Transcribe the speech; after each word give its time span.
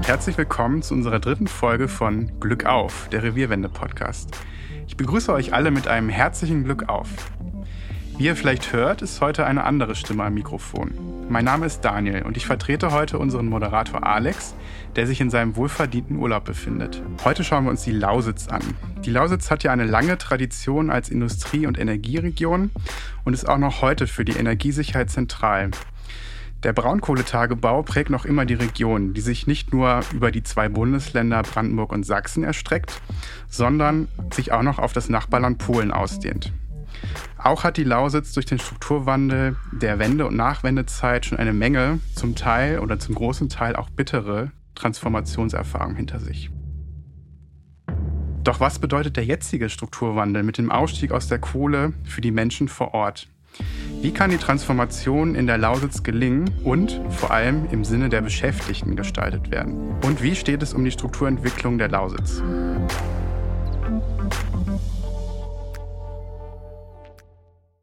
und 0.00 0.08
herzlich 0.08 0.38
willkommen 0.38 0.80
zu 0.80 0.94
unserer 0.94 1.20
dritten 1.20 1.46
Folge 1.46 1.86
von 1.86 2.40
Glück 2.40 2.64
auf, 2.64 3.10
der 3.12 3.22
Revierwende-Podcast. 3.22 4.30
Ich 4.88 4.96
begrüße 4.96 5.30
euch 5.30 5.52
alle 5.52 5.70
mit 5.70 5.88
einem 5.88 6.08
herzlichen 6.08 6.64
Glück 6.64 6.88
auf. 6.88 7.06
Wie 8.16 8.24
ihr 8.24 8.34
vielleicht 8.34 8.72
hört, 8.72 9.02
ist 9.02 9.20
heute 9.20 9.44
eine 9.44 9.64
andere 9.64 9.94
Stimme 9.94 10.24
am 10.24 10.32
Mikrofon. 10.32 10.92
Mein 11.28 11.44
Name 11.44 11.66
ist 11.66 11.82
Daniel 11.82 12.22
und 12.22 12.38
ich 12.38 12.46
vertrete 12.46 12.92
heute 12.92 13.18
unseren 13.18 13.44
Moderator 13.44 14.06
Alex, 14.06 14.54
der 14.96 15.06
sich 15.06 15.20
in 15.20 15.28
seinem 15.28 15.54
wohlverdienten 15.54 16.16
Urlaub 16.16 16.46
befindet. 16.46 17.02
Heute 17.22 17.44
schauen 17.44 17.64
wir 17.64 17.70
uns 17.70 17.82
die 17.82 17.92
Lausitz 17.92 18.48
an. 18.48 18.62
Die 19.04 19.10
Lausitz 19.10 19.50
hat 19.50 19.64
ja 19.64 19.70
eine 19.70 19.84
lange 19.84 20.16
Tradition 20.16 20.88
als 20.88 21.10
Industrie- 21.10 21.66
und 21.66 21.78
Energieregion 21.78 22.70
und 23.24 23.34
ist 23.34 23.46
auch 23.46 23.58
noch 23.58 23.82
heute 23.82 24.06
für 24.06 24.24
die 24.24 24.38
Energiesicherheit 24.38 25.10
zentral. 25.10 25.72
Der 26.62 26.74
Braunkohletagebau 26.74 27.82
prägt 27.82 28.10
noch 28.10 28.26
immer 28.26 28.44
die 28.44 28.54
Region, 28.54 29.14
die 29.14 29.22
sich 29.22 29.46
nicht 29.46 29.72
nur 29.72 30.00
über 30.12 30.30
die 30.30 30.42
zwei 30.42 30.68
Bundesländer 30.68 31.42
Brandenburg 31.42 31.90
und 31.90 32.04
Sachsen 32.04 32.44
erstreckt, 32.44 33.00
sondern 33.48 34.08
sich 34.30 34.52
auch 34.52 34.62
noch 34.62 34.78
auf 34.78 34.92
das 34.92 35.08
Nachbarland 35.08 35.56
Polen 35.56 35.90
ausdehnt. 35.90 36.52
Auch 37.38 37.64
hat 37.64 37.78
die 37.78 37.84
Lausitz 37.84 38.34
durch 38.34 38.44
den 38.44 38.58
Strukturwandel 38.58 39.56
der 39.72 39.98
Wende- 39.98 40.26
und 40.26 40.36
Nachwendezeit 40.36 41.24
schon 41.24 41.38
eine 41.38 41.54
Menge, 41.54 42.00
zum 42.14 42.34
Teil 42.34 42.80
oder 42.80 42.98
zum 42.98 43.14
großen 43.14 43.48
Teil 43.48 43.74
auch 43.74 43.88
bittere 43.88 44.50
Transformationserfahrungen 44.74 45.96
hinter 45.96 46.20
sich. 46.20 46.50
Doch 48.44 48.60
was 48.60 48.78
bedeutet 48.78 49.16
der 49.16 49.24
jetzige 49.24 49.70
Strukturwandel 49.70 50.42
mit 50.42 50.58
dem 50.58 50.70
Ausstieg 50.70 51.12
aus 51.12 51.28
der 51.28 51.38
Kohle 51.38 51.94
für 52.04 52.20
die 52.20 52.30
Menschen 52.30 52.68
vor 52.68 52.92
Ort? 52.92 53.28
Wie 54.02 54.12
kann 54.12 54.30
die 54.30 54.38
Transformation 54.38 55.34
in 55.34 55.46
der 55.46 55.58
Lausitz 55.58 56.02
gelingen 56.02 56.50
und 56.64 57.02
vor 57.10 57.32
allem 57.32 57.68
im 57.70 57.84
Sinne 57.84 58.08
der 58.08 58.22
Beschäftigten 58.22 58.96
gestaltet 58.96 59.50
werden? 59.50 59.94
Und 60.02 60.22
wie 60.22 60.34
steht 60.34 60.62
es 60.62 60.72
um 60.72 60.82
die 60.86 60.90
Strukturentwicklung 60.90 61.76
der 61.76 61.88
Lausitz? 61.88 62.42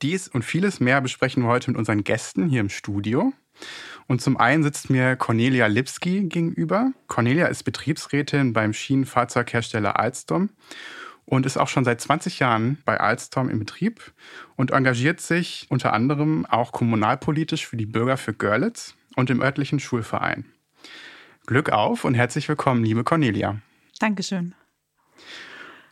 Dies 0.01 0.27
und 0.27 0.43
vieles 0.43 0.79
mehr 0.79 1.01
besprechen 1.01 1.43
wir 1.43 1.49
heute 1.49 1.69
mit 1.69 1.77
unseren 1.77 2.03
Gästen 2.03 2.49
hier 2.49 2.61
im 2.61 2.69
Studio. 2.69 3.31
Und 4.07 4.19
zum 4.19 4.37
einen 4.37 4.63
sitzt 4.63 4.89
mir 4.89 5.17
Cornelia 5.17 5.67
Lipski 5.67 6.23
gegenüber. 6.23 6.93
Cornelia 7.05 7.45
ist 7.45 7.61
Betriebsrätin 7.61 8.53
beim 8.53 8.73
Schienenfahrzeughersteller 8.73 9.99
Alstom 9.99 10.49
und 11.27 11.45
ist 11.45 11.57
auch 11.57 11.67
schon 11.67 11.83
seit 11.83 12.01
20 12.01 12.39
Jahren 12.39 12.81
bei 12.85 12.99
Alstom 12.99 13.49
im 13.49 13.59
Betrieb 13.59 14.13
und 14.57 14.71
engagiert 14.71 15.21
sich 15.21 15.67
unter 15.69 15.93
anderem 15.93 16.45
auch 16.45 16.73
kommunalpolitisch 16.73 17.65
für 17.65 17.77
die 17.77 17.85
Bürger 17.85 18.17
für 18.17 18.33
Görlitz 18.33 18.95
und 19.15 19.29
im 19.29 19.41
örtlichen 19.41 19.79
Schulverein. 19.79 20.45
Glück 21.45 21.69
auf 21.69 22.03
und 22.03 22.15
herzlich 22.15 22.49
willkommen, 22.49 22.83
liebe 22.83 23.05
Cornelia. 23.05 23.61
Dankeschön. 23.99 24.53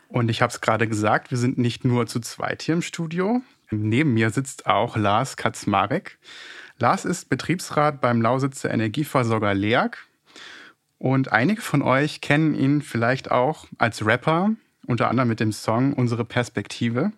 Und 0.10 0.30
ich 0.30 0.42
habe 0.42 0.52
es 0.52 0.62
gerade 0.62 0.88
gesagt, 0.88 1.32
wir 1.32 1.38
sind 1.38 1.58
nicht 1.58 1.86
nur 1.86 2.08
zu 2.08 2.20
zweit 2.20 2.62
hier 2.62 2.76
im 2.76 2.82
Studio. 2.82 3.42
Neben 3.72 4.14
mir 4.14 4.32
sitzt 4.32 4.66
auch 4.66 4.98
Lars 4.98 5.38
Kaczmarek. 5.38 6.18
Lars 6.78 7.06
ist 7.06 7.30
Betriebsrat 7.30 8.02
beim 8.02 8.22
Lausitzer 8.22 8.72
Energieversorger 8.72 9.54
LEAG. 9.54 9.98
Und 10.98 11.32
einige 11.32 11.62
von 11.62 11.82
euch 11.82 12.22
kennen 12.22 12.56
ihn 12.56 12.82
vielleicht 12.82 13.32
auch 13.32 13.68
als 13.78 14.06
Rapper, 14.06 14.52
unter 14.88 15.10
anderem 15.10 15.30
mit 15.30 15.40
dem 15.40 15.52
Song 15.52 15.94
Unsere 15.94 16.26
Perspektive. 16.26 17.12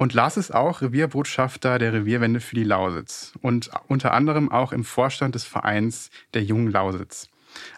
Und 0.00 0.14
Lars 0.14 0.38
ist 0.38 0.54
auch 0.54 0.80
Revierbotschafter 0.80 1.78
der 1.78 1.92
Revierwende 1.92 2.40
für 2.40 2.54
die 2.54 2.64
Lausitz 2.64 3.34
und 3.42 3.70
unter 3.86 4.14
anderem 4.14 4.50
auch 4.50 4.72
im 4.72 4.82
Vorstand 4.82 5.34
des 5.34 5.44
Vereins 5.44 6.08
der 6.32 6.42
Jungen 6.42 6.70
Lausitz. 6.70 7.28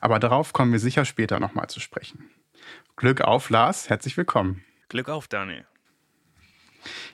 Aber 0.00 0.20
darauf 0.20 0.52
kommen 0.52 0.70
wir 0.70 0.78
sicher 0.78 1.04
später 1.04 1.40
nochmal 1.40 1.66
zu 1.66 1.80
sprechen. 1.80 2.30
Glück 2.94 3.22
auf, 3.22 3.50
Lars. 3.50 3.90
Herzlich 3.90 4.16
willkommen. 4.16 4.62
Glück 4.88 5.08
auf, 5.08 5.26
Daniel. 5.26 5.66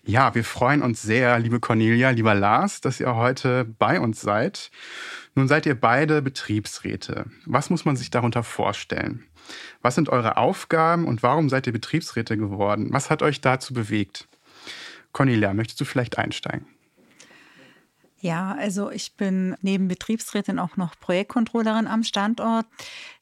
Ja, 0.04 0.34
wir 0.34 0.44
freuen 0.44 0.82
uns 0.82 1.00
sehr, 1.00 1.38
liebe 1.38 1.58
Cornelia, 1.58 2.10
lieber 2.10 2.34
Lars, 2.34 2.82
dass 2.82 3.00
ihr 3.00 3.14
heute 3.14 3.64
bei 3.64 4.00
uns 4.00 4.20
seid. 4.20 4.70
Nun 5.34 5.48
seid 5.48 5.64
ihr 5.64 5.80
beide 5.80 6.20
Betriebsräte. 6.20 7.24
Was 7.46 7.70
muss 7.70 7.86
man 7.86 7.96
sich 7.96 8.10
darunter 8.10 8.42
vorstellen? 8.42 9.24
Was 9.80 9.94
sind 9.94 10.10
eure 10.10 10.36
Aufgaben 10.36 11.06
und 11.06 11.22
warum 11.22 11.48
seid 11.48 11.66
ihr 11.66 11.72
Betriebsräte 11.72 12.36
geworden? 12.36 12.88
Was 12.92 13.08
hat 13.08 13.22
euch 13.22 13.40
dazu 13.40 13.72
bewegt? 13.72 14.28
Cornelia, 15.18 15.52
möchtest 15.52 15.80
du 15.80 15.84
vielleicht 15.84 16.16
einsteigen? 16.16 16.64
Ja, 18.20 18.56
also 18.58 18.90
ich 18.90 19.16
bin 19.16 19.56
neben 19.62 19.88
Betriebsrätin 19.88 20.60
auch 20.60 20.76
noch 20.76 20.98
Projektcontrollerin 20.98 21.88
am 21.88 22.04
Standort. 22.04 22.66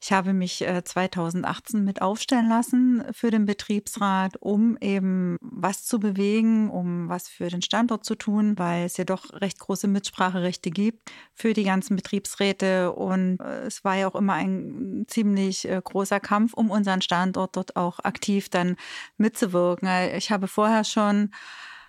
Ich 0.02 0.12
habe 0.12 0.34
mich 0.34 0.64
2018 0.84 1.80
äh, 1.80 1.82
mit 1.82 2.02
aufstellen 2.02 2.50
lassen 2.50 3.02
für 3.12 3.30
den 3.30 3.46
Betriebsrat, 3.46 4.36
um 4.40 4.76
eben 4.80 5.38
was 5.40 5.84
zu 5.84 5.98
bewegen, 5.98 6.70
um 6.70 7.08
was 7.08 7.28
für 7.28 7.48
den 7.48 7.62
Standort 7.62 8.04
zu 8.04 8.14
tun, 8.14 8.58
weil 8.58 8.84
es 8.84 8.98
ja 8.98 9.04
doch 9.04 9.32
recht 9.32 9.58
große 9.58 9.88
Mitspracherechte 9.88 10.70
gibt 10.70 11.10
für 11.34 11.54
die 11.54 11.64
ganzen 11.64 11.96
Betriebsräte. 11.96 12.92
Und 12.92 13.38
äh, 13.40 13.66
es 13.66 13.84
war 13.84 13.96
ja 13.96 14.08
auch 14.08 14.14
immer 14.14 14.34
ein 14.34 15.04
ziemlich 15.08 15.66
äh, 15.66 15.80
großer 15.82 16.20
Kampf, 16.20 16.52
um 16.52 16.70
unseren 16.70 17.00
Standort 17.00 17.56
dort 17.56 17.76
auch 17.76 18.00
aktiv 18.00 18.50
dann 18.50 18.76
mitzuwirken. 19.16 19.88
Ich 20.14 20.30
habe 20.30 20.46
vorher 20.46 20.84
schon 20.84 21.30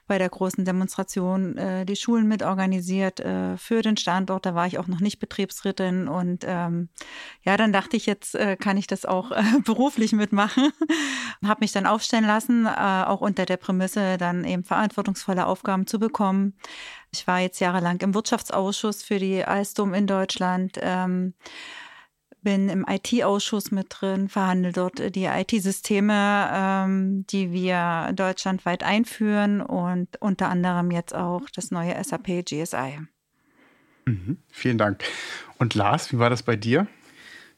bei 0.07 0.18
der 0.18 0.29
großen 0.29 0.66
Demonstration 0.66 1.57
äh, 1.57 1.85
die 1.85 1.95
Schulen 1.95 2.28
mitorganisiert 2.28 3.19
äh, 3.19 3.57
für 3.57 3.81
den 3.81 3.97
Standort. 3.97 4.45
Da 4.45 4.56
war 4.56 4.66
ich 4.66 4.79
auch 4.79 4.88
noch 4.88 5.01
nicht 5.01 5.19
Betriebsrätin 5.19 6.07
und 6.07 6.44
ähm, 6.47 6.90
ja, 7.44 7.57
dann 7.57 7.73
dachte 7.73 7.97
ich, 7.97 8.06
jetzt 8.06 8.35
äh, 8.35 8.56
kann 8.56 8.78
ich 8.78 8.88
das 8.88 9.06
auch 9.06 9.31
äh, 9.31 9.44
beruflich 9.66 10.13
mitmachen. 10.13 10.72
Habe 11.46 11.59
mich 11.62 11.73
dann 11.73 11.85
aufstellen 11.85 12.25
lassen, 12.25 12.66
äh, 12.66 13.03
auch 13.06 13.22
unter 13.22 13.46
der 13.46 13.57
Prämisse, 13.57 14.17
dann 14.17 14.44
eben 14.46 14.63
verantwortungsvolle 14.63 15.46
Aufgaben 15.46 15.85
zu 15.85 16.00
bekommen. 16.00 16.56
Ich 17.12 17.28
war 17.28 17.40
jetzt 17.40 17.59
jahrelang 17.59 18.00
im 18.01 18.13
Wirtschaftsausschuss 18.13 19.03
für 19.03 19.19
die 19.19 19.44
Alstom 19.44 19.94
in 19.94 20.07
Deutschland. 20.07 20.78
Ähm, 20.81 21.34
bin 22.47 22.69
im 22.69 22.85
IT-Ausschuss 22.88 23.72
mit 23.72 23.88
drin, 23.90 24.30
verhandle 24.30 24.72
dort 24.72 25.02
äh, 25.02 25.12
die 25.12 25.25
IT-Systeme, 25.25 26.50
ähm, 26.53 27.25
die 27.28 27.52
wir 27.52 28.13
deutschlandweit 28.16 28.84
einführen 28.84 29.59
und 29.59 30.16
unter 30.22 30.47
anderem 30.47 30.90
jetzt 30.91 31.13
auch 31.13 31.41
das 31.53 31.72
neue 31.72 32.02
SAP 32.02 32.46
GSI. 32.46 33.00
Mhm, 34.06 34.38
vielen 34.50 34.78
Dank. 34.78 35.03
Und 35.58 35.75
Lars, 35.75 36.13
wie 36.13 36.19
war 36.19 36.30
das 36.30 36.41
bei 36.41 36.56
dir? 36.56 36.88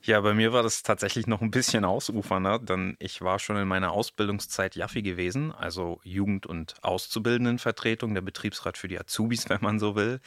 Ja, 0.01 0.21
bei 0.21 0.33
mir 0.33 0.53
war 0.53 0.63
das 0.63 0.81
tatsächlich 0.81 1.27
noch 1.27 1.41
ein 1.41 1.51
bisschen 1.51 1.83
ausufernder, 1.83 2.57
denn 2.59 2.95
ich 2.99 3.21
war 3.21 3.37
schon 3.37 3.57
in 3.57 3.67
meiner 3.67 3.91
Ausbildungszeit 3.91 4.77
Jaffi 4.77 5.01
gewesen, 5.01 5.51
also 5.51 5.99
Jugend- 6.05 6.45
und 6.45 6.75
Auszubildendenvertretung, 6.83 8.13
der 8.13 8.21
Betriebsrat 8.21 8.77
für 8.77 8.87
die 8.87 8.97
Azubis, 8.97 9.49
wenn 9.49 9.59
man 9.59 9.77
so 9.77 9.97
will. 9.97 10.21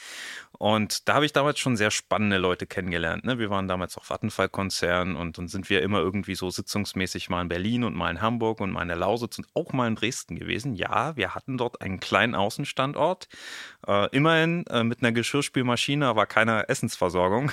Und 0.59 1.09
da 1.09 1.15
habe 1.15 1.25
ich 1.25 1.32
damals 1.32 1.59
schon 1.59 1.78
sehr 1.78 1.91
spannende 1.91 2.37
Leute 2.37 2.66
kennengelernt. 2.66 3.25
Ne? 3.25 3.38
Wir 3.38 3.49
waren 3.49 3.66
damals 3.66 3.97
auf 3.97 4.11
Vattenfall-Konzern 4.11 5.16
und 5.16 5.38
dann 5.38 5.49
sind 5.49 5.71
wir 5.71 5.81
immer 5.81 6.00
irgendwie 6.00 6.34
so 6.34 6.50
sitzungsmäßig 6.50 7.31
mal 7.31 7.41
in 7.41 7.49
Berlin 7.49 7.84
und 7.84 7.97
mal 7.97 8.11
in 8.11 8.21
Hamburg 8.21 8.61
und 8.61 8.72
mal 8.72 8.82
in 8.82 8.88
der 8.88 8.99
Lausitz 8.99 9.38
und 9.38 9.47
auch 9.55 9.72
mal 9.72 9.88
in 9.88 9.94
Dresden 9.94 10.37
gewesen. 10.37 10.75
Ja, 10.75 11.16
wir 11.16 11.34
hatten 11.34 11.56
dort 11.56 11.81
einen 11.81 11.99
kleinen 11.99 12.34
Außenstandort, 12.34 13.27
äh, 13.87 14.09
immerhin 14.10 14.66
äh, 14.66 14.84
mit 14.84 15.03
einer 15.03 15.12
Geschirrspülmaschine, 15.12 16.06
aber 16.06 16.26
keiner 16.26 16.69
Essensversorgung. 16.69 17.50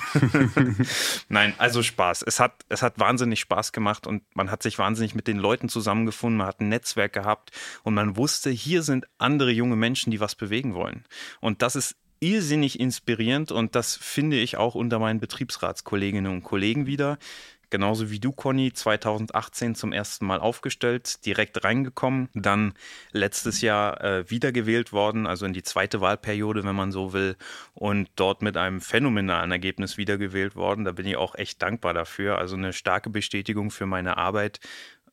Nein, 1.28 1.54
also 1.58 1.82
Spaß. 1.82 2.22
Es 2.22 2.40
hat, 2.40 2.64
es 2.68 2.82
hat 2.82 2.98
wahnsinnig 2.98 3.40
Spaß 3.40 3.72
gemacht 3.72 4.06
und 4.06 4.22
man 4.34 4.50
hat 4.50 4.62
sich 4.62 4.78
wahnsinnig 4.78 5.14
mit 5.14 5.26
den 5.26 5.38
Leuten 5.38 5.68
zusammengefunden, 5.68 6.38
man 6.38 6.46
hat 6.46 6.60
ein 6.60 6.68
Netzwerk 6.68 7.12
gehabt 7.12 7.50
und 7.82 7.94
man 7.94 8.16
wusste, 8.16 8.50
hier 8.50 8.82
sind 8.82 9.06
andere 9.18 9.50
junge 9.50 9.76
Menschen, 9.76 10.10
die 10.10 10.20
was 10.20 10.34
bewegen 10.34 10.74
wollen. 10.74 11.04
Und 11.40 11.62
das 11.62 11.76
ist 11.76 11.96
irrsinnig 12.20 12.78
inspirierend 12.78 13.50
und 13.50 13.74
das 13.74 13.96
finde 13.96 14.38
ich 14.38 14.58
auch 14.58 14.74
unter 14.74 14.98
meinen 14.98 15.20
Betriebsratskolleginnen 15.20 16.30
und 16.30 16.42
Kollegen 16.42 16.86
wieder 16.86 17.18
genauso 17.70 18.10
wie 18.10 18.20
du, 18.20 18.32
Conny, 18.32 18.72
2018 18.72 19.74
zum 19.74 19.92
ersten 19.92 20.26
Mal 20.26 20.40
aufgestellt, 20.40 21.24
direkt 21.24 21.64
reingekommen, 21.64 22.28
dann 22.34 22.74
letztes 23.12 23.60
Jahr 23.60 24.02
äh, 24.02 24.30
wiedergewählt 24.30 24.92
worden, 24.92 25.26
also 25.26 25.46
in 25.46 25.52
die 25.52 25.62
zweite 25.62 26.00
Wahlperiode, 26.00 26.64
wenn 26.64 26.76
man 26.76 26.92
so 26.92 27.12
will, 27.12 27.36
und 27.74 28.08
dort 28.16 28.42
mit 28.42 28.56
einem 28.56 28.80
phänomenalen 28.80 29.52
Ergebnis 29.52 29.96
wiedergewählt 29.96 30.56
worden. 30.56 30.84
Da 30.84 30.92
bin 30.92 31.06
ich 31.06 31.16
auch 31.16 31.34
echt 31.34 31.62
dankbar 31.62 31.94
dafür. 31.94 32.38
Also 32.38 32.56
eine 32.56 32.72
starke 32.72 33.10
Bestätigung 33.10 33.70
für 33.70 33.86
meine 33.86 34.16
Arbeit 34.16 34.60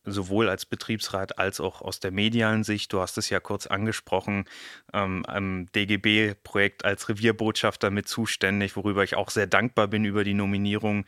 sowohl 0.07 0.49
als 0.49 0.65
Betriebsrat 0.65 1.37
als 1.37 1.59
auch 1.59 1.81
aus 1.81 1.99
der 1.99 2.11
medialen 2.11 2.63
Sicht. 2.63 2.91
Du 2.93 3.01
hast 3.01 3.17
es 3.17 3.29
ja 3.29 3.39
kurz 3.39 3.67
angesprochen, 3.67 4.45
ähm, 4.93 5.25
am 5.27 5.67
DGB-Projekt 5.73 6.85
als 6.85 7.09
Revierbotschafter 7.09 7.91
mit 7.91 8.07
zuständig, 8.07 8.75
worüber 8.75 9.03
ich 9.03 9.15
auch 9.15 9.29
sehr 9.29 9.47
dankbar 9.47 9.87
bin 9.87 10.05
über 10.05 10.23
die 10.23 10.33
Nominierung 10.33 11.05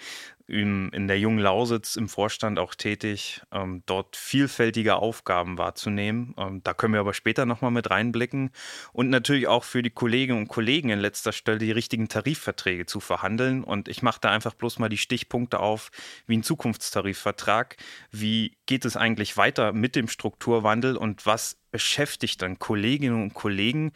in, 0.49 0.89
in 0.89 1.07
der 1.07 1.19
jungen 1.19 1.39
Lausitz 1.39 1.95
im 1.95 2.09
Vorstand 2.09 2.57
auch 2.57 2.73
tätig, 2.73 3.41
ähm, 3.51 3.83
dort 3.85 4.15
vielfältige 4.15 4.95
Aufgaben 4.95 5.57
wahrzunehmen. 5.57 6.33
Ähm, 6.37 6.61
da 6.63 6.73
können 6.73 6.93
wir 6.93 6.99
aber 6.99 7.13
später 7.13 7.45
nochmal 7.45 7.71
mit 7.71 7.89
reinblicken. 7.89 8.49
Und 8.91 9.09
natürlich 9.09 9.47
auch 9.47 9.63
für 9.63 9.83
die 9.83 9.91
Kolleginnen 9.91 10.39
und 10.39 10.47
Kollegen 10.47 10.89
in 10.89 10.99
letzter 10.99 11.31
Stelle 11.31 11.59
die 11.59 11.71
richtigen 11.71 12.09
Tarifverträge 12.09 12.87
zu 12.87 12.99
verhandeln. 12.99 13.63
Und 13.63 13.87
ich 13.87 14.01
mache 14.01 14.19
da 14.21 14.31
einfach 14.31 14.55
bloß 14.55 14.79
mal 14.79 14.89
die 14.89 14.97
Stichpunkte 14.97 15.59
auf, 15.59 15.91
wie 16.25 16.37
ein 16.37 16.43
Zukunftstarifvertrag, 16.43 17.77
wie 18.11 18.57
geht 18.65 18.85
es 18.85 18.97
eigentlich 18.97 19.37
weiter 19.37 19.71
mit 19.71 19.95
dem 19.95 20.07
Strukturwandel 20.07 20.97
und 20.97 21.25
was 21.25 21.57
beschäftigt 21.71 22.41
dann 22.41 22.57
Kolleginnen 22.57 23.21
und 23.21 23.35
Kollegen, 23.35 23.91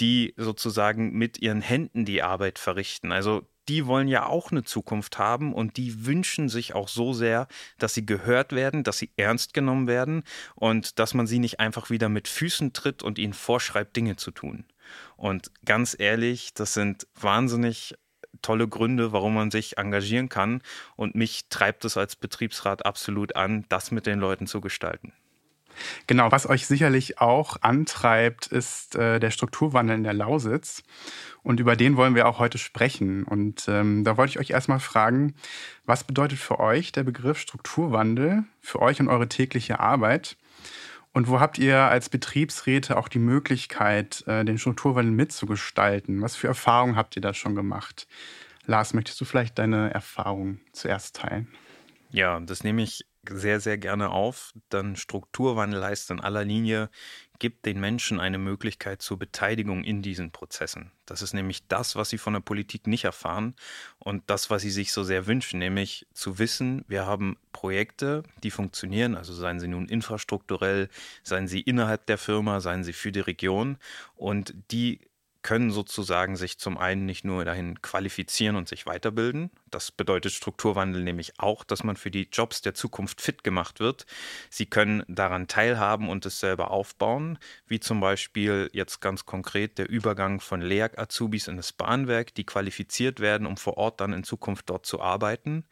die 0.00 0.32
sozusagen 0.36 1.12
mit 1.12 1.42
ihren 1.42 1.60
Händen 1.60 2.06
die 2.06 2.22
Arbeit 2.22 2.58
verrichten. 2.58 3.12
Also 3.12 3.46
die 3.70 3.86
wollen 3.86 4.08
ja 4.08 4.26
auch 4.26 4.50
eine 4.50 4.64
Zukunft 4.64 5.18
haben 5.18 5.54
und 5.54 5.76
die 5.76 6.04
wünschen 6.04 6.48
sich 6.48 6.74
auch 6.74 6.88
so 6.88 7.12
sehr, 7.12 7.46
dass 7.78 7.94
sie 7.94 8.04
gehört 8.04 8.52
werden, 8.52 8.82
dass 8.82 8.98
sie 8.98 9.12
ernst 9.16 9.54
genommen 9.54 9.86
werden 9.86 10.24
und 10.56 10.98
dass 10.98 11.14
man 11.14 11.28
sie 11.28 11.38
nicht 11.38 11.60
einfach 11.60 11.88
wieder 11.88 12.08
mit 12.08 12.26
Füßen 12.26 12.72
tritt 12.72 13.04
und 13.04 13.16
ihnen 13.16 13.32
vorschreibt, 13.32 13.94
Dinge 13.94 14.16
zu 14.16 14.32
tun. 14.32 14.64
Und 15.16 15.52
ganz 15.64 15.94
ehrlich, 15.96 16.52
das 16.52 16.74
sind 16.74 17.06
wahnsinnig 17.14 17.94
tolle 18.42 18.66
Gründe, 18.66 19.12
warum 19.12 19.34
man 19.34 19.52
sich 19.52 19.78
engagieren 19.78 20.28
kann. 20.28 20.62
Und 20.96 21.14
mich 21.14 21.48
treibt 21.48 21.84
es 21.84 21.96
als 21.96 22.16
Betriebsrat 22.16 22.84
absolut 22.84 23.36
an, 23.36 23.66
das 23.68 23.92
mit 23.92 24.04
den 24.04 24.18
Leuten 24.18 24.48
zu 24.48 24.60
gestalten. 24.60 25.12
Genau, 26.06 26.30
was 26.30 26.48
euch 26.48 26.66
sicherlich 26.66 27.20
auch 27.20 27.56
antreibt, 27.62 28.46
ist 28.46 28.96
äh, 28.96 29.18
der 29.20 29.30
Strukturwandel 29.30 29.96
in 29.96 30.04
der 30.04 30.14
Lausitz. 30.14 30.82
Und 31.42 31.60
über 31.60 31.76
den 31.76 31.96
wollen 31.96 32.14
wir 32.14 32.28
auch 32.28 32.38
heute 32.38 32.58
sprechen. 32.58 33.24
Und 33.24 33.66
ähm, 33.68 34.04
da 34.04 34.16
wollte 34.16 34.32
ich 34.32 34.38
euch 34.38 34.50
erstmal 34.50 34.80
fragen, 34.80 35.34
was 35.86 36.04
bedeutet 36.04 36.38
für 36.38 36.60
euch 36.60 36.92
der 36.92 37.04
Begriff 37.04 37.38
Strukturwandel 37.38 38.44
für 38.60 38.80
euch 38.80 39.00
und 39.00 39.08
eure 39.08 39.28
tägliche 39.28 39.80
Arbeit? 39.80 40.36
Und 41.12 41.28
wo 41.28 41.40
habt 41.40 41.58
ihr 41.58 41.76
als 41.76 42.08
Betriebsräte 42.08 42.96
auch 42.96 43.08
die 43.08 43.18
Möglichkeit, 43.18 44.22
äh, 44.26 44.44
den 44.44 44.58
Strukturwandel 44.58 45.12
mitzugestalten? 45.12 46.22
Was 46.22 46.36
für 46.36 46.46
Erfahrungen 46.46 46.96
habt 46.96 47.16
ihr 47.16 47.22
da 47.22 47.34
schon 47.34 47.54
gemacht? 47.54 48.06
Lars, 48.66 48.94
möchtest 48.94 49.20
du 49.20 49.24
vielleicht 49.24 49.58
deine 49.58 49.92
Erfahrungen 49.92 50.60
zuerst 50.72 51.16
teilen? 51.16 51.48
Ja, 52.10 52.38
das 52.40 52.62
nehme 52.62 52.82
ich 52.82 53.04
sehr, 53.28 53.60
sehr 53.60 53.78
gerne 53.78 54.10
auf. 54.10 54.52
Dann 54.68 54.96
Strukturwandel 54.96 55.84
heißt 55.84 56.10
in 56.10 56.20
aller 56.20 56.44
Linie, 56.44 56.90
gibt 57.40 57.64
den 57.64 57.80
Menschen 57.80 58.20
eine 58.20 58.38
Möglichkeit 58.38 59.02
zur 59.02 59.18
Beteiligung 59.18 59.82
in 59.82 60.02
diesen 60.02 60.30
Prozessen. 60.30 60.92
Das 61.06 61.22
ist 61.22 61.32
nämlich 61.32 61.66
das, 61.66 61.96
was 61.96 62.10
sie 62.10 62.18
von 62.18 62.34
der 62.34 62.40
Politik 62.40 62.86
nicht 62.86 63.04
erfahren 63.04 63.56
und 63.98 64.22
das, 64.28 64.50
was 64.50 64.62
sie 64.62 64.70
sich 64.70 64.92
so 64.92 65.02
sehr 65.02 65.26
wünschen, 65.26 65.58
nämlich 65.58 66.06
zu 66.12 66.38
wissen, 66.38 66.84
wir 66.86 67.06
haben 67.06 67.38
Projekte, 67.52 68.22
die 68.42 68.50
funktionieren, 68.50 69.16
also 69.16 69.32
seien 69.32 69.58
sie 69.58 69.68
nun 69.68 69.88
infrastrukturell, 69.88 70.88
seien 71.24 71.48
sie 71.48 71.62
innerhalb 71.62 72.06
der 72.06 72.18
Firma, 72.18 72.60
seien 72.60 72.84
sie 72.84 72.92
für 72.92 73.10
die 73.10 73.20
Region 73.20 73.78
und 74.16 74.54
die 74.70 75.00
können 75.42 75.70
sozusagen 75.70 76.36
sich 76.36 76.58
zum 76.58 76.76
einen 76.76 77.06
nicht 77.06 77.24
nur 77.24 77.44
dahin 77.44 77.80
qualifizieren 77.80 78.56
und 78.56 78.68
sich 78.68 78.86
weiterbilden. 78.86 79.50
Das 79.70 79.90
bedeutet 79.90 80.32
Strukturwandel 80.32 81.02
nämlich 81.02 81.38
auch, 81.38 81.64
dass 81.64 81.82
man 81.84 81.96
für 81.96 82.10
die 82.10 82.28
Jobs 82.30 82.60
der 82.60 82.74
Zukunft 82.74 83.22
fit 83.22 83.42
gemacht 83.42 83.80
wird. 83.80 84.06
Sie 84.50 84.66
können 84.66 85.02
daran 85.08 85.48
teilhaben 85.48 86.08
und 86.08 86.26
es 86.26 86.40
selber 86.40 86.70
aufbauen, 86.70 87.38
wie 87.66 87.80
zum 87.80 88.00
Beispiel 88.00 88.68
jetzt 88.72 89.00
ganz 89.00 89.24
konkret 89.24 89.78
der 89.78 89.88
Übergang 89.88 90.40
von 90.40 90.60
Lehrk-Azubis 90.60 91.48
in 91.48 91.56
das 91.56 91.72
Bahnwerk, 91.72 92.34
die 92.34 92.44
qualifiziert 92.44 93.20
werden, 93.20 93.46
um 93.46 93.56
vor 93.56 93.78
Ort 93.78 94.00
dann 94.00 94.12
in 94.12 94.24
Zukunft 94.24 94.68
dort 94.68 94.84
zu 94.84 95.00
arbeiten. 95.00 95.64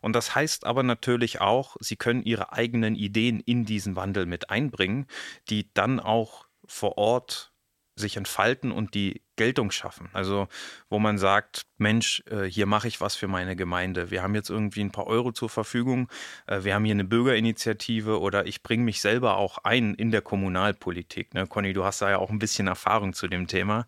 Und 0.00 0.14
das 0.14 0.34
heißt 0.34 0.66
aber 0.66 0.82
natürlich 0.82 1.40
auch, 1.40 1.76
sie 1.80 1.96
können 1.96 2.22
ihre 2.22 2.52
eigenen 2.52 2.94
Ideen 2.94 3.40
in 3.40 3.64
diesen 3.64 3.96
Wandel 3.96 4.26
mit 4.26 4.50
einbringen, 4.50 5.06
die 5.48 5.72
dann 5.72 5.98
auch 6.00 6.46
vor 6.66 6.98
Ort 6.98 7.53
sich 7.96 8.16
entfalten 8.16 8.72
und 8.72 8.94
die 8.94 9.22
Geltung 9.36 9.70
schaffen. 9.70 10.08
Also 10.12 10.48
wo 10.88 10.98
man 10.98 11.18
sagt, 11.18 11.62
Mensch, 11.76 12.22
äh, 12.30 12.44
hier 12.44 12.66
mache 12.66 12.88
ich 12.88 13.00
was 13.00 13.16
für 13.16 13.28
meine 13.28 13.56
Gemeinde. 13.56 14.10
Wir 14.10 14.22
haben 14.22 14.34
jetzt 14.34 14.50
irgendwie 14.50 14.80
ein 14.80 14.90
paar 14.90 15.06
Euro 15.06 15.32
zur 15.32 15.48
Verfügung. 15.48 16.08
Äh, 16.46 16.64
wir 16.64 16.74
haben 16.74 16.84
hier 16.84 16.94
eine 16.94 17.04
Bürgerinitiative 17.04 18.20
oder 18.20 18.46
ich 18.46 18.62
bringe 18.62 18.84
mich 18.84 19.00
selber 19.00 19.36
auch 19.36 19.58
ein 19.58 19.94
in 19.94 20.10
der 20.10 20.22
Kommunalpolitik. 20.22 21.34
Ne? 21.34 21.46
Conny, 21.46 21.72
du 21.72 21.84
hast 21.84 22.02
da 22.02 22.10
ja 22.10 22.18
auch 22.18 22.30
ein 22.30 22.38
bisschen 22.38 22.66
Erfahrung 22.66 23.12
zu 23.12 23.28
dem 23.28 23.46
Thema. 23.46 23.86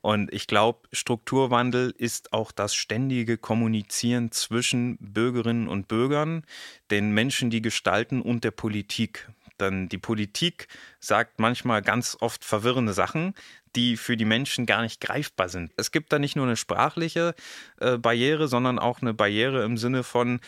Und 0.00 0.32
ich 0.32 0.46
glaube, 0.46 0.88
Strukturwandel 0.92 1.94
ist 1.96 2.32
auch 2.32 2.52
das 2.52 2.74
ständige 2.74 3.38
Kommunizieren 3.38 4.30
zwischen 4.32 4.96
Bürgerinnen 4.98 5.68
und 5.68 5.88
Bürgern, 5.88 6.44
den 6.90 7.12
Menschen, 7.12 7.50
die 7.50 7.62
gestalten 7.62 8.20
und 8.20 8.44
der 8.44 8.52
Politik. 8.52 9.28
Dann 9.58 9.88
die 9.88 9.98
Politik 9.98 10.68
sagt 11.00 11.38
manchmal 11.38 11.82
ganz 11.82 12.16
oft 12.20 12.44
verwirrende 12.44 12.92
Sachen, 12.92 13.34
die 13.76 13.96
für 13.96 14.16
die 14.16 14.24
Menschen 14.24 14.66
gar 14.66 14.82
nicht 14.82 15.00
greifbar 15.00 15.48
sind. 15.48 15.72
Es 15.76 15.90
gibt 15.90 16.12
da 16.12 16.18
nicht 16.18 16.36
nur 16.36 16.46
eine 16.46 16.56
sprachliche 16.56 17.34
äh, 17.80 17.98
Barriere, 17.98 18.48
sondern 18.48 18.78
auch 18.78 19.02
eine 19.02 19.14
Barriere 19.14 19.64
im 19.64 19.76
Sinne 19.76 20.02
von, 20.02 20.40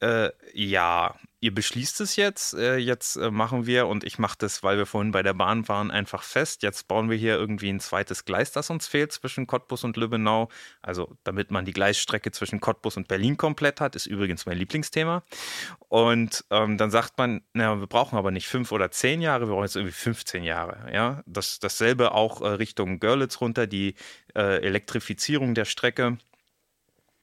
äh, 0.00 0.30
ja, 0.52 1.14
ihr 1.44 1.54
beschließt 1.54 2.00
es 2.00 2.16
jetzt, 2.16 2.54
äh, 2.54 2.76
jetzt 2.76 3.16
äh, 3.16 3.30
machen 3.30 3.66
wir, 3.66 3.86
und 3.86 4.02
ich 4.02 4.18
mache 4.18 4.36
das, 4.38 4.62
weil 4.62 4.78
wir 4.78 4.86
vorhin 4.86 5.12
bei 5.12 5.22
der 5.22 5.34
Bahn 5.34 5.68
waren, 5.68 5.90
einfach 5.90 6.22
fest. 6.22 6.62
Jetzt 6.62 6.88
bauen 6.88 7.10
wir 7.10 7.18
hier 7.18 7.34
irgendwie 7.34 7.68
ein 7.68 7.80
zweites 7.80 8.24
Gleis, 8.24 8.50
das 8.50 8.70
uns 8.70 8.86
fehlt 8.86 9.12
zwischen 9.12 9.46
Cottbus 9.46 9.84
und 9.84 9.98
Lübbenau. 9.98 10.48
Also 10.80 11.18
damit 11.22 11.50
man 11.50 11.66
die 11.66 11.74
Gleisstrecke 11.74 12.32
zwischen 12.32 12.60
Cottbus 12.60 12.96
und 12.96 13.08
Berlin 13.08 13.36
komplett 13.36 13.82
hat, 13.82 13.94
ist 13.94 14.06
übrigens 14.06 14.46
mein 14.46 14.56
Lieblingsthema. 14.56 15.22
Und 15.88 16.46
ähm, 16.50 16.78
dann 16.78 16.90
sagt 16.90 17.18
man, 17.18 17.42
na, 17.52 17.78
wir 17.78 17.86
brauchen 17.88 18.16
aber 18.16 18.30
nicht 18.30 18.48
fünf 18.48 18.72
oder 18.72 18.90
zehn 18.90 19.20
Jahre, 19.20 19.46
wir 19.46 19.52
brauchen 19.52 19.64
jetzt 19.64 19.76
irgendwie 19.76 19.92
15 19.92 20.44
Jahre. 20.44 20.90
Ja? 20.94 21.22
Das, 21.26 21.60
dasselbe 21.60 22.12
auch 22.12 22.40
äh, 22.40 22.48
Richtung 22.48 23.00
Görlitz 23.00 23.42
runter, 23.42 23.66
die 23.66 23.96
äh, 24.34 24.62
Elektrifizierung 24.64 25.54
der 25.54 25.66
Strecke 25.66 26.16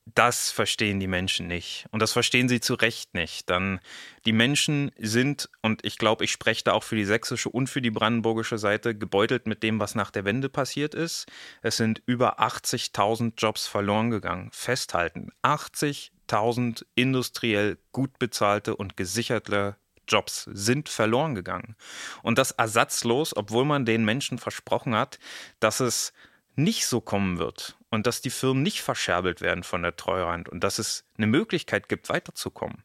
das 0.05 0.51
verstehen 0.51 0.99
die 0.99 1.07
Menschen 1.07 1.47
nicht. 1.47 1.85
Und 1.91 2.01
das 2.01 2.11
verstehen 2.11 2.49
sie 2.49 2.59
zu 2.59 2.73
Recht 2.73 3.13
nicht. 3.13 3.49
Dann 3.49 3.79
die 4.25 4.33
Menschen 4.33 4.91
sind, 4.97 5.49
und 5.61 5.85
ich 5.85 5.97
glaube, 5.97 6.23
ich 6.23 6.31
spreche 6.31 6.63
da 6.63 6.73
auch 6.73 6.83
für 6.83 6.95
die 6.95 7.05
sächsische 7.05 7.49
und 7.49 7.67
für 7.67 7.81
die 7.81 7.91
brandenburgische 7.91 8.57
Seite, 8.57 8.95
gebeutelt 8.95 9.45
mit 9.45 9.61
dem, 9.63 9.79
was 9.79 9.93
nach 9.93 10.11
der 10.11 10.25
Wende 10.25 10.49
passiert 10.49 10.95
ist. 10.95 11.27
Es 11.61 11.77
sind 11.77 12.01
über 12.05 12.39
80.000 12.39 13.33
Jobs 13.37 13.67
verloren 13.67 14.09
gegangen. 14.09 14.49
Festhalten. 14.51 15.31
80.000 15.43 16.83
industriell 16.95 17.77
gut 17.91 18.17
bezahlte 18.17 18.75
und 18.75 18.97
gesicherte 18.97 19.77
Jobs 20.07 20.49
sind 20.51 20.89
verloren 20.89 21.35
gegangen. 21.35 21.75
Und 22.23 22.39
das 22.39 22.51
ersatzlos, 22.51 23.35
obwohl 23.37 23.65
man 23.65 23.85
den 23.85 24.03
Menschen 24.03 24.39
versprochen 24.39 24.95
hat, 24.95 25.19
dass 25.59 25.79
es 25.79 26.11
nicht 26.55 26.87
so 26.87 27.01
kommen 27.01 27.37
wird 27.37 27.77
und 27.91 28.07
dass 28.07 28.21
die 28.21 28.29
Firmen 28.29 28.63
nicht 28.63 28.81
verscherbelt 28.81 29.41
werden 29.41 29.63
von 29.63 29.83
der 29.83 29.95
Treuhand 29.95 30.49
und 30.49 30.63
dass 30.63 30.79
es 30.79 31.05
eine 31.17 31.27
Möglichkeit 31.27 31.89
gibt, 31.89 32.09
weiterzukommen. 32.09 32.83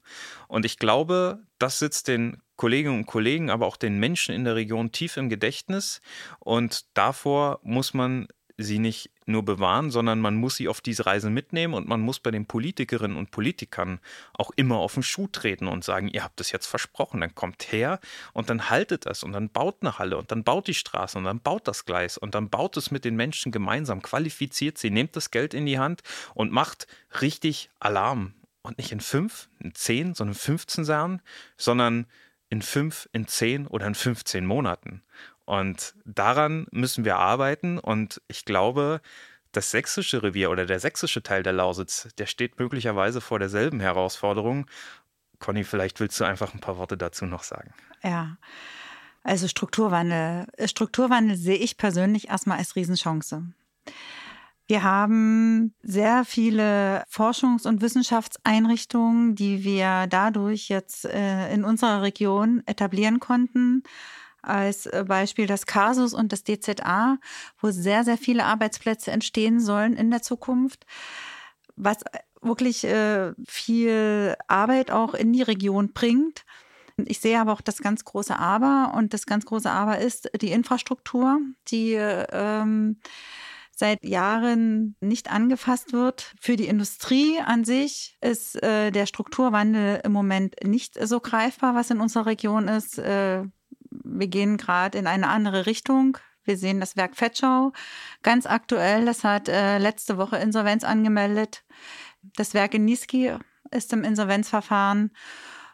Und 0.48 0.66
ich 0.66 0.78
glaube, 0.78 1.38
das 1.58 1.78
sitzt 1.78 2.08
den 2.08 2.42
Kolleginnen 2.56 2.98
und 2.98 3.06
Kollegen, 3.06 3.48
aber 3.48 3.66
auch 3.66 3.76
den 3.76 3.98
Menschen 3.98 4.34
in 4.34 4.44
der 4.44 4.56
Region 4.56 4.92
tief 4.92 5.16
im 5.16 5.28
Gedächtnis 5.28 6.00
und 6.40 6.84
davor 6.94 7.60
muss 7.62 7.94
man 7.94 8.28
sie 8.58 8.78
nicht 8.78 9.10
nur 9.26 9.44
bewahren, 9.44 9.90
sondern 9.90 10.20
man 10.20 10.36
muss 10.36 10.56
sie 10.56 10.68
auf 10.68 10.80
diese 10.80 11.06
Reise 11.06 11.30
mitnehmen 11.30 11.75
und 11.75 11.88
man 11.88 12.00
muss 12.00 12.20
bei 12.20 12.30
den 12.30 12.46
Politikerinnen 12.46 13.16
und 13.16 13.30
Politikern 13.30 14.00
auch 14.32 14.50
immer 14.56 14.76
auf 14.76 14.94
den 14.94 15.02
Schuh 15.02 15.26
treten 15.26 15.68
und 15.68 15.84
sagen, 15.84 16.08
ihr 16.08 16.25
habt 16.25 16.40
es 16.40 16.52
jetzt 16.52 16.66
versprochen, 16.66 17.20
dann 17.20 17.34
kommt 17.34 17.70
her 17.72 18.00
und 18.32 18.48
dann 18.48 18.70
haltet 18.70 19.06
das 19.06 19.22
und 19.22 19.32
dann 19.32 19.50
baut 19.50 19.76
eine 19.80 19.98
Halle 19.98 20.16
und 20.16 20.30
dann 20.30 20.44
baut 20.44 20.68
die 20.68 20.75
Straße 20.75 21.18
und 21.18 21.25
dann 21.25 21.40
baut 21.40 21.68
das 21.68 21.84
Gleis 21.84 22.16
und 22.16 22.34
dann 22.34 22.48
baut 22.48 22.76
es 22.76 22.90
mit 22.90 23.04
den 23.04 23.16
Menschen 23.16 23.52
gemeinsam, 23.52 24.00
qualifiziert 24.00 24.78
sie, 24.78 24.90
nehmt 24.90 25.16
das 25.16 25.30
Geld 25.30 25.52
in 25.52 25.66
die 25.66 25.78
Hand 25.78 26.02
und 26.34 26.52
macht 26.52 26.86
richtig 27.20 27.70
Alarm. 27.78 28.34
Und 28.62 28.78
nicht 28.78 28.90
in 28.90 29.00
fünf, 29.00 29.48
in 29.60 29.76
zehn, 29.76 30.14
sondern 30.14 30.34
15 30.34 30.84
Jahren, 30.84 31.22
sondern 31.56 32.06
in 32.48 32.62
fünf, 32.62 33.08
in 33.12 33.28
zehn 33.28 33.66
oder 33.68 33.86
in 33.86 33.94
15 33.94 34.44
Monaten. 34.44 35.02
Und 35.46 35.94
daran 36.04 36.66
müssen 36.72 37.04
wir 37.04 37.16
arbeiten. 37.16 37.78
Und 37.78 38.20
ich 38.28 38.44
glaube, 38.44 39.00
das 39.52 39.70
sächsische 39.70 40.22
Revier 40.22 40.50
oder 40.50 40.66
der 40.66 40.80
sächsische 40.80 41.22
Teil 41.22 41.42
der 41.42 41.54
Lausitz, 41.54 42.08
der 42.18 42.26
steht 42.26 42.58
möglicherweise 42.58 43.20
vor 43.20 43.38
derselben 43.38 43.80
Herausforderung. 43.80 44.66
Conny, 45.38 45.64
vielleicht 45.64 46.00
willst 46.00 46.20
du 46.20 46.24
einfach 46.24 46.52
ein 46.52 46.60
paar 46.60 46.76
Worte 46.76 46.98
dazu 46.98 47.26
noch 47.26 47.44
sagen. 47.44 47.72
Ja. 48.02 48.36
Also 49.22 49.48
Strukturwandel. 49.48 50.46
Strukturwandel 50.66 51.36
sehe 51.36 51.56
ich 51.56 51.76
persönlich 51.76 52.28
erstmal 52.28 52.58
als 52.58 52.76
Riesenchance. 52.76 53.42
Wir 54.66 54.82
haben 54.82 55.74
sehr 55.82 56.24
viele 56.24 57.04
Forschungs- 57.08 57.68
und 57.68 57.82
Wissenschaftseinrichtungen, 57.82 59.36
die 59.36 59.62
wir 59.62 60.08
dadurch 60.08 60.68
jetzt 60.68 61.04
äh, 61.04 61.52
in 61.52 61.64
unserer 61.64 62.02
Region 62.02 62.64
etablieren 62.66 63.20
konnten 63.20 63.84
als 64.46 64.86
äh, 64.86 65.04
Beispiel 65.06 65.46
das 65.46 65.66
Casus 65.66 66.14
und 66.14 66.32
das 66.32 66.44
DZA, 66.44 67.18
wo 67.60 67.70
sehr, 67.70 68.04
sehr 68.04 68.18
viele 68.18 68.44
Arbeitsplätze 68.44 69.10
entstehen 69.10 69.60
sollen 69.60 69.94
in 69.94 70.10
der 70.10 70.22
Zukunft. 70.22 70.86
Was, 71.76 71.98
wirklich 72.40 72.84
äh, 72.84 73.32
viel 73.46 74.36
Arbeit 74.46 74.90
auch 74.90 75.14
in 75.14 75.32
die 75.32 75.42
Region 75.42 75.92
bringt. 75.92 76.44
Ich 77.04 77.20
sehe 77.20 77.38
aber 77.38 77.52
auch 77.52 77.60
das 77.60 77.78
ganz 77.78 78.04
große 78.04 78.38
Aber 78.38 78.94
und 78.96 79.12
das 79.12 79.26
ganz 79.26 79.44
große 79.44 79.70
Aber 79.70 79.98
ist 79.98 80.30
die 80.40 80.52
Infrastruktur, 80.52 81.38
die 81.68 81.92
ähm, 81.92 83.00
seit 83.76 84.04
Jahren 84.04 84.96
nicht 85.00 85.30
angefasst 85.30 85.92
wird. 85.92 86.34
Für 86.40 86.56
die 86.56 86.68
Industrie 86.68 87.38
an 87.40 87.64
sich 87.64 88.16
ist 88.22 88.62
äh, 88.62 88.90
der 88.90 89.04
Strukturwandel 89.04 90.00
im 90.04 90.12
Moment 90.12 90.54
nicht 90.64 90.96
so 91.06 91.20
greifbar, 91.20 91.74
was 91.74 91.90
in 91.90 92.00
unserer 92.00 92.26
Region 92.26 92.68
ist. 92.68 92.98
Äh, 92.98 93.44
wir 94.06 94.28
gehen 94.28 94.56
gerade 94.56 94.98
in 94.98 95.06
eine 95.06 95.28
andere 95.28 95.66
Richtung. 95.66 96.18
Wir 96.44 96.56
sehen 96.56 96.80
das 96.80 96.96
Werk 96.96 97.16
Fetschau 97.16 97.72
ganz 98.22 98.46
aktuell. 98.46 99.04
Das 99.04 99.25
hat 99.25 99.48
äh, 99.48 99.78
letzte 99.78 100.16
Woche 100.16 100.36
Insolvenz 100.36 100.84
angemeldet. 100.84 101.64
Das 102.36 102.54
Werk 102.54 102.75
in 102.75 102.84
Niski 102.84 103.32
ist 103.70 103.92
im 103.92 104.04
Insolvenzverfahren. 104.04 105.10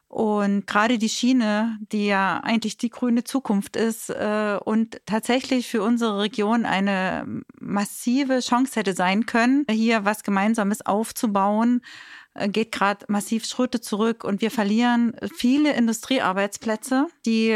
Und 0.08 0.66
gerade 0.66 0.98
die 0.98 1.08
Schiene, 1.08 1.78
die 1.90 2.06
ja 2.06 2.40
eigentlich 2.42 2.76
die 2.76 2.90
grüne 2.90 3.24
Zukunft 3.24 3.76
ist 3.76 4.10
äh, 4.10 4.58
und 4.62 5.00
tatsächlich 5.06 5.68
für 5.68 5.82
unsere 5.82 6.20
Region 6.20 6.66
eine 6.66 7.24
massive 7.58 8.40
Chance 8.40 8.78
hätte 8.78 8.92
sein 8.92 9.24
können, 9.24 9.64
hier 9.70 10.04
was 10.04 10.22
Gemeinsames 10.22 10.84
aufzubauen, 10.84 11.80
geht 12.48 12.72
gerade 12.72 13.04
massiv 13.08 13.44
Schritte 13.44 13.80
zurück 13.80 14.24
und 14.24 14.40
wir 14.40 14.50
verlieren 14.50 15.14
viele 15.36 15.74
Industriearbeitsplätze, 15.74 17.06
die 17.26 17.54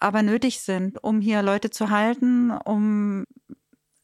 aber 0.00 0.22
nötig 0.22 0.60
sind, 0.60 1.02
um 1.02 1.20
hier 1.20 1.42
Leute 1.42 1.70
zu 1.70 1.90
halten, 1.90 2.50
um 2.50 3.24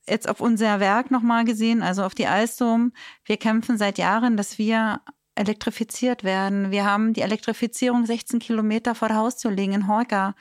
jetzt 0.06 0.28
auf 0.28 0.40
unser 0.40 0.80
Werk 0.80 1.10
nochmal 1.10 1.44
gesehen, 1.44 1.82
also 1.82 2.02
auf 2.02 2.14
die 2.14 2.26
Alstom. 2.26 2.92
Wir 3.24 3.36
kämpfen 3.36 3.78
seit 3.78 3.98
Jahren, 3.98 4.36
dass 4.36 4.58
wir 4.58 5.00
elektrifiziert 5.34 6.24
werden. 6.24 6.70
Wir 6.70 6.84
haben 6.84 7.14
die 7.14 7.22
Elektrifizierung 7.22 8.04
16 8.04 8.40
Kilometer 8.40 8.94
vor 8.94 9.08
der 9.08 9.16
Haustür 9.16 9.50
liegen 9.50 9.72
in 9.72 9.88
Horga. 9.88 10.34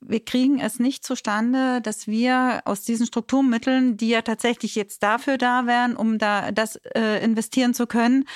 Wir 0.00 0.22
kriegen 0.22 0.60
es 0.60 0.78
nicht 0.78 1.04
zustande, 1.04 1.80
dass 1.80 2.06
wir 2.06 2.60
aus 2.66 2.82
diesen 2.82 3.06
Strukturmitteln, 3.06 3.96
die 3.96 4.10
ja 4.10 4.20
tatsächlich 4.20 4.74
jetzt 4.74 5.02
dafür 5.02 5.38
da 5.38 5.66
wären, 5.66 5.96
um 5.96 6.18
da 6.18 6.52
das 6.52 6.76
äh, 6.94 7.24
investieren 7.24 7.72
zu 7.72 7.86
können, 7.86 8.26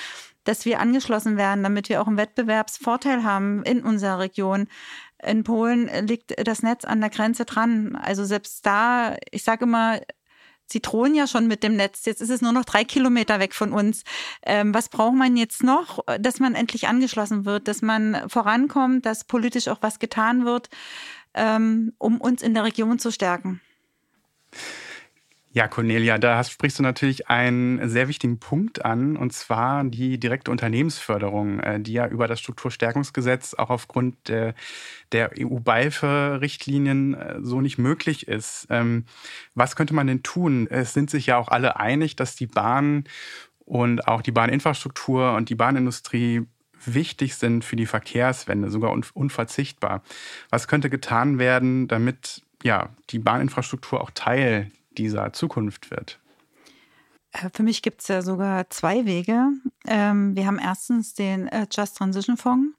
dass 0.45 0.65
wir 0.65 0.79
angeschlossen 0.79 1.37
werden, 1.37 1.63
damit 1.63 1.89
wir 1.89 2.01
auch 2.01 2.07
einen 2.07 2.17
Wettbewerbsvorteil 2.17 3.23
haben 3.23 3.63
in 3.63 3.83
unserer 3.83 4.19
Region. 4.19 4.67
In 5.21 5.43
Polen 5.43 5.89
liegt 6.07 6.33
das 6.47 6.63
Netz 6.63 6.85
an 6.85 7.01
der 7.01 7.09
Grenze 7.09 7.45
dran. 7.45 7.95
Also 7.95 8.23
selbst 8.25 8.65
da, 8.65 9.17
ich 9.31 9.43
sage 9.43 9.65
immer, 9.65 9.99
Sie 10.67 10.81
drohen 10.81 11.13
ja 11.13 11.27
schon 11.27 11.47
mit 11.47 11.61
dem 11.61 11.75
Netz. 11.75 12.05
Jetzt 12.05 12.21
ist 12.21 12.31
es 12.31 12.41
nur 12.41 12.51
noch 12.51 12.65
drei 12.65 12.83
Kilometer 12.83 13.39
weg 13.39 13.53
von 13.53 13.71
uns. 13.71 14.03
Ähm, 14.41 14.73
was 14.73 14.89
braucht 14.89 15.15
man 15.15 15.37
jetzt 15.37 15.63
noch, 15.63 16.03
dass 16.19 16.39
man 16.39 16.55
endlich 16.55 16.87
angeschlossen 16.87 17.45
wird, 17.45 17.67
dass 17.67 17.81
man 17.81 18.27
vorankommt, 18.29 19.05
dass 19.05 19.25
politisch 19.25 19.67
auch 19.67 19.77
was 19.81 19.99
getan 19.99 20.43
wird, 20.43 20.69
ähm, 21.35 21.93
um 21.99 22.19
uns 22.19 22.41
in 22.41 22.55
der 22.55 22.63
Region 22.63 22.97
zu 22.97 23.11
stärken? 23.11 23.61
Ja, 25.55 25.69
Cornelia, 25.69 26.17
da 26.17 26.43
sprichst 26.43 26.79
du 26.79 26.83
natürlich 26.83 27.29
einen 27.29 27.87
sehr 27.87 28.09
wichtigen 28.09 28.39
Punkt 28.39 28.83
an, 28.83 29.15
und 29.15 29.31
zwar 29.31 29.85
die 29.85 30.19
direkte 30.19 30.51
Unternehmensförderung, 30.51 31.61
äh, 31.61 31.79
die 31.79 31.93
ja 31.93 32.09
über 32.09 32.27
das 32.27 32.41
Strukturstärkungsgesetz 32.41 33.53
auch 33.53 33.69
aufgrund 33.69 34.27
der, 34.27 34.53
der 35.13 35.31
EU-BIFE-Richtlinien 35.39 37.13
äh, 37.13 37.35
so 37.39 37.61
nicht 37.61 37.77
möglich 37.77 38.27
ist. 38.27 38.67
Ähm, 38.69 39.05
was 39.53 39.77
könnte 39.77 39.93
man 39.93 40.07
denn 40.07 40.23
tun? 40.23 40.67
Es 40.69 40.93
sind 40.93 41.09
sich 41.09 41.27
ja 41.27 41.37
auch 41.37 41.47
alle 41.47 41.79
einig, 41.79 42.17
dass 42.17 42.35
die 42.35 42.47
Bahn 42.47 43.05
und 43.63 44.09
auch 44.09 44.21
die 44.21 44.33
Bahninfrastruktur 44.33 45.35
und 45.35 45.47
die 45.47 45.55
Bahnindustrie 45.55 46.41
wichtig 46.83 47.35
sind 47.35 47.63
für 47.63 47.77
die 47.77 47.85
Verkehrswende, 47.85 48.69
sogar 48.69 48.91
unverzichtbar. 48.91 50.03
Was 50.49 50.67
könnte 50.67 50.89
getan 50.89 51.39
werden, 51.39 51.87
damit 51.87 52.41
ja, 52.61 52.89
die 53.11 53.19
Bahninfrastruktur 53.19 54.01
auch 54.01 54.11
Teil 54.13 54.69
dieser 54.95 55.33
Zukunft 55.33 55.91
wird? 55.91 56.19
Äh, 57.35 57.49
für 57.53 57.63
mich 57.63 57.81
gibt 57.81 58.01
es 58.01 58.07
ja 58.07 58.21
sogar 58.21 58.69
zwei 58.69 59.05
Wege. 59.05 59.49
Ähm, 59.87 60.35
wir 60.35 60.45
haben 60.45 60.59
erstens 60.59 61.13
den 61.13 61.47
äh, 61.47 61.67
Just 61.71 61.97
Transition 61.97 62.37
Fonds, 62.37 62.75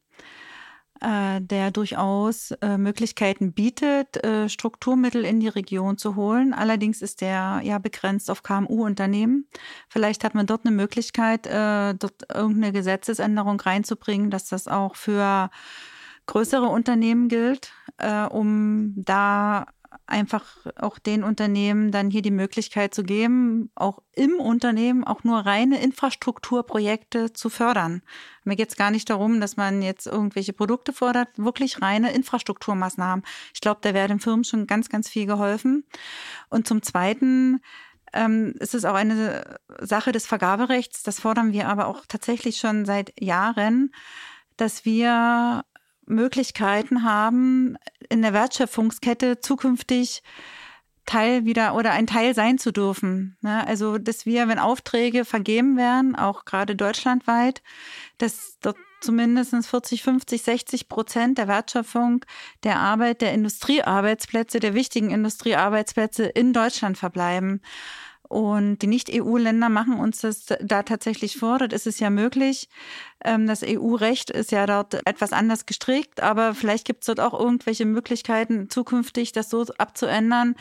äh, 1.00 1.40
der 1.40 1.70
durchaus 1.70 2.54
Möglichkeiten 2.78 3.52
bietet, 3.52 4.18
Strukturmittel 4.50 5.24
in 5.24 5.40
die 5.40 5.48
Region 5.48 5.98
zu 5.98 6.16
holen. 6.16 6.54
Allerdings 6.54 7.02
ist 7.02 7.20
der 7.20 7.60
ja 7.62 7.78
begrenzt 7.78 8.30
auf 8.30 8.42
KMU-Unternehmen. 8.42 9.46
Vielleicht 9.88 10.24
hat 10.24 10.34
man 10.34 10.46
dort 10.46 10.64
eine 10.64 10.74
Möglichkeit, 10.74 11.46
dort 11.46 12.22
irgendeine 12.32 12.72
Gesetzesänderung 12.72 13.60
reinzubringen, 13.60 14.30
dass 14.30 14.48
das 14.48 14.68
auch 14.68 14.96
für 14.96 15.50
größere 16.24 16.66
Unternehmen 16.66 17.28
gilt, 17.28 17.72
um 18.30 18.94
da 18.96 19.66
einfach 20.06 20.44
auch 20.76 20.98
den 20.98 21.24
Unternehmen 21.24 21.90
dann 21.90 22.10
hier 22.10 22.22
die 22.22 22.30
Möglichkeit 22.30 22.94
zu 22.94 23.02
geben, 23.02 23.70
auch 23.74 24.02
im 24.12 24.34
Unternehmen 24.36 25.04
auch 25.04 25.24
nur 25.24 25.38
reine 25.40 25.82
Infrastrukturprojekte 25.82 27.32
zu 27.32 27.50
fördern. 27.50 28.02
Mir 28.44 28.56
geht 28.56 28.70
es 28.70 28.76
gar 28.76 28.90
nicht 28.90 29.10
darum, 29.10 29.40
dass 29.40 29.56
man 29.56 29.82
jetzt 29.82 30.06
irgendwelche 30.06 30.52
Produkte 30.52 30.92
fordert, 30.92 31.28
wirklich 31.36 31.82
reine 31.82 32.12
Infrastrukturmaßnahmen. 32.12 33.24
Ich 33.52 33.60
glaube, 33.60 33.80
da 33.82 33.94
wäre 33.94 34.08
den 34.08 34.20
Firmen 34.20 34.44
schon 34.44 34.66
ganz, 34.66 34.88
ganz 34.88 35.08
viel 35.08 35.26
geholfen. 35.26 35.84
Und 36.48 36.66
zum 36.68 36.82
Zweiten 36.82 37.60
ähm, 38.12 38.54
ist 38.58 38.74
es 38.74 38.84
auch 38.84 38.94
eine 38.94 39.58
Sache 39.80 40.12
des 40.12 40.26
Vergaberechts. 40.26 41.02
Das 41.02 41.20
fordern 41.20 41.52
wir 41.52 41.68
aber 41.68 41.86
auch 41.88 42.04
tatsächlich 42.06 42.58
schon 42.58 42.84
seit 42.84 43.12
Jahren, 43.20 43.92
dass 44.56 44.84
wir 44.84 45.64
Möglichkeiten 46.06 47.02
haben, 47.02 47.76
in 48.08 48.22
der 48.22 48.32
Wertschöpfungskette 48.32 49.40
zukünftig 49.40 50.22
Teil 51.06 51.44
wieder 51.44 51.74
oder 51.74 51.92
ein 51.92 52.06
Teil 52.06 52.34
sein 52.34 52.58
zu 52.58 52.72
dürfen. 52.72 53.36
Ne? 53.40 53.66
Also, 53.66 53.96
dass 53.98 54.26
wir, 54.26 54.48
wenn 54.48 54.58
Aufträge 54.58 55.24
vergeben 55.24 55.76
werden, 55.76 56.16
auch 56.16 56.44
gerade 56.44 56.74
deutschlandweit, 56.74 57.62
dass 58.18 58.58
dort 58.60 58.76
zumindest 59.00 59.54
40, 59.54 60.02
50, 60.02 60.42
60 60.42 60.88
Prozent 60.88 61.38
der 61.38 61.48
Wertschöpfung 61.48 62.24
der 62.64 62.80
Arbeit 62.80 63.20
der 63.20 63.32
Industriearbeitsplätze, 63.34 64.58
der 64.58 64.74
wichtigen 64.74 65.10
Industriearbeitsplätze 65.10 66.24
in 66.24 66.52
Deutschland 66.52 66.98
verbleiben. 66.98 67.60
Und 68.28 68.78
die 68.78 68.86
Nicht-EU-Länder 68.86 69.68
machen 69.68 69.98
uns 69.98 70.20
das 70.20 70.46
da 70.60 70.82
tatsächlich 70.82 71.36
vor. 71.36 71.58
Dort 71.58 71.72
ist 71.72 71.86
es 71.86 72.00
ja 72.00 72.10
möglich. 72.10 72.68
Ähm, 73.24 73.46
das 73.46 73.62
EU-Recht 73.64 74.30
ist 74.30 74.52
ja 74.52 74.66
dort 74.66 75.06
etwas 75.06 75.32
anders 75.32 75.66
gestrickt, 75.66 76.22
aber 76.22 76.54
vielleicht 76.54 76.86
gibt 76.86 77.02
es 77.02 77.06
dort 77.06 77.20
auch 77.20 77.38
irgendwelche 77.38 77.84
Möglichkeiten, 77.84 78.68
zukünftig 78.68 79.32
das 79.32 79.50
so 79.50 79.64
abzuändern, 79.78 80.56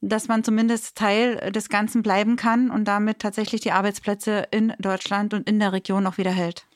dass 0.00 0.28
man 0.28 0.44
zumindest 0.44 0.96
Teil 0.96 1.50
des 1.52 1.68
Ganzen 1.68 2.02
bleiben 2.02 2.36
kann 2.36 2.70
und 2.70 2.86
damit 2.86 3.18
tatsächlich 3.18 3.60
die 3.60 3.72
Arbeitsplätze 3.72 4.46
in 4.50 4.72
Deutschland 4.78 5.34
und 5.34 5.48
in 5.48 5.58
der 5.58 5.72
Region 5.72 6.06
auch 6.06 6.18
wieder 6.18 6.32
hält. 6.32 6.66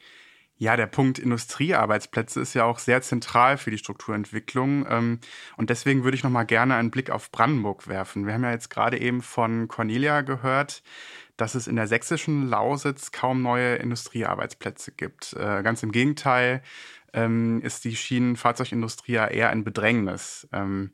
Ja, 0.56 0.76
der 0.76 0.86
Punkt 0.86 1.18
Industriearbeitsplätze 1.18 2.40
ist 2.40 2.54
ja 2.54 2.64
auch 2.64 2.78
sehr 2.78 3.02
zentral 3.02 3.58
für 3.58 3.72
die 3.72 3.78
Strukturentwicklung. 3.78 4.86
Ähm, 4.88 5.18
und 5.56 5.68
deswegen 5.68 6.04
würde 6.04 6.16
ich 6.16 6.22
noch 6.22 6.30
mal 6.30 6.44
gerne 6.44 6.76
einen 6.76 6.92
Blick 6.92 7.10
auf 7.10 7.32
Brandenburg 7.32 7.88
werfen. 7.88 8.26
Wir 8.26 8.34
haben 8.34 8.44
ja 8.44 8.52
jetzt 8.52 8.70
gerade 8.70 9.00
eben 9.00 9.20
von 9.20 9.66
Cornelia 9.66 10.20
gehört, 10.20 10.82
dass 11.36 11.56
es 11.56 11.66
in 11.66 11.74
der 11.74 11.88
sächsischen 11.88 12.48
Lausitz 12.48 13.10
kaum 13.10 13.42
neue 13.42 13.76
Industriearbeitsplätze 13.76 14.92
gibt. 14.92 15.32
Äh, 15.32 15.62
ganz 15.64 15.82
im 15.82 15.90
Gegenteil 15.90 16.62
ähm, 17.12 17.60
ist 17.62 17.84
die 17.84 17.96
Schienenfahrzeugindustrie 17.96 19.12
ja 19.12 19.26
eher 19.26 19.50
ein 19.50 19.64
Bedrängnis. 19.64 20.48
Ähm, 20.52 20.92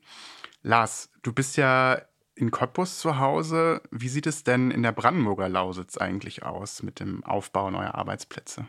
Lars, 0.63 1.11
du 1.21 1.33
bist 1.33 1.57
ja 1.57 2.01
in 2.33 2.49
Cottbus 2.49 2.97
zu 2.97 3.19
Hause. 3.19 3.83
Wie 3.91 4.09
sieht 4.09 4.25
es 4.25 4.43
denn 4.43 4.71
in 4.71 4.81
der 4.81 4.91
Brandenburger 4.91 5.49
Lausitz 5.49 5.97
eigentlich 5.97 6.43
aus 6.43 6.81
mit 6.81 6.99
dem 6.99 7.23
Aufbau 7.23 7.69
neuer 7.69 7.93
Arbeitsplätze? 7.93 8.65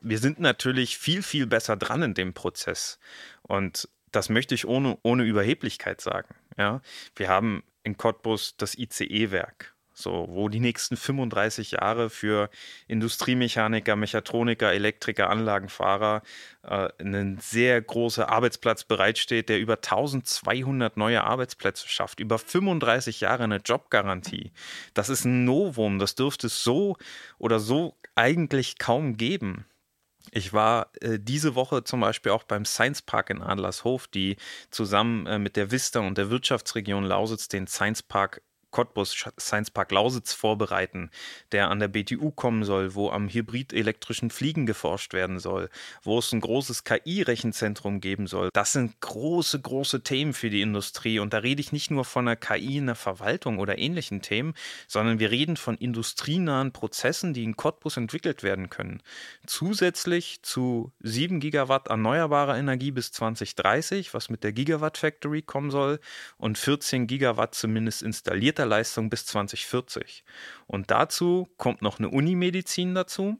Wir 0.00 0.18
sind 0.18 0.40
natürlich 0.40 0.98
viel, 0.98 1.22
viel 1.22 1.46
besser 1.46 1.76
dran 1.76 2.02
in 2.02 2.14
dem 2.14 2.34
Prozess. 2.34 2.98
Und 3.42 3.88
das 4.12 4.28
möchte 4.28 4.54
ich 4.54 4.66
ohne, 4.66 4.98
ohne 5.02 5.24
Überheblichkeit 5.24 6.00
sagen. 6.00 6.34
Ja? 6.56 6.80
Wir 7.16 7.28
haben 7.28 7.62
in 7.82 7.96
Cottbus 7.96 8.56
das 8.56 8.76
ICE-Werk, 8.76 9.74
so, 9.92 10.26
wo 10.30 10.48
die 10.48 10.60
nächsten 10.60 10.96
35 10.96 11.72
Jahre 11.72 12.10
für 12.10 12.50
Industriemechaniker, 12.88 13.96
Mechatroniker, 13.96 14.72
Elektriker, 14.72 15.30
Anlagenfahrer 15.30 16.22
äh, 16.62 16.88
ein 16.98 17.38
sehr 17.40 17.80
großer 17.80 18.28
Arbeitsplatz 18.28 18.84
bereitsteht, 18.84 19.48
der 19.48 19.60
über 19.60 19.74
1200 19.76 20.96
neue 20.96 21.22
Arbeitsplätze 21.22 21.88
schafft, 21.88 22.20
über 22.20 22.38
35 22.38 23.20
Jahre 23.20 23.44
eine 23.44 23.56
Jobgarantie. 23.56 24.52
Das 24.94 25.08
ist 25.08 25.24
ein 25.24 25.44
Novum, 25.44 25.98
das 25.98 26.14
dürfte 26.14 26.48
es 26.48 26.62
so 26.62 26.96
oder 27.38 27.60
so 27.60 27.96
eigentlich 28.14 28.78
kaum 28.78 29.16
geben. 29.16 29.66
Ich 30.32 30.52
war 30.52 30.90
äh, 31.00 31.18
diese 31.18 31.54
Woche 31.54 31.84
zum 31.84 32.00
Beispiel 32.00 32.32
auch 32.32 32.44
beim 32.44 32.64
Science 32.64 33.02
Park 33.02 33.30
in 33.30 33.42
Adlershof, 33.42 34.06
die 34.06 34.36
zusammen 34.70 35.26
äh, 35.26 35.38
mit 35.38 35.56
der 35.56 35.70
Vista 35.70 36.00
und 36.00 36.18
der 36.18 36.30
Wirtschaftsregion 36.30 37.04
Lausitz 37.04 37.48
den 37.48 37.66
Science 37.66 38.02
Park 38.02 38.42
Cottbus 38.70 39.16
Science 39.38 39.70
Park 39.70 39.92
Lausitz 39.92 40.32
vorbereiten, 40.32 41.10
der 41.52 41.70
an 41.70 41.80
der 41.80 41.88
BTU 41.88 42.30
kommen 42.30 42.64
soll, 42.64 42.94
wo 42.94 43.10
am 43.10 43.28
hybrid-elektrischen 43.28 44.30
Fliegen 44.30 44.66
geforscht 44.66 45.12
werden 45.12 45.38
soll, 45.38 45.68
wo 46.02 46.18
es 46.18 46.32
ein 46.32 46.40
großes 46.40 46.84
KI-Rechenzentrum 46.84 48.00
geben 48.00 48.26
soll. 48.26 48.50
Das 48.52 48.72
sind 48.72 49.00
große, 49.00 49.60
große 49.60 50.02
Themen 50.02 50.32
für 50.32 50.50
die 50.50 50.62
Industrie. 50.62 51.18
Und 51.18 51.32
da 51.32 51.38
rede 51.38 51.60
ich 51.60 51.72
nicht 51.72 51.90
nur 51.90 52.04
von 52.04 52.28
einer 52.28 52.36
KI 52.36 52.78
in 52.78 52.86
der 52.86 52.94
Verwaltung 52.94 53.58
oder 53.58 53.78
ähnlichen 53.78 54.22
Themen, 54.22 54.54
sondern 54.86 55.18
wir 55.18 55.30
reden 55.30 55.56
von 55.56 55.76
industrienahen 55.76 56.72
Prozessen, 56.72 57.34
die 57.34 57.44
in 57.44 57.56
Cottbus 57.56 57.96
entwickelt 57.96 58.42
werden 58.42 58.70
können. 58.70 59.02
Zusätzlich 59.46 60.42
zu 60.42 60.92
7 61.00 61.40
Gigawatt 61.40 61.88
erneuerbarer 61.88 62.56
Energie 62.56 62.90
bis 62.90 63.12
2030, 63.12 64.14
was 64.14 64.30
mit 64.30 64.44
der 64.44 64.52
Gigawatt 64.52 64.98
Factory 64.98 65.42
kommen 65.42 65.70
soll, 65.70 66.00
und 66.38 66.58
14 66.58 67.06
Gigawatt 67.06 67.54
zumindest 67.54 68.02
installierter 68.02 68.59
Leistung 68.66 69.10
bis 69.10 69.26
2040. 69.26 70.24
Und 70.66 70.90
dazu 70.90 71.48
kommt 71.56 71.82
noch 71.82 71.98
eine 71.98 72.08
Unimedizin 72.08 72.94
dazu, 72.94 73.38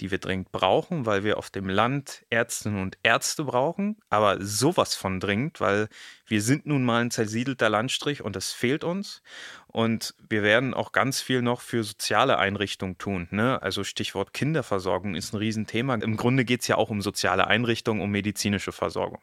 die 0.00 0.10
wir 0.10 0.18
dringend 0.18 0.52
brauchen, 0.52 1.06
weil 1.06 1.24
wir 1.24 1.38
auf 1.38 1.50
dem 1.50 1.68
Land 1.68 2.24
Ärztinnen 2.30 2.80
und 2.82 2.98
Ärzte 3.02 3.44
brauchen, 3.44 3.96
aber 4.08 4.42
sowas 4.44 4.94
von 4.94 5.20
dringend, 5.20 5.60
weil 5.60 5.88
wir 6.26 6.42
sind 6.42 6.66
nun 6.66 6.84
mal 6.84 7.02
ein 7.02 7.10
zersiedelter 7.10 7.68
Landstrich 7.68 8.22
und 8.22 8.36
das 8.36 8.52
fehlt 8.52 8.84
uns. 8.84 9.22
Und 9.68 10.14
wir 10.28 10.42
werden 10.42 10.74
auch 10.74 10.92
ganz 10.92 11.20
viel 11.20 11.42
noch 11.42 11.60
für 11.60 11.84
soziale 11.84 12.38
Einrichtungen 12.38 12.96
tun. 12.98 13.28
Ne? 13.30 13.60
Also 13.62 13.84
Stichwort 13.84 14.32
Kinderversorgung 14.32 15.14
ist 15.14 15.34
ein 15.34 15.38
Riesenthema. 15.38 15.94
Im 15.96 16.16
Grunde 16.16 16.44
geht 16.44 16.62
es 16.62 16.68
ja 16.68 16.76
auch 16.76 16.88
um 16.88 17.02
soziale 17.02 17.46
Einrichtungen, 17.46 18.00
um 18.00 18.10
medizinische 18.10 18.72
Versorgung. 18.72 19.20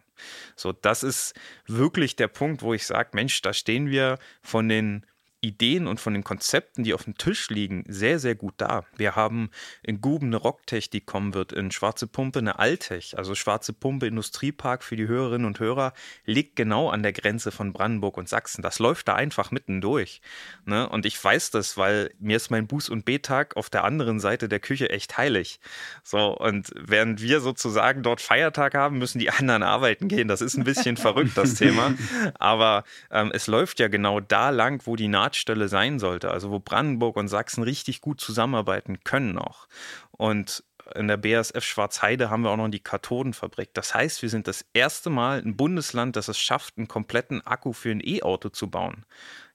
So, 0.55 0.71
das 0.71 1.03
ist 1.03 1.33
wirklich 1.65 2.15
der 2.15 2.27
Punkt, 2.27 2.62
wo 2.62 2.73
ich 2.73 2.85
sage, 2.85 3.09
Mensch, 3.13 3.41
da 3.41 3.53
stehen 3.53 3.89
wir 3.89 4.19
von 4.41 4.69
den 4.69 5.05
Ideen 5.43 5.88
und 5.88 6.00
von 6.00 6.13
den 6.13 6.23
Konzepten, 6.23 6.83
die 6.83 6.93
auf 6.93 7.03
dem 7.03 7.17
Tisch 7.17 7.50
liegen, 7.50 7.83
sehr, 7.88 8.17
sehr 8.17 8.35
gut 8.35 8.53
da. 8.57 8.85
Wir 8.95 9.15
haben 9.15 9.50
in 9.83 10.00
Guben 10.00 10.27
eine 10.27 10.38
Rocktech, 10.38 10.89
die 10.89 11.01
kommen 11.01 11.33
wird, 11.33 11.51
in 11.51 11.69
Schwarze 11.71 12.07
Pumpe 12.07 12.39
eine 12.39 12.59
Altech, 12.59 13.17
also 13.17 13.35
Schwarze 13.35 13.73
Pumpe 13.73 14.07
Industriepark 14.07 14.83
für 14.83 14.95
die 14.95 15.07
Hörerinnen 15.07 15.45
und 15.45 15.59
Hörer, 15.59 15.93
liegt 16.25 16.55
genau 16.55 16.89
an 16.89 17.03
der 17.03 17.12
Grenze 17.12 17.51
von 17.51 17.73
Brandenburg 17.73 18.17
und 18.17 18.29
Sachsen. 18.29 18.62
Das 18.62 18.79
läuft 18.79 19.07
da 19.09 19.15
einfach 19.15 19.51
mitten 19.51 19.81
durch. 19.81 20.21
Ne? 20.65 20.88
Und 20.88 21.05
ich 21.05 21.21
weiß 21.21 21.51
das, 21.51 21.77
weil 21.77 22.12
mir 22.19 22.38
ist 22.38 22.50
mein 22.50 22.67
Buß- 22.67 22.89
und 22.89 23.03
B-Tag 23.03 23.57
auf 23.57 23.69
der 23.69 23.83
anderen 23.83 24.21
Seite 24.21 24.47
der 24.47 24.62
Küche 24.62 24.89
echt 24.89 25.17
heilig. 25.17 25.59
So, 26.03 26.38
und 26.38 26.71
während 26.75 27.21
wir 27.21 27.41
sozusagen 27.41 28.01
dort 28.01 28.21
Feiertag 28.21 28.75
haben, 28.75 28.97
müssen 28.97 29.19
die 29.19 29.29
anderen 29.29 29.63
arbeiten 29.63 30.07
gehen. 30.07 30.29
Das 30.29 30.41
ist 30.41 30.55
ein 30.55 30.63
bisschen 30.63 30.95
verrückt, 31.03 31.38
das 31.38 31.55
Thema. 31.55 31.93
Aber 32.39 32.85
ähm, 33.12 33.31
es 33.33 33.47
läuft 33.47 33.79
ja 33.79 33.89
genau 33.89 34.21
da 34.21 34.50
lang, 34.50 34.81
wo 34.85 34.95
die 34.95 35.09
Naht 35.09 35.33
Nahtstelle 35.34 35.68
sein 35.68 36.00
sollte, 36.00 36.30
also 36.32 36.52
wo 36.52 36.60
Brandenburg 36.60 37.18
und 37.18 37.28
Sachsen 37.28 37.63
richtig 37.63 38.02
gut 38.02 38.22
zusammenarbeiten 38.22 39.04
können 39.04 39.40
auch. 39.40 39.68
Und 40.12 40.63
in 40.96 41.08
der 41.08 41.18
BASF 41.18 41.63
Schwarzheide 41.63 42.30
haben 42.30 42.44
wir 42.44 42.52
auch 42.52 42.58
noch 42.58 42.70
die 42.70 42.80
Kathodenfabrik. 42.80 43.74
Das 43.74 43.96
heißt, 43.96 44.22
wir 44.22 44.30
sind 44.30 44.48
das 44.48 44.63
erste 44.74 45.10
Mal 45.10 45.40
ein 45.40 45.58
Bundesland, 45.58 46.16
das 46.16 46.28
es 46.28 46.38
schafft, 46.38 46.78
einen 46.78 46.88
kompletten 46.88 47.46
Akku 47.48 47.74
für 47.74 47.90
ein 47.90 48.02
E-Auto 48.04 48.50
zu 48.50 48.70
bauen. 48.70 49.06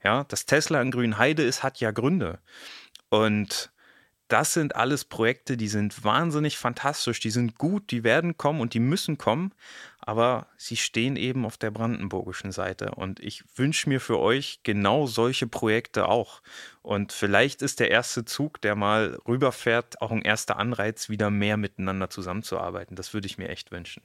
Ja, 0.03 0.25
dass 0.25 0.47
Tesla 0.47 0.83
in 0.83 0.91
Grünheide 0.91 1.45
ist, 1.45 1.63
hat 1.63 1.79
ja 1.79 1.93
Gründe. 1.93 2.41
Und 3.09 3.71
das 4.29 4.53
sind 4.53 4.77
alles 4.77 5.05
Projekte, 5.05 5.57
die 5.57 5.69
sind 5.69 6.05
wahnsinnig 6.05 6.59
fantastisch, 6.59 7.19
die 7.21 7.31
sind 7.31 7.57
gut, 7.57 7.91
die 7.91 8.05
werden 8.05 8.37
kommen 8.37 8.61
und 8.61 8.75
die 8.75 8.81
müssen 8.81 9.17
kommen, 9.17 9.53
aber 10.01 10.47
sie 10.57 10.77
stehen 10.77 11.17
eben 11.17 11.47
auf 11.47 11.57
der 11.57 11.71
brandenburgischen 11.71 12.53
Seite 12.53 12.93
und 12.93 13.21
ich 13.21 13.45
wünsche 13.57 13.89
mir 13.89 14.01
für 14.01 14.19
euch 14.19 14.61
genau 14.63 15.07
solche 15.07 15.47
Projekte 15.47 16.09
auch. 16.09 16.43
Und 16.83 17.13
vielleicht 17.13 17.63
ist 17.63 17.81
der 17.81 17.91
erste 17.91 18.25
Zug, 18.25 18.61
der 18.61 18.77
mal 18.77 19.19
rüberfährt, 19.27 20.01
auch 20.03 20.11
ein 20.11 20.23
erster 20.23 20.59
Anreiz, 20.59 21.09
wieder 21.09 21.31
mehr 21.31 21.57
miteinander 21.57 22.11
zusammenzuarbeiten. 22.11 22.97
Das 22.97 23.15
würde 23.15 23.27
ich 23.27 23.39
mir 23.39 23.49
echt 23.49 23.73
wünschen. 23.73 24.03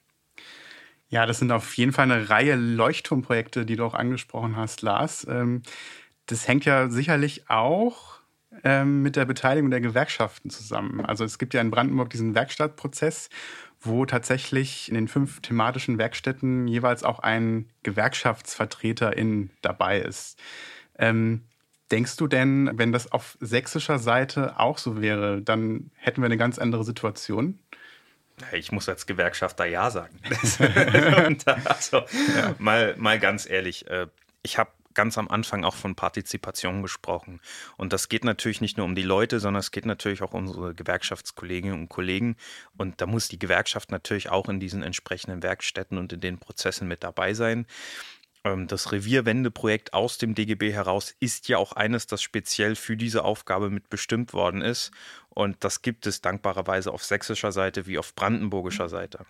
Ja, 1.09 1.25
das 1.25 1.39
sind 1.39 1.51
auf 1.51 1.77
jeden 1.77 1.91
Fall 1.91 2.09
eine 2.11 2.29
Reihe 2.29 2.55
Leuchtturmprojekte, 2.55 3.65
die 3.65 3.75
du 3.75 3.85
auch 3.85 3.93
angesprochen 3.93 4.55
hast, 4.55 4.81
Lars. 4.81 5.27
Ähm, 5.29 5.61
das 6.25 6.47
hängt 6.47 6.65
ja 6.65 6.89
sicherlich 6.89 7.49
auch 7.49 8.12
ähm, 8.63 9.01
mit 9.01 9.15
der 9.15 9.25
Beteiligung 9.25 9.71
der 9.71 9.81
Gewerkschaften 9.81 10.49
zusammen. 10.49 11.05
Also 11.05 11.23
es 11.23 11.37
gibt 11.37 11.53
ja 11.53 11.61
in 11.61 11.71
Brandenburg 11.71 12.09
diesen 12.09 12.35
Werkstattprozess, 12.35 13.29
wo 13.81 14.05
tatsächlich 14.05 14.89
in 14.89 14.95
den 14.95 15.07
fünf 15.07 15.41
thematischen 15.41 15.97
Werkstätten 15.97 16.67
jeweils 16.67 17.03
auch 17.03 17.19
ein 17.19 17.69
Gewerkschaftsvertreterin 17.83 19.49
dabei 19.61 19.99
ist. 19.99 20.39
Ähm, 20.97 21.43
denkst 21.91 22.15
du 22.17 22.27
denn, 22.27 22.71
wenn 22.75 22.91
das 22.91 23.11
auf 23.11 23.37
sächsischer 23.39 23.99
Seite 23.99 24.59
auch 24.59 24.77
so 24.77 25.01
wäre, 25.01 25.41
dann 25.41 25.91
hätten 25.95 26.21
wir 26.21 26.25
eine 26.25 26.37
ganz 26.37 26.59
andere 26.59 26.83
Situation? 26.83 27.59
Ich 28.51 28.71
muss 28.71 28.89
als 28.89 29.05
Gewerkschafter 29.05 29.65
Ja 29.65 29.91
sagen. 29.91 30.17
also, 31.65 31.97
ja. 32.35 32.55
mal, 32.57 32.95
mal 32.97 33.19
ganz 33.19 33.47
ehrlich, 33.49 33.87
äh, 33.87 34.07
ich 34.41 34.57
habe 34.57 34.71
ganz 34.93 35.17
am 35.17 35.27
Anfang 35.27 35.63
auch 35.63 35.75
von 35.75 35.95
Partizipation 35.95 36.81
gesprochen. 36.81 37.41
Und 37.77 37.93
das 37.93 38.09
geht 38.09 38.23
natürlich 38.23 38.61
nicht 38.61 38.77
nur 38.77 38.85
um 38.85 38.95
die 38.95 39.03
Leute, 39.03 39.39
sondern 39.39 39.59
es 39.59 39.71
geht 39.71 39.85
natürlich 39.85 40.21
auch 40.21 40.33
um 40.33 40.43
unsere 40.47 40.75
Gewerkschaftskolleginnen 40.75 41.79
und 41.79 41.89
Kollegen. 41.89 42.35
Und 42.77 43.01
da 43.01 43.05
muss 43.05 43.27
die 43.27 43.39
Gewerkschaft 43.39 43.91
natürlich 43.91 44.29
auch 44.29 44.49
in 44.49 44.59
diesen 44.59 44.83
entsprechenden 44.83 45.43
Werkstätten 45.43 45.97
und 45.97 46.13
in 46.13 46.19
den 46.19 46.37
Prozessen 46.37 46.87
mit 46.87 47.03
dabei 47.03 47.33
sein. 47.33 47.65
Ähm, 48.43 48.67
das 48.67 48.91
Revierwendeprojekt 48.91 49.93
aus 49.93 50.17
dem 50.17 50.35
DGB 50.35 50.73
heraus 50.73 51.15
ist 51.19 51.47
ja 51.47 51.57
auch 51.57 51.73
eines, 51.73 52.07
das 52.07 52.21
speziell 52.21 52.75
für 52.75 52.97
diese 52.97 53.23
Aufgabe 53.23 53.69
mit 53.69 53.89
bestimmt 53.89 54.33
worden 54.33 54.61
ist. 54.61 54.91
Und 55.29 55.63
das 55.63 55.81
gibt 55.81 56.05
es 56.07 56.21
dankbarerweise 56.21 56.91
auf 56.91 57.03
sächsischer 57.03 57.51
Seite 57.51 57.87
wie 57.87 57.97
auf 57.97 58.13
brandenburgischer 58.15 58.89
Seite. 58.89 59.25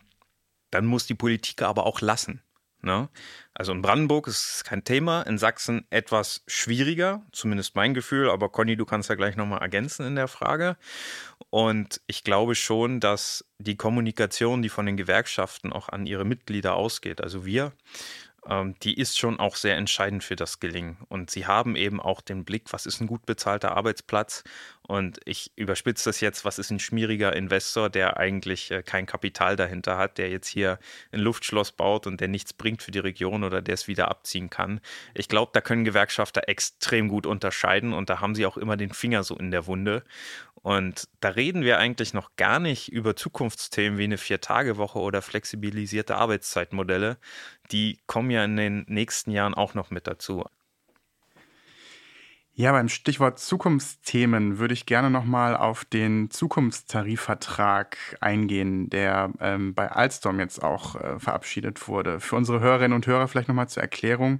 Dann 0.71 0.85
muss 0.85 1.05
die 1.05 1.15
Politik 1.15 1.61
aber 1.61 1.85
auch 1.85 2.01
lassen. 2.01 2.41
Ne? 2.83 3.09
Also 3.53 3.71
in 3.71 3.81
Brandenburg 3.81 4.27
ist 4.27 4.55
es 4.55 4.63
kein 4.63 4.83
Thema, 4.83 5.21
in 5.21 5.37
Sachsen 5.37 5.85
etwas 5.89 6.43
schwieriger, 6.47 7.23
zumindest 7.31 7.75
mein 7.75 7.93
Gefühl, 7.93 8.29
aber 8.29 8.49
Conny, 8.49 8.75
du 8.75 8.85
kannst 8.85 9.09
ja 9.09 9.15
gleich 9.15 9.37
nochmal 9.37 9.61
ergänzen 9.61 10.05
in 10.05 10.15
der 10.15 10.27
Frage. 10.27 10.75
Und 11.49 12.01
ich 12.07 12.23
glaube 12.23 12.55
schon, 12.55 12.99
dass 12.99 13.45
die 13.57 13.77
Kommunikation, 13.77 14.61
die 14.61 14.69
von 14.69 14.85
den 14.85 14.97
Gewerkschaften 14.97 15.71
auch 15.71 15.87
an 15.89 16.05
ihre 16.05 16.25
Mitglieder 16.25 16.75
ausgeht, 16.75 17.21
also 17.21 17.45
wir, 17.45 17.71
die 18.83 18.97
ist 18.99 19.17
schon 19.17 19.39
auch 19.39 19.55
sehr 19.55 19.77
entscheidend 19.77 20.23
für 20.23 20.35
das 20.35 20.59
Gelingen. 20.59 20.97
Und 21.07 21.29
sie 21.29 21.47
haben 21.47 21.77
eben 21.77 22.01
auch 22.01 22.19
den 22.19 22.43
Blick, 22.43 22.73
was 22.73 22.85
ist 22.85 22.99
ein 22.99 23.07
gut 23.07 23.25
bezahlter 23.25 23.77
Arbeitsplatz? 23.77 24.43
Und 24.85 25.21
ich 25.23 25.51
überspitze 25.55 26.09
das 26.09 26.19
jetzt, 26.19 26.43
was 26.43 26.59
ist 26.59 26.69
ein 26.69 26.79
schmieriger 26.79 27.33
Investor, 27.33 27.89
der 27.89 28.17
eigentlich 28.17 28.69
äh, 28.69 28.83
kein 28.83 29.05
Kapital 29.05 29.55
dahinter 29.55 29.97
hat, 29.97 30.17
der 30.17 30.29
jetzt 30.29 30.47
hier 30.47 30.77
ein 31.13 31.21
Luftschloss 31.21 31.71
baut 31.71 32.05
und 32.05 32.19
der 32.19 32.27
nichts 32.27 32.51
bringt 32.51 32.83
für 32.83 32.91
die 32.91 32.99
Region 32.99 33.45
oder 33.45 33.61
der 33.61 33.75
es 33.75 33.87
wieder 33.87 34.09
abziehen 34.09 34.49
kann. 34.49 34.81
Ich 35.13 35.29
glaube, 35.29 35.51
da 35.53 35.61
können 35.61 35.85
Gewerkschafter 35.85 36.49
extrem 36.49 37.07
gut 37.07 37.25
unterscheiden 37.25 37.93
und 37.93 38.09
da 38.09 38.19
haben 38.19 38.35
sie 38.35 38.45
auch 38.45 38.57
immer 38.57 38.75
den 38.75 38.91
Finger 38.91 39.23
so 39.23 39.37
in 39.37 39.51
der 39.51 39.67
Wunde. 39.67 40.03
Und 40.63 41.09
da 41.19 41.29
reden 41.29 41.63
wir 41.63 41.77
eigentlich 41.77 42.13
noch 42.13 42.37
gar 42.37 42.57
nicht 42.57 42.89
über 42.89 43.17
Zukunftsthemen 43.17 43.99
wie 43.99 44.05
eine 44.05 44.17
Vier-Tage-Woche 44.17 44.97
oder 44.97 45.21
flexibilisierte 45.21 46.15
Arbeitszeitmodelle. 46.15 47.17
Die 47.71 47.99
kommen 48.07 48.31
ja 48.31 48.45
in 48.45 48.55
den 48.55 48.85
nächsten 48.87 49.31
Jahren 49.31 49.53
auch 49.53 49.73
noch 49.73 49.91
mit 49.91 50.07
dazu. 50.07 50.45
Ja, 52.55 52.71
beim 52.71 52.87
Stichwort 52.87 53.39
Zukunftsthemen 53.39 54.57
würde 54.59 54.73
ich 54.73 54.85
gerne 54.85 55.09
nochmal 55.09 55.57
auf 55.57 55.85
den 55.85 56.29
Zukunftstarifvertrag 56.29 57.97
eingehen, 58.21 58.89
der 58.89 59.31
ähm, 59.41 59.73
bei 59.73 59.91
Alstom 59.91 60.39
jetzt 60.39 60.63
auch 60.63 60.95
äh, 60.95 61.19
verabschiedet 61.19 61.87
wurde. 61.87 62.19
Für 62.19 62.35
unsere 62.37 62.61
Hörerinnen 62.61 62.95
und 62.95 63.07
Hörer 63.07 63.27
vielleicht 63.27 63.47
nochmal 63.49 63.69
zur 63.69 63.81
Erklärung. 63.81 64.39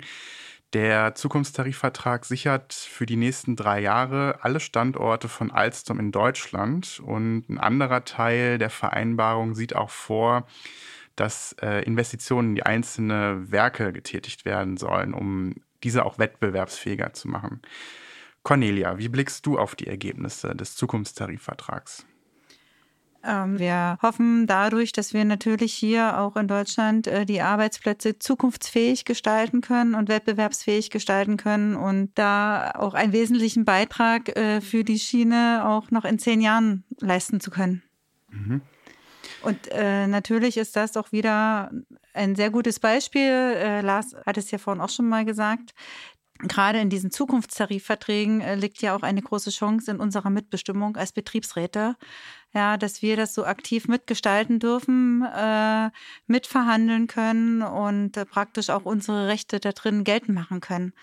Der 0.73 1.13
Zukunftstarifvertrag 1.13 2.25
sichert 2.25 2.73
für 2.73 3.05
die 3.05 3.15
nächsten 3.15 3.55
drei 3.55 3.79
Jahre 3.79 4.39
alle 4.41 4.59
Standorte 4.59 5.29
von 5.29 5.51
Alstom 5.51 5.99
in 5.99 6.11
Deutschland 6.11 6.99
und 7.05 7.47
ein 7.47 7.59
anderer 7.59 8.05
Teil 8.05 8.57
der 8.57 8.71
Vereinbarung 8.71 9.53
sieht 9.53 9.75
auch 9.75 9.91
vor, 9.91 10.47
dass 11.15 11.55
äh, 11.61 11.83
Investitionen 11.83 12.49
in 12.49 12.55
die 12.55 12.63
einzelnen 12.63 13.51
Werke 13.51 13.93
getätigt 13.93 14.45
werden 14.45 14.77
sollen, 14.77 15.13
um 15.13 15.53
diese 15.83 16.05
auch 16.05 16.17
wettbewerbsfähiger 16.17 17.13
zu 17.13 17.27
machen. 17.27 17.61
Cornelia, 18.41 18.97
wie 18.97 19.09
blickst 19.09 19.45
du 19.45 19.59
auf 19.59 19.75
die 19.75 19.87
Ergebnisse 19.87 20.55
des 20.55 20.75
Zukunftstarifvertrags? 20.75 22.07
Ähm, 23.25 23.57
wir 23.57 23.97
hoffen 24.01 24.47
dadurch, 24.47 24.91
dass 24.91 25.13
wir 25.13 25.23
natürlich 25.23 25.73
hier 25.73 26.19
auch 26.19 26.35
in 26.35 26.47
Deutschland 26.47 27.07
äh, 27.07 27.25
die 27.25 27.41
Arbeitsplätze 27.41 28.19
zukunftsfähig 28.19 29.05
gestalten 29.05 29.61
können 29.61 29.95
und 29.95 30.09
wettbewerbsfähig 30.09 30.89
gestalten 30.89 31.37
können 31.37 31.75
und 31.75 32.11
da 32.15 32.71
auch 32.71 32.93
einen 32.93 33.13
wesentlichen 33.13 33.63
Beitrag 33.63 34.35
äh, 34.37 34.59
für 34.59 34.83
die 34.83 34.99
Schiene 34.99 35.63
auch 35.65 35.89
noch 35.89 36.03
in 36.03 36.19
zehn 36.19 36.41
Jahren 36.41 36.83
leisten 36.99 37.39
zu 37.39 37.49
können. 37.49 37.81
Mhm. 38.29 38.61
Und 39.43 39.69
äh, 39.71 40.07
natürlich 40.07 40.57
ist 40.57 40.75
das 40.75 40.97
auch 40.97 41.11
wieder 41.11 41.71
ein 42.13 42.35
sehr 42.35 42.49
gutes 42.49 42.79
Beispiel. 42.79 43.21
Äh, 43.21 43.81
Lars 43.81 44.15
hat 44.25 44.37
es 44.37 44.51
ja 44.51 44.57
vorhin 44.57 44.81
auch 44.81 44.89
schon 44.89 45.07
mal 45.07 45.25
gesagt 45.25 45.73
gerade 46.47 46.79
in 46.79 46.89
diesen 46.89 47.11
Zukunftstarifverträgen 47.11 48.41
äh, 48.41 48.55
liegt 48.55 48.81
ja 48.81 48.95
auch 48.95 49.03
eine 49.03 49.21
große 49.21 49.49
Chance 49.49 49.91
in 49.91 49.99
unserer 49.99 50.29
Mitbestimmung 50.29 50.97
als 50.97 51.11
Betriebsräte. 51.11 51.95
Ja, 52.53 52.77
dass 52.77 53.01
wir 53.01 53.17
das 53.17 53.33
so 53.33 53.45
aktiv 53.45 53.87
mitgestalten 53.87 54.59
dürfen, 54.59 55.23
äh, 55.23 55.89
mitverhandeln 56.27 57.07
können 57.07 57.63
und 57.63 58.15
äh, 58.15 58.25
praktisch 58.25 58.69
auch 58.69 58.85
unsere 58.85 59.27
Rechte 59.27 59.59
da 59.59 59.71
drin 59.71 60.03
geltend 60.03 60.35
machen 60.35 60.61
können. 60.61 60.93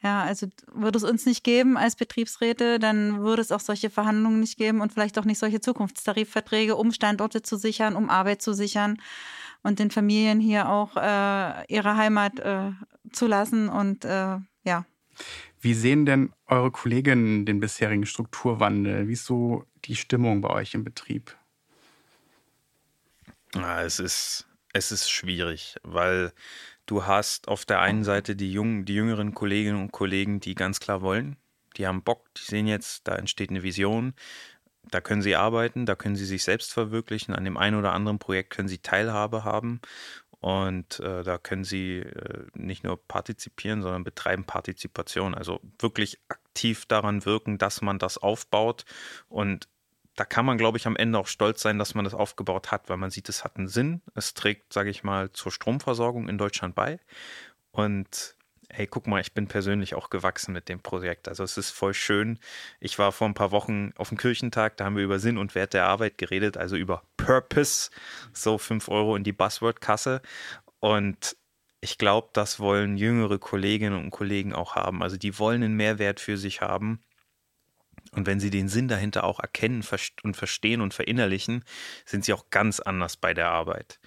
Ja, 0.00 0.22
also 0.22 0.46
würde 0.72 0.98
es 0.98 1.04
uns 1.04 1.26
nicht 1.26 1.42
geben 1.42 1.76
als 1.76 1.96
Betriebsräte, 1.96 2.78
dann 2.78 3.20
würde 3.20 3.42
es 3.42 3.50
auch 3.50 3.60
solche 3.60 3.90
Verhandlungen 3.90 4.38
nicht 4.38 4.56
geben 4.56 4.80
und 4.80 4.92
vielleicht 4.92 5.18
auch 5.18 5.24
nicht 5.24 5.38
solche 5.40 5.60
Zukunftstarifverträge, 5.60 6.76
um 6.76 6.92
Standorte 6.92 7.42
zu 7.42 7.56
sichern, 7.56 7.96
um 7.96 8.08
Arbeit 8.08 8.40
zu 8.40 8.52
sichern 8.52 8.98
und 9.62 9.80
den 9.80 9.90
Familien 9.90 10.38
hier 10.38 10.68
auch 10.68 10.96
äh, 10.96 11.64
ihre 11.66 11.96
Heimat 11.96 12.38
äh, 12.38 12.70
zu 13.12 13.26
lassen 13.26 13.68
und 13.68 14.04
äh, 14.04 14.38
ja. 14.68 14.86
Wie 15.60 15.74
sehen 15.74 16.06
denn 16.06 16.32
eure 16.46 16.70
Kolleginnen 16.70 17.44
den 17.44 17.58
bisherigen 17.58 18.06
Strukturwandel? 18.06 19.08
Wie 19.08 19.14
ist 19.14 19.24
so 19.24 19.64
die 19.84 19.96
Stimmung 19.96 20.40
bei 20.40 20.50
euch 20.50 20.74
im 20.74 20.84
Betrieb? 20.84 21.36
Ja, 23.54 23.82
es 23.82 23.98
ist, 23.98 24.46
es 24.72 24.92
ist 24.92 25.10
schwierig, 25.10 25.76
weil 25.82 26.32
du 26.86 27.06
hast 27.06 27.48
auf 27.48 27.64
der 27.64 27.80
einen 27.80 28.04
Seite 28.04 28.36
die 28.36 28.52
jungen, 28.52 28.84
die 28.84 28.94
jüngeren 28.94 29.34
Kolleginnen 29.34 29.80
und 29.80 29.90
Kollegen, 29.90 30.38
die 30.38 30.54
ganz 30.54 30.78
klar 30.78 31.02
wollen. 31.02 31.36
Die 31.76 31.86
haben 31.86 32.02
Bock, 32.02 32.32
die 32.34 32.42
sehen 32.42 32.66
jetzt, 32.66 33.08
da 33.08 33.16
entsteht 33.16 33.50
eine 33.50 33.62
Vision. 33.62 34.14
Da 34.90 35.00
können 35.00 35.22
sie 35.22 35.36
arbeiten, 35.36 35.86
da 35.86 35.96
können 35.96 36.16
sie 36.16 36.24
sich 36.24 36.44
selbst 36.44 36.72
verwirklichen. 36.72 37.34
An 37.34 37.44
dem 37.44 37.56
einen 37.56 37.76
oder 37.76 37.92
anderen 37.92 38.18
Projekt 38.18 38.50
können 38.50 38.68
sie 38.68 38.78
Teilhabe 38.78 39.44
haben. 39.44 39.80
Und 40.40 41.00
äh, 41.00 41.24
da 41.24 41.38
können 41.38 41.64
sie 41.64 41.98
äh, 41.98 42.46
nicht 42.54 42.84
nur 42.84 42.96
partizipieren, 42.96 43.82
sondern 43.82 44.04
betreiben 44.04 44.44
Partizipation. 44.44 45.34
Also 45.34 45.60
wirklich 45.78 46.20
aktiv 46.28 46.86
daran 46.86 47.24
wirken, 47.24 47.58
dass 47.58 47.82
man 47.82 47.98
das 47.98 48.18
aufbaut. 48.18 48.84
Und 49.28 49.68
da 50.14 50.24
kann 50.24 50.46
man, 50.46 50.58
glaube 50.58 50.78
ich, 50.78 50.86
am 50.86 50.96
Ende 50.96 51.18
auch 51.18 51.26
stolz 51.26 51.60
sein, 51.60 51.78
dass 51.78 51.94
man 51.94 52.04
das 52.04 52.14
aufgebaut 52.14 52.70
hat, 52.70 52.88
weil 52.88 52.96
man 52.96 53.10
sieht, 53.10 53.28
es 53.28 53.44
hat 53.44 53.56
einen 53.56 53.68
Sinn. 53.68 54.02
Es 54.14 54.34
trägt, 54.34 54.72
sage 54.72 54.90
ich 54.90 55.02
mal, 55.02 55.32
zur 55.32 55.50
Stromversorgung 55.50 56.28
in 56.28 56.38
Deutschland 56.38 56.74
bei. 56.74 57.00
Und 57.72 58.36
hey, 58.70 58.86
guck 58.86 59.06
mal, 59.06 59.20
ich 59.20 59.32
bin 59.32 59.48
persönlich 59.48 59.94
auch 59.94 60.10
gewachsen 60.10 60.52
mit 60.52 60.68
dem 60.68 60.80
Projekt. 60.80 61.28
Also 61.28 61.42
es 61.42 61.56
ist 61.56 61.70
voll 61.70 61.94
schön. 61.94 62.38
Ich 62.80 62.98
war 62.98 63.12
vor 63.12 63.28
ein 63.28 63.34
paar 63.34 63.50
Wochen 63.50 63.92
auf 63.96 64.10
dem 64.10 64.18
Kirchentag, 64.18 64.76
da 64.76 64.84
haben 64.84 64.96
wir 64.96 65.04
über 65.04 65.18
Sinn 65.18 65.38
und 65.38 65.54
Wert 65.54 65.74
der 65.74 65.86
Arbeit 65.86 66.18
geredet, 66.18 66.56
also 66.56 66.76
über 66.76 67.02
Purpose, 67.16 67.90
so 68.32 68.58
5 68.58 68.88
Euro 68.88 69.16
in 69.16 69.24
die 69.24 69.32
Buzzword-Kasse. 69.32 70.20
Und 70.80 71.36
ich 71.80 71.98
glaube, 71.98 72.28
das 72.32 72.60
wollen 72.60 72.96
jüngere 72.96 73.38
Kolleginnen 73.38 73.98
und 73.98 74.10
Kollegen 74.10 74.52
auch 74.52 74.76
haben. 74.76 75.02
Also 75.02 75.16
die 75.16 75.38
wollen 75.38 75.62
einen 75.62 75.76
Mehrwert 75.76 76.20
für 76.20 76.36
sich 76.36 76.60
haben. 76.60 77.00
Und 78.12 78.26
wenn 78.26 78.40
sie 78.40 78.50
den 78.50 78.68
Sinn 78.68 78.88
dahinter 78.88 79.24
auch 79.24 79.40
erkennen 79.40 79.84
und 80.22 80.36
verstehen 80.36 80.80
und 80.80 80.94
verinnerlichen, 80.94 81.64
sind 82.04 82.24
sie 82.24 82.32
auch 82.32 82.50
ganz 82.50 82.80
anders 82.80 83.16
bei 83.16 83.34
der 83.34 83.48
Arbeit. 83.48 84.00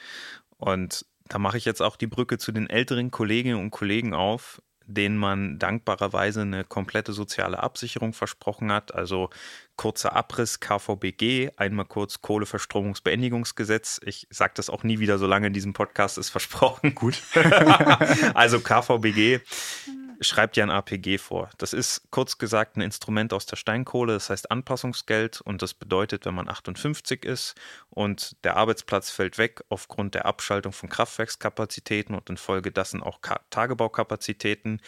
Und 0.58 1.06
da 1.31 1.39
mache 1.39 1.57
ich 1.57 1.63
jetzt 1.63 1.81
auch 1.81 1.95
die 1.95 2.07
Brücke 2.07 2.37
zu 2.37 2.51
den 2.51 2.69
älteren 2.69 3.09
Kolleginnen 3.09 3.57
und 3.57 3.71
Kollegen 3.71 4.13
auf, 4.13 4.61
denen 4.85 5.15
man 5.15 5.59
dankbarerweise 5.59 6.41
eine 6.41 6.65
komplette 6.65 7.13
soziale 7.13 7.63
Absicherung 7.63 8.11
versprochen 8.11 8.69
hat. 8.69 8.93
Also 8.93 9.29
kurzer 9.77 10.13
Abriss 10.13 10.59
KVBG, 10.59 11.51
einmal 11.55 11.85
kurz 11.85 12.19
Kohleverstromungsbeendigungsgesetz. 12.19 14.01
Ich 14.03 14.27
sage 14.29 14.51
das 14.55 14.69
auch 14.69 14.83
nie 14.83 14.99
wieder, 14.99 15.17
solange 15.17 15.47
in 15.47 15.53
diesem 15.53 15.71
Podcast 15.71 16.17
ist 16.17 16.31
versprochen. 16.31 16.95
Gut. 16.95 17.23
also 18.33 18.59
KVBG 18.59 19.39
schreibt 20.21 20.55
ja 20.55 20.63
ein 20.63 20.69
APG 20.69 21.17
vor. 21.17 21.49
Das 21.57 21.73
ist 21.73 22.10
kurz 22.12 22.38
gesagt 22.38 22.77
ein 22.77 22.81
Instrument 22.81 23.34
aus 23.34 23.45
der 23.45 23.55
Steinkohle, 23.55 24.13
das 24.13 24.29
heißt 24.29 24.51
Anpassungsgeld 24.51 25.41
und 25.41 25.62
das 25.62 25.73
bedeutet, 25.73 26.25
wenn 26.25 26.36
man 26.36 26.47
58 26.47 27.25
ist 27.25 27.55
und 27.89 28.36
der 28.43 28.55
Arbeitsplatz 28.55 29.10
fällt 29.10 29.38
weg 29.38 29.63
aufgrund 29.69 30.15
der 30.15 30.25
Abschaltung 30.25 30.71
von 30.71 30.89
Kraftwerkskapazitäten 30.89 32.15
und 32.15 32.29
infolgedessen 32.29 33.01
auch 33.01 33.19
Tagebaukapazitäten, 33.49 34.79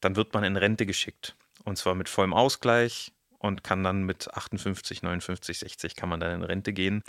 dann 0.00 0.16
wird 0.16 0.34
man 0.34 0.44
in 0.44 0.56
Rente 0.56 0.86
geschickt. 0.86 1.36
Und 1.64 1.76
zwar 1.76 1.94
mit 1.94 2.08
vollem 2.08 2.34
Ausgleich 2.34 3.12
und 3.38 3.64
kann 3.64 3.82
dann 3.82 4.04
mit 4.04 4.32
58, 4.32 5.02
59, 5.02 5.58
60 5.58 5.96
kann 5.96 6.08
man 6.08 6.20
dann 6.20 6.34
in 6.34 6.42
Rente 6.42 6.72
gehen. 6.72 7.02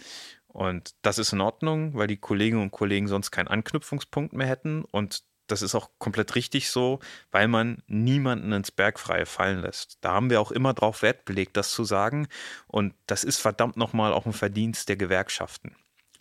Und 0.47 0.91
das 1.01 1.17
ist 1.17 1.33
in 1.33 1.41
Ordnung, 1.41 1.93
weil 1.95 2.07
die 2.07 2.17
Kolleginnen 2.17 2.61
und 2.61 2.71
Kollegen 2.71 3.07
sonst 3.07 3.31
keinen 3.31 3.47
Anknüpfungspunkt 3.47 4.33
mehr 4.33 4.47
hätten 4.47 4.83
und 4.83 5.23
das 5.51 5.61
ist 5.61 5.75
auch 5.75 5.89
komplett 5.99 6.35
richtig 6.35 6.69
so, 6.69 6.99
weil 7.31 7.47
man 7.47 7.83
niemanden 7.87 8.51
ins 8.53 8.71
Bergfreie 8.71 9.25
fallen 9.25 9.61
lässt. 9.61 9.97
Da 10.01 10.13
haben 10.13 10.29
wir 10.29 10.41
auch 10.41 10.51
immer 10.51 10.73
drauf 10.73 11.01
Wert 11.01 11.25
belegt, 11.25 11.57
das 11.57 11.71
zu 11.71 11.83
sagen. 11.83 12.27
Und 12.67 12.93
das 13.07 13.23
ist 13.23 13.39
verdammt 13.39 13.77
nochmal 13.77 14.13
auch 14.13 14.25
ein 14.25 14.33
Verdienst 14.33 14.89
der 14.89 14.95
Gewerkschaften. 14.95 15.75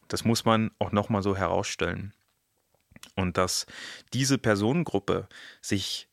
Das 0.08 0.24
muss 0.24 0.44
man 0.44 0.70
auch 0.78 0.92
nochmal 0.92 1.22
so 1.22 1.36
herausstellen. 1.36 2.12
Und 3.14 3.38
dass 3.38 3.66
diese 4.12 4.38
Personengruppe 4.38 5.28
sich 5.62 6.08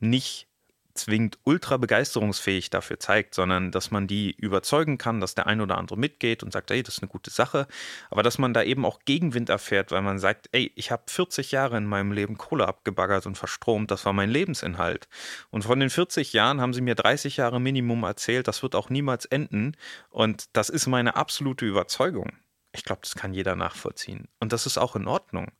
nicht 0.00 0.48
zwingend 0.94 1.38
ultra 1.44 1.76
begeisterungsfähig 1.76 2.70
dafür 2.70 2.98
zeigt, 2.98 3.34
sondern 3.34 3.70
dass 3.70 3.90
man 3.90 4.06
die 4.06 4.32
überzeugen 4.32 4.98
kann, 4.98 5.20
dass 5.20 5.34
der 5.34 5.46
ein 5.46 5.60
oder 5.60 5.78
andere 5.78 5.98
mitgeht 5.98 6.42
und 6.42 6.52
sagt, 6.52 6.70
ey, 6.70 6.82
das 6.82 6.96
ist 6.96 7.02
eine 7.02 7.10
gute 7.10 7.30
Sache, 7.30 7.66
aber 8.10 8.22
dass 8.22 8.38
man 8.38 8.54
da 8.54 8.62
eben 8.62 8.84
auch 8.84 9.00
Gegenwind 9.04 9.48
erfährt, 9.48 9.90
weil 9.90 10.02
man 10.02 10.18
sagt, 10.18 10.48
ey, 10.52 10.72
ich 10.74 10.90
habe 10.90 11.02
40 11.06 11.52
Jahre 11.52 11.76
in 11.76 11.86
meinem 11.86 12.12
Leben 12.12 12.38
Kohle 12.38 12.68
abgebaggert 12.68 13.26
und 13.26 13.38
verstromt, 13.38 13.90
das 13.90 14.04
war 14.04 14.12
mein 14.12 14.30
Lebensinhalt. 14.30 15.08
Und 15.50 15.64
von 15.64 15.80
den 15.80 15.90
40 15.90 16.32
Jahren 16.32 16.60
haben 16.60 16.74
sie 16.74 16.80
mir 16.80 16.94
30 16.94 17.36
Jahre 17.36 17.60
Minimum 17.60 18.02
erzählt, 18.04 18.48
das 18.48 18.62
wird 18.62 18.74
auch 18.74 18.90
niemals 18.90 19.24
enden 19.24 19.76
und 20.10 20.44
das 20.56 20.68
ist 20.68 20.86
meine 20.86 21.16
absolute 21.16 21.66
Überzeugung. 21.66 22.32
Ich 22.74 22.84
glaube, 22.84 23.02
das 23.02 23.14
kann 23.14 23.34
jeder 23.34 23.54
nachvollziehen. 23.54 24.28
Und 24.40 24.52
das 24.52 24.64
ist 24.64 24.78
auch 24.78 24.96
in 24.96 25.06
Ordnung. 25.06 25.52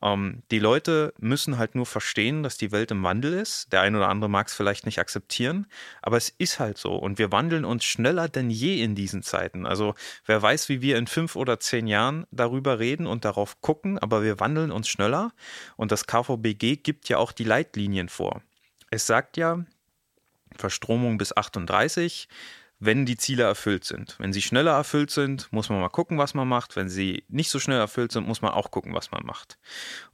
Ähm, 0.00 0.42
die 0.50 0.58
Leute 0.58 1.12
müssen 1.18 1.58
halt 1.58 1.74
nur 1.74 1.84
verstehen, 1.84 2.42
dass 2.42 2.56
die 2.56 2.72
Welt 2.72 2.90
im 2.90 3.02
Wandel 3.02 3.34
ist. 3.34 3.72
Der 3.72 3.82
ein 3.82 3.94
oder 3.94 4.08
andere 4.08 4.30
mag 4.30 4.48
es 4.48 4.54
vielleicht 4.54 4.86
nicht 4.86 4.98
akzeptieren, 4.98 5.66
aber 6.00 6.16
es 6.16 6.30
ist 6.30 6.58
halt 6.58 6.78
so. 6.78 6.94
Und 6.94 7.18
wir 7.18 7.30
wandeln 7.30 7.66
uns 7.66 7.84
schneller 7.84 8.28
denn 8.28 8.48
je 8.48 8.82
in 8.82 8.94
diesen 8.94 9.22
Zeiten. 9.22 9.66
Also 9.66 9.94
wer 10.24 10.40
weiß, 10.40 10.70
wie 10.70 10.80
wir 10.80 10.96
in 10.96 11.06
fünf 11.06 11.36
oder 11.36 11.60
zehn 11.60 11.86
Jahren 11.86 12.26
darüber 12.30 12.78
reden 12.78 13.06
und 13.06 13.26
darauf 13.26 13.60
gucken, 13.60 13.98
aber 13.98 14.22
wir 14.22 14.40
wandeln 14.40 14.72
uns 14.72 14.88
schneller. 14.88 15.32
Und 15.76 15.92
das 15.92 16.06
KVBG 16.06 16.76
gibt 16.76 17.10
ja 17.10 17.18
auch 17.18 17.32
die 17.32 17.44
Leitlinien 17.44 18.08
vor. 18.08 18.42
Es 18.90 19.06
sagt 19.06 19.36
ja, 19.36 19.64
Verstromung 20.56 21.18
bis 21.18 21.36
38 21.36 22.28
wenn 22.78 23.06
die 23.06 23.16
Ziele 23.16 23.44
erfüllt 23.44 23.84
sind. 23.84 24.16
Wenn 24.18 24.32
sie 24.32 24.42
schneller 24.42 24.72
erfüllt 24.72 25.10
sind, 25.10 25.50
muss 25.50 25.70
man 25.70 25.80
mal 25.80 25.88
gucken, 25.88 26.18
was 26.18 26.34
man 26.34 26.46
macht. 26.46 26.76
Wenn 26.76 26.88
sie 26.88 27.24
nicht 27.28 27.48
so 27.50 27.58
schnell 27.58 27.78
erfüllt 27.78 28.12
sind, 28.12 28.26
muss 28.26 28.42
man 28.42 28.52
auch 28.52 28.70
gucken, 28.70 28.92
was 28.92 29.10
man 29.10 29.24
macht. 29.24 29.58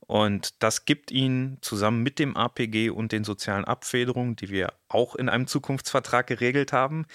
Und 0.00 0.62
das 0.62 0.84
gibt 0.84 1.10
ihnen 1.10 1.58
zusammen 1.60 2.02
mit 2.02 2.18
dem 2.18 2.36
APG 2.36 2.90
und 2.90 3.12
den 3.12 3.24
sozialen 3.24 3.64
Abfederungen, 3.64 4.36
die 4.36 4.50
wir 4.50 4.74
auch 4.88 5.16
in 5.16 5.28
einem 5.28 5.46
Zukunftsvertrag 5.46 6.26
geregelt 6.26 6.72
haben, 6.72 7.06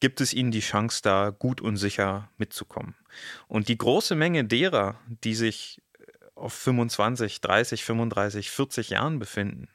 gibt 0.00 0.20
es 0.20 0.32
ihnen 0.32 0.50
die 0.50 0.60
Chance, 0.60 1.00
da 1.02 1.30
gut 1.30 1.60
und 1.60 1.76
sicher 1.76 2.30
mitzukommen. 2.38 2.94
Und 3.46 3.68
die 3.68 3.78
große 3.78 4.14
Menge 4.14 4.44
derer, 4.44 4.98
die 5.06 5.34
sich 5.34 5.82
auf 6.34 6.52
25, 6.54 7.40
30, 7.40 7.84
35, 7.84 8.50
40 8.50 8.90
Jahren 8.90 9.18
befinden, 9.18 9.68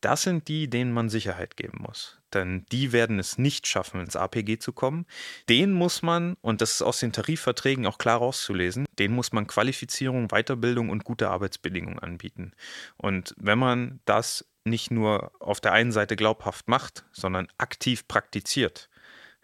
das 0.00 0.22
sind 0.22 0.48
die, 0.48 0.68
denen 0.68 0.92
man 0.92 1.08
Sicherheit 1.08 1.56
geben 1.56 1.78
muss. 1.86 2.18
Denn 2.32 2.66
die 2.70 2.92
werden 2.92 3.18
es 3.18 3.38
nicht 3.38 3.66
schaffen, 3.66 4.00
ins 4.00 4.14
APG 4.14 4.58
zu 4.58 4.72
kommen. 4.72 5.06
Den 5.48 5.72
muss 5.72 6.02
man, 6.02 6.36
und 6.42 6.60
das 6.60 6.72
ist 6.72 6.82
aus 6.82 7.00
den 7.00 7.12
Tarifverträgen 7.12 7.86
auch 7.86 7.98
klar 7.98 8.18
rauszulesen, 8.18 8.86
den 8.98 9.12
muss 9.12 9.32
man 9.32 9.46
Qualifizierung, 9.46 10.28
Weiterbildung 10.28 10.90
und 10.90 11.04
gute 11.04 11.30
Arbeitsbedingungen 11.30 11.98
anbieten. 11.98 12.52
Und 12.96 13.34
wenn 13.38 13.58
man 13.58 14.00
das 14.04 14.44
nicht 14.64 14.90
nur 14.90 15.32
auf 15.40 15.60
der 15.60 15.72
einen 15.72 15.92
Seite 15.92 16.16
glaubhaft 16.16 16.68
macht, 16.68 17.04
sondern 17.12 17.48
aktiv 17.56 18.06
praktiziert, 18.06 18.88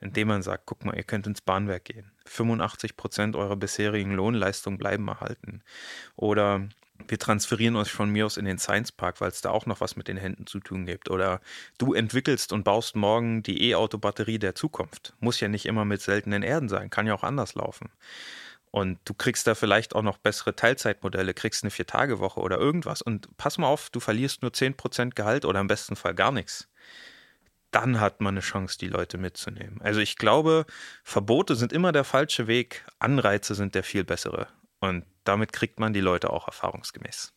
indem 0.00 0.28
man 0.28 0.42
sagt, 0.42 0.66
guck 0.66 0.84
mal, 0.84 0.96
ihr 0.96 1.04
könnt 1.04 1.26
ins 1.26 1.40
Bahnwerk 1.40 1.84
gehen. 1.84 2.10
85 2.26 2.96
Prozent 2.96 3.36
eurer 3.36 3.56
bisherigen 3.56 4.12
Lohnleistung 4.12 4.78
bleiben 4.78 5.08
erhalten. 5.08 5.62
Oder 6.16 6.68
wir 7.08 7.18
transferieren 7.18 7.76
euch 7.76 7.90
von 7.90 8.10
mir 8.10 8.26
aus 8.26 8.36
in 8.36 8.44
den 8.44 8.58
Science 8.58 8.92
Park, 8.92 9.20
weil 9.20 9.30
es 9.30 9.40
da 9.40 9.50
auch 9.50 9.66
noch 9.66 9.80
was 9.80 9.96
mit 9.96 10.08
den 10.08 10.16
Händen 10.16 10.46
zu 10.46 10.60
tun 10.60 10.86
gibt. 10.86 11.10
Oder 11.10 11.40
du 11.78 11.94
entwickelst 11.94 12.52
und 12.52 12.64
baust 12.64 12.96
morgen 12.96 13.42
die 13.42 13.70
E-Auto-Batterie 13.70 14.38
der 14.38 14.54
Zukunft. 14.54 15.14
Muss 15.20 15.40
ja 15.40 15.48
nicht 15.48 15.66
immer 15.66 15.84
mit 15.84 16.02
seltenen 16.02 16.42
Erden 16.42 16.68
sein, 16.68 16.90
kann 16.90 17.06
ja 17.06 17.14
auch 17.14 17.24
anders 17.24 17.54
laufen. 17.54 17.90
Und 18.72 18.98
du 19.04 19.12
kriegst 19.12 19.46
da 19.46 19.54
vielleicht 19.54 19.94
auch 19.94 20.02
noch 20.02 20.16
bessere 20.16 20.56
Teilzeitmodelle, 20.56 21.34
kriegst 21.34 21.62
eine 21.62 21.70
Vier-Tage-Woche 21.70 22.40
oder 22.40 22.56
irgendwas. 22.56 23.02
Und 23.02 23.36
pass 23.36 23.58
mal 23.58 23.66
auf, 23.66 23.90
du 23.90 24.00
verlierst 24.00 24.40
nur 24.40 24.50
10% 24.50 25.14
Gehalt 25.14 25.44
oder 25.44 25.60
im 25.60 25.66
besten 25.66 25.94
Fall 25.94 26.14
gar 26.14 26.32
nichts. 26.32 26.68
Dann 27.70 28.00
hat 28.00 28.22
man 28.22 28.34
eine 28.34 28.40
Chance, 28.40 28.78
die 28.78 28.88
Leute 28.88 29.18
mitzunehmen. 29.18 29.80
Also 29.82 30.00
ich 30.00 30.16
glaube, 30.16 30.64
Verbote 31.04 31.54
sind 31.54 31.72
immer 31.72 31.92
der 31.92 32.04
falsche 32.04 32.46
Weg, 32.46 32.86
Anreize 32.98 33.54
sind 33.54 33.74
der 33.74 33.82
viel 33.82 34.04
bessere. 34.04 34.48
Und 34.82 35.04
damit 35.22 35.52
kriegt 35.52 35.78
man 35.78 35.92
die 35.92 36.00
Leute 36.00 36.30
auch 36.30 36.48
erfahrungsgemäß. 36.48 37.32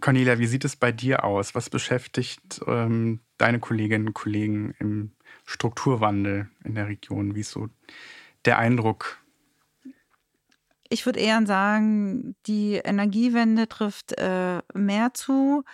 Cornelia, 0.00 0.38
wie 0.38 0.46
sieht 0.46 0.64
es 0.64 0.76
bei 0.76 0.92
dir 0.92 1.24
aus? 1.24 1.56
Was 1.56 1.68
beschäftigt 1.68 2.60
ähm, 2.68 3.20
deine 3.38 3.58
Kolleginnen 3.58 4.06
und 4.08 4.14
Kollegen 4.14 4.74
im 4.78 5.12
Strukturwandel 5.44 6.48
in 6.62 6.76
der 6.76 6.86
Region? 6.86 7.34
Wie 7.34 7.40
ist 7.40 7.50
so 7.50 7.68
der 8.44 8.58
Eindruck? 8.58 9.18
Ich 10.90 11.06
würde 11.06 11.18
eher 11.18 11.44
sagen, 11.44 12.36
die 12.46 12.74
Energiewende 12.74 13.68
trifft 13.68 14.12
äh, 14.16 14.62
mehr 14.74 15.12
zu. 15.12 15.64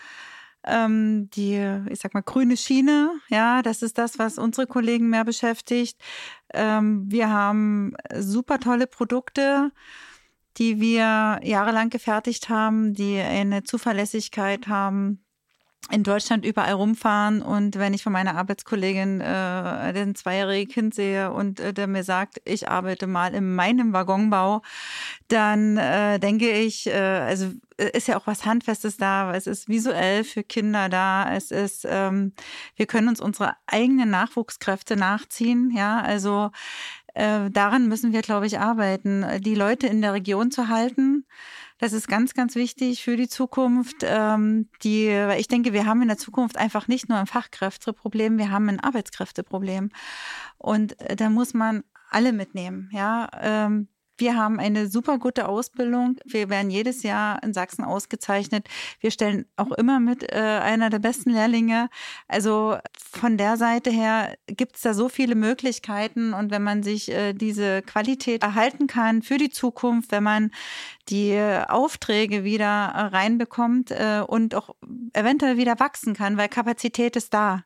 Ähm, 0.67 1.31
die, 1.31 1.57
ich 1.89 2.01
sag 2.01 2.15
mal, 2.15 2.23
grüne 2.23 2.57
Schiene, 2.57 3.13
ja, 3.29 3.63
das 3.63 3.83
ist 3.83 3.99
das, 3.99 4.19
was 4.19 4.39
unsere 4.39 4.67
Kollegen 4.67 5.09
mehr 5.09 5.25
beschäftigt. 5.25 5.99
Ähm, 6.53 7.05
wir 7.11 7.31
haben 7.31 7.95
super 8.19 8.59
tolle 8.59 8.87
Produkte 8.87 9.73
die 10.57 10.81
wir 10.81 11.41
jahrelang 11.43 11.91
gefertigt 11.91 12.49
haben, 12.49 12.95
die 12.95 13.19
eine 13.19 13.63
Zuverlässigkeit 13.63 14.69
haben, 14.69 15.25
in 15.91 16.05
Deutschland 16.05 16.45
überall 16.45 16.75
rumfahren 16.75 17.43
und 17.43 17.77
wenn 17.77 17.95
ich 17.95 18.03
von 18.03 18.13
meiner 18.13 18.37
Arbeitskollegin 18.37 19.21
äh, 19.21 19.93
den 19.93 20.15
zweijährigen 20.15 20.73
Kind 20.73 20.95
sehe 20.95 21.33
und 21.33 21.59
äh, 21.59 21.73
der 21.73 21.87
mir 21.87 22.05
sagt, 22.05 22.41
ich 22.45 22.69
arbeite 22.69 23.07
mal 23.07 23.35
in 23.35 23.55
meinem 23.55 23.93
Waggonbau, 23.93 24.63
dann 25.29 25.79
äh, 25.79 26.19
denke 26.21 26.51
ich, 26.51 26.87
äh, 26.87 26.93
also 26.93 27.47
äh, 27.79 27.97
ist 27.97 28.09
ja 28.09 28.17
auch 28.19 28.27
was 28.27 28.45
Handfestes 28.45 28.99
da, 28.99 29.35
es 29.35 29.47
ist 29.47 29.69
visuell 29.69 30.23
für 30.23 30.45
Kinder 30.45 30.89
da, 30.89 31.35
es 31.35 31.51
ist, 31.51 31.87
ähm, 31.89 32.35
wir 32.77 32.87
können 32.87 33.09
uns 33.09 33.21
unsere 33.21 33.57
eigenen 33.67 34.11
Nachwuchskräfte 34.11 34.97
nachziehen, 34.97 35.73
ja, 35.75 36.01
also 36.01 36.51
äh, 37.15 37.51
daran 37.51 37.89
müssen 37.89 38.13
wir, 38.13 38.23
glaube 38.23 38.47
ich, 38.47 38.61
arbeiten, 38.61 39.25
die 39.41 39.57
Leute 39.57 39.89
in 39.89 40.03
der 40.03 40.13
Region 40.13 40.53
zu 40.53 40.69
halten. 40.69 41.25
Das 41.81 41.95
ist 41.95 42.09
ganz, 42.09 42.35
ganz 42.35 42.57
wichtig 42.57 43.03
für 43.03 43.17
die 43.17 43.29
Zukunft. 43.29 43.97
Ähm, 44.03 44.69
die, 44.83 45.09
ich 45.39 45.49
denke, 45.49 45.73
wir 45.73 45.87
haben 45.87 46.03
in 46.03 46.09
der 46.09 46.19
Zukunft 46.19 46.59
einfach 46.59 46.89
nicht 46.89 47.09
nur 47.09 47.17
ein 47.17 47.27
Fachkräfteproblem, 47.27 48.37
wir 48.37 48.51
haben 48.51 48.69
ein 48.69 48.81
Arbeitskräfteproblem. 48.81 49.89
Und 50.59 51.01
äh, 51.01 51.17
da 51.17 51.31
muss 51.31 51.55
man 51.55 51.83
alle 52.11 52.35
mitnehmen. 52.35 52.91
Ja, 52.93 53.31
ähm, 53.41 53.89
wir 54.21 54.37
haben 54.37 54.61
eine 54.61 54.89
super 54.89 55.19
gute 55.19 55.49
Ausbildung. 55.49 56.17
Wir 56.25 56.51
werden 56.51 56.71
jedes 56.71 57.03
Jahr 57.03 57.43
in 57.43 57.53
Sachsen 57.53 57.85
ausgezeichnet. 57.85 58.69
Wir 59.01 59.11
stellen 59.11 59.47
auch 59.57 59.73
immer 59.73 59.99
mit 59.99 60.31
äh, 60.31 60.37
einer 60.37 60.91
der 60.91 60.99
besten 60.99 61.31
Lehrlinge. 61.31 61.89
Also 62.29 62.77
von 62.97 63.37
der 63.37 63.57
Seite 63.57 63.91
her 63.91 64.37
gibt 64.47 64.77
es 64.77 64.83
da 64.83 64.95
so 64.95 65.09
viele 65.09 65.35
Möglichkeiten. 65.35 66.35
Und 66.35 66.51
wenn 66.51 66.63
man 66.63 66.83
sich 66.83 67.11
äh, 67.11 67.33
diese 67.33 67.83
Qualität 67.83 68.43
erhalten 68.43 68.87
kann 68.87 69.23
für 69.23 69.39
die 69.39 69.51
Zukunft, 69.51 70.13
wenn 70.13 70.23
man 70.23 70.51
die 71.09 71.37
Aufträge 71.69 72.45
wieder 72.45 72.67
reinbekommt 72.67 73.91
äh, 73.91 74.23
und 74.27 74.55
auch 74.55 74.77
eventuell 75.13 75.57
wieder 75.57 75.81
wachsen 75.81 76.15
kann, 76.15 76.37
weil 76.37 76.49
Kapazität 76.49 77.17
ist 77.17 77.35
da. 77.35 77.65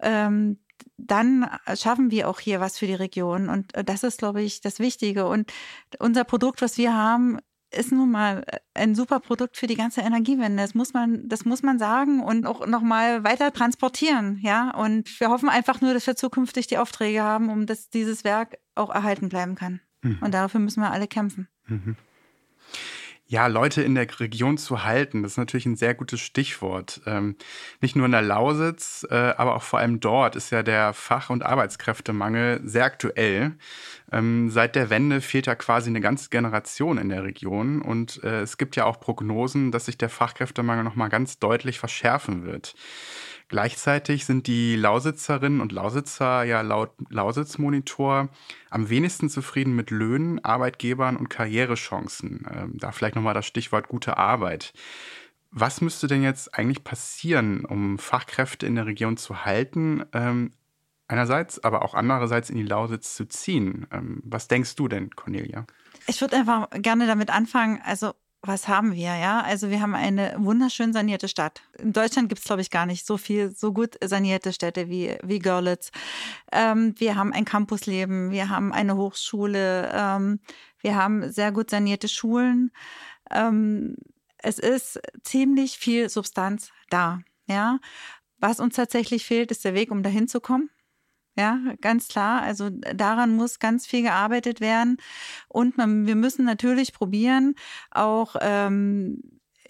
Ähm, 0.00 0.58
dann 1.06 1.48
schaffen 1.74 2.10
wir 2.10 2.28
auch 2.28 2.40
hier 2.40 2.60
was 2.60 2.78
für 2.78 2.86
die 2.86 2.94
Region. 2.94 3.48
Und 3.48 3.74
äh, 3.74 3.84
das 3.84 4.02
ist, 4.02 4.18
glaube 4.18 4.42
ich, 4.42 4.60
das 4.60 4.78
Wichtige. 4.78 5.26
Und 5.26 5.52
unser 5.98 6.24
Produkt, 6.24 6.62
was 6.62 6.78
wir 6.78 6.94
haben, 6.94 7.38
ist 7.72 7.92
nun 7.92 8.10
mal 8.10 8.44
ein 8.74 8.94
super 8.94 9.20
Produkt 9.20 9.56
für 9.56 9.68
die 9.68 9.76
ganze 9.76 10.00
Energiewende. 10.00 10.62
Das 10.62 10.74
muss 10.74 10.92
man, 10.92 11.28
das 11.28 11.44
muss 11.44 11.62
man 11.62 11.78
sagen 11.78 12.20
und 12.20 12.46
auch 12.46 12.66
nochmal 12.66 13.22
weiter 13.22 13.52
transportieren. 13.52 14.40
Ja, 14.42 14.70
und 14.70 15.20
wir 15.20 15.30
hoffen 15.30 15.48
einfach 15.48 15.80
nur, 15.80 15.94
dass 15.94 16.06
wir 16.06 16.16
zukünftig 16.16 16.66
die 16.66 16.78
Aufträge 16.78 17.22
haben, 17.22 17.48
um 17.48 17.66
dass 17.66 17.88
dieses 17.88 18.24
Werk 18.24 18.58
auch 18.74 18.90
erhalten 18.90 19.28
bleiben 19.28 19.54
kann. 19.54 19.80
Mhm. 20.02 20.18
Und 20.20 20.34
dafür 20.34 20.58
müssen 20.58 20.80
wir 20.80 20.90
alle 20.90 21.06
kämpfen. 21.06 21.48
Mhm 21.66 21.96
ja, 23.30 23.46
Leute 23.46 23.80
in 23.82 23.94
der 23.94 24.08
Region 24.18 24.58
zu 24.58 24.82
halten, 24.82 25.22
das 25.22 25.32
ist 25.32 25.38
natürlich 25.38 25.64
ein 25.64 25.76
sehr 25.76 25.94
gutes 25.94 26.18
Stichwort. 26.18 27.00
Ähm, 27.06 27.36
nicht 27.80 27.94
nur 27.94 28.06
in 28.06 28.10
der 28.10 28.22
Lausitz, 28.22 29.06
äh, 29.08 29.14
aber 29.14 29.54
auch 29.54 29.62
vor 29.62 29.78
allem 29.78 30.00
dort 30.00 30.34
ist 30.34 30.50
ja 30.50 30.64
der 30.64 30.92
Fach- 30.94 31.30
und 31.30 31.44
Arbeitskräftemangel 31.44 32.60
sehr 32.64 32.84
aktuell. 32.84 33.52
Ähm, 34.10 34.50
seit 34.50 34.74
der 34.74 34.90
Wende 34.90 35.20
fehlt 35.20 35.46
ja 35.46 35.54
quasi 35.54 35.90
eine 35.90 36.00
ganze 36.00 36.28
Generation 36.28 36.98
in 36.98 37.08
der 37.08 37.22
Region 37.22 37.82
und 37.82 38.20
äh, 38.24 38.40
es 38.40 38.58
gibt 38.58 38.74
ja 38.74 38.84
auch 38.84 38.98
Prognosen, 38.98 39.70
dass 39.70 39.86
sich 39.86 39.96
der 39.96 40.08
Fachkräftemangel 40.08 40.82
nochmal 40.82 41.08
ganz 41.08 41.38
deutlich 41.38 41.78
verschärfen 41.78 42.44
wird. 42.44 42.74
Gleichzeitig 43.50 44.26
sind 44.26 44.46
die 44.46 44.76
Lausitzerinnen 44.76 45.60
und 45.60 45.72
Lausitzer 45.72 46.44
ja 46.44 46.60
laut 46.60 46.92
Lausitz-Monitor 47.08 48.28
am 48.70 48.88
wenigsten 48.88 49.28
zufrieden 49.28 49.74
mit 49.74 49.90
Löhnen, 49.90 50.42
Arbeitgebern 50.44 51.16
und 51.16 51.30
Karrierechancen. 51.30 52.46
Ähm, 52.48 52.72
da 52.76 52.92
vielleicht 52.92 53.16
nochmal 53.16 53.34
das 53.34 53.46
Stichwort 53.46 53.88
gute 53.88 54.18
Arbeit. 54.18 54.72
Was 55.50 55.80
müsste 55.80 56.06
denn 56.06 56.22
jetzt 56.22 56.54
eigentlich 56.54 56.84
passieren, 56.84 57.64
um 57.64 57.98
Fachkräfte 57.98 58.66
in 58.66 58.76
der 58.76 58.86
Region 58.86 59.16
zu 59.16 59.44
halten, 59.44 60.04
ähm, 60.12 60.52
einerseits, 61.08 61.64
aber 61.64 61.82
auch 61.82 61.94
andererseits 61.94 62.50
in 62.50 62.56
die 62.56 62.62
Lausitz 62.62 63.16
zu 63.16 63.26
ziehen? 63.26 63.88
Ähm, 63.90 64.22
was 64.24 64.46
denkst 64.46 64.76
du 64.76 64.86
denn, 64.86 65.10
Cornelia? 65.16 65.66
Ich 66.06 66.20
würde 66.20 66.36
einfach 66.36 66.70
gerne 66.70 67.08
damit 67.08 67.30
anfangen, 67.30 67.80
also 67.84 68.14
was 68.42 68.68
haben 68.68 68.94
wir, 68.94 69.16
ja? 69.16 69.42
Also 69.42 69.68
wir 69.68 69.80
haben 69.82 69.94
eine 69.94 70.34
wunderschön 70.38 70.92
sanierte 70.92 71.28
Stadt. 71.28 71.62
In 71.78 71.92
Deutschland 71.92 72.28
gibt 72.28 72.40
es, 72.40 72.46
glaube 72.46 72.62
ich, 72.62 72.70
gar 72.70 72.86
nicht 72.86 73.06
so 73.06 73.18
viel, 73.18 73.50
so 73.50 73.72
gut 73.72 73.96
sanierte 74.02 74.52
Städte 74.52 74.88
wie, 74.88 75.16
wie 75.22 75.38
Görlitz. 75.38 75.90
Ähm, 76.50 76.94
wir 76.98 77.16
haben 77.16 77.32
ein 77.32 77.44
Campusleben, 77.44 78.30
wir 78.30 78.48
haben 78.48 78.72
eine 78.72 78.96
Hochschule, 78.96 79.90
ähm, 79.92 80.40
wir 80.80 80.96
haben 80.96 81.30
sehr 81.30 81.52
gut 81.52 81.70
sanierte 81.70 82.08
Schulen. 82.08 82.72
Ähm, 83.30 83.96
es 84.38 84.58
ist 84.58 85.00
ziemlich 85.22 85.76
viel 85.76 86.08
Substanz 86.08 86.70
da, 86.88 87.20
ja? 87.46 87.78
Was 88.38 88.58
uns 88.58 88.74
tatsächlich 88.74 89.26
fehlt, 89.26 89.50
ist 89.50 89.66
der 89.66 89.74
Weg, 89.74 89.90
um 89.90 90.02
dahin 90.02 90.26
zu 90.26 90.40
kommen. 90.40 90.70
Ja, 91.38 91.58
ganz 91.80 92.08
klar. 92.08 92.42
Also 92.42 92.70
daran 92.70 93.34
muss 93.36 93.58
ganz 93.58 93.86
viel 93.86 94.02
gearbeitet 94.02 94.60
werden. 94.60 94.96
Und 95.48 95.76
man, 95.78 96.06
wir 96.06 96.16
müssen 96.16 96.44
natürlich 96.44 96.92
probieren, 96.92 97.54
auch 97.90 98.36
ähm, 98.40 99.22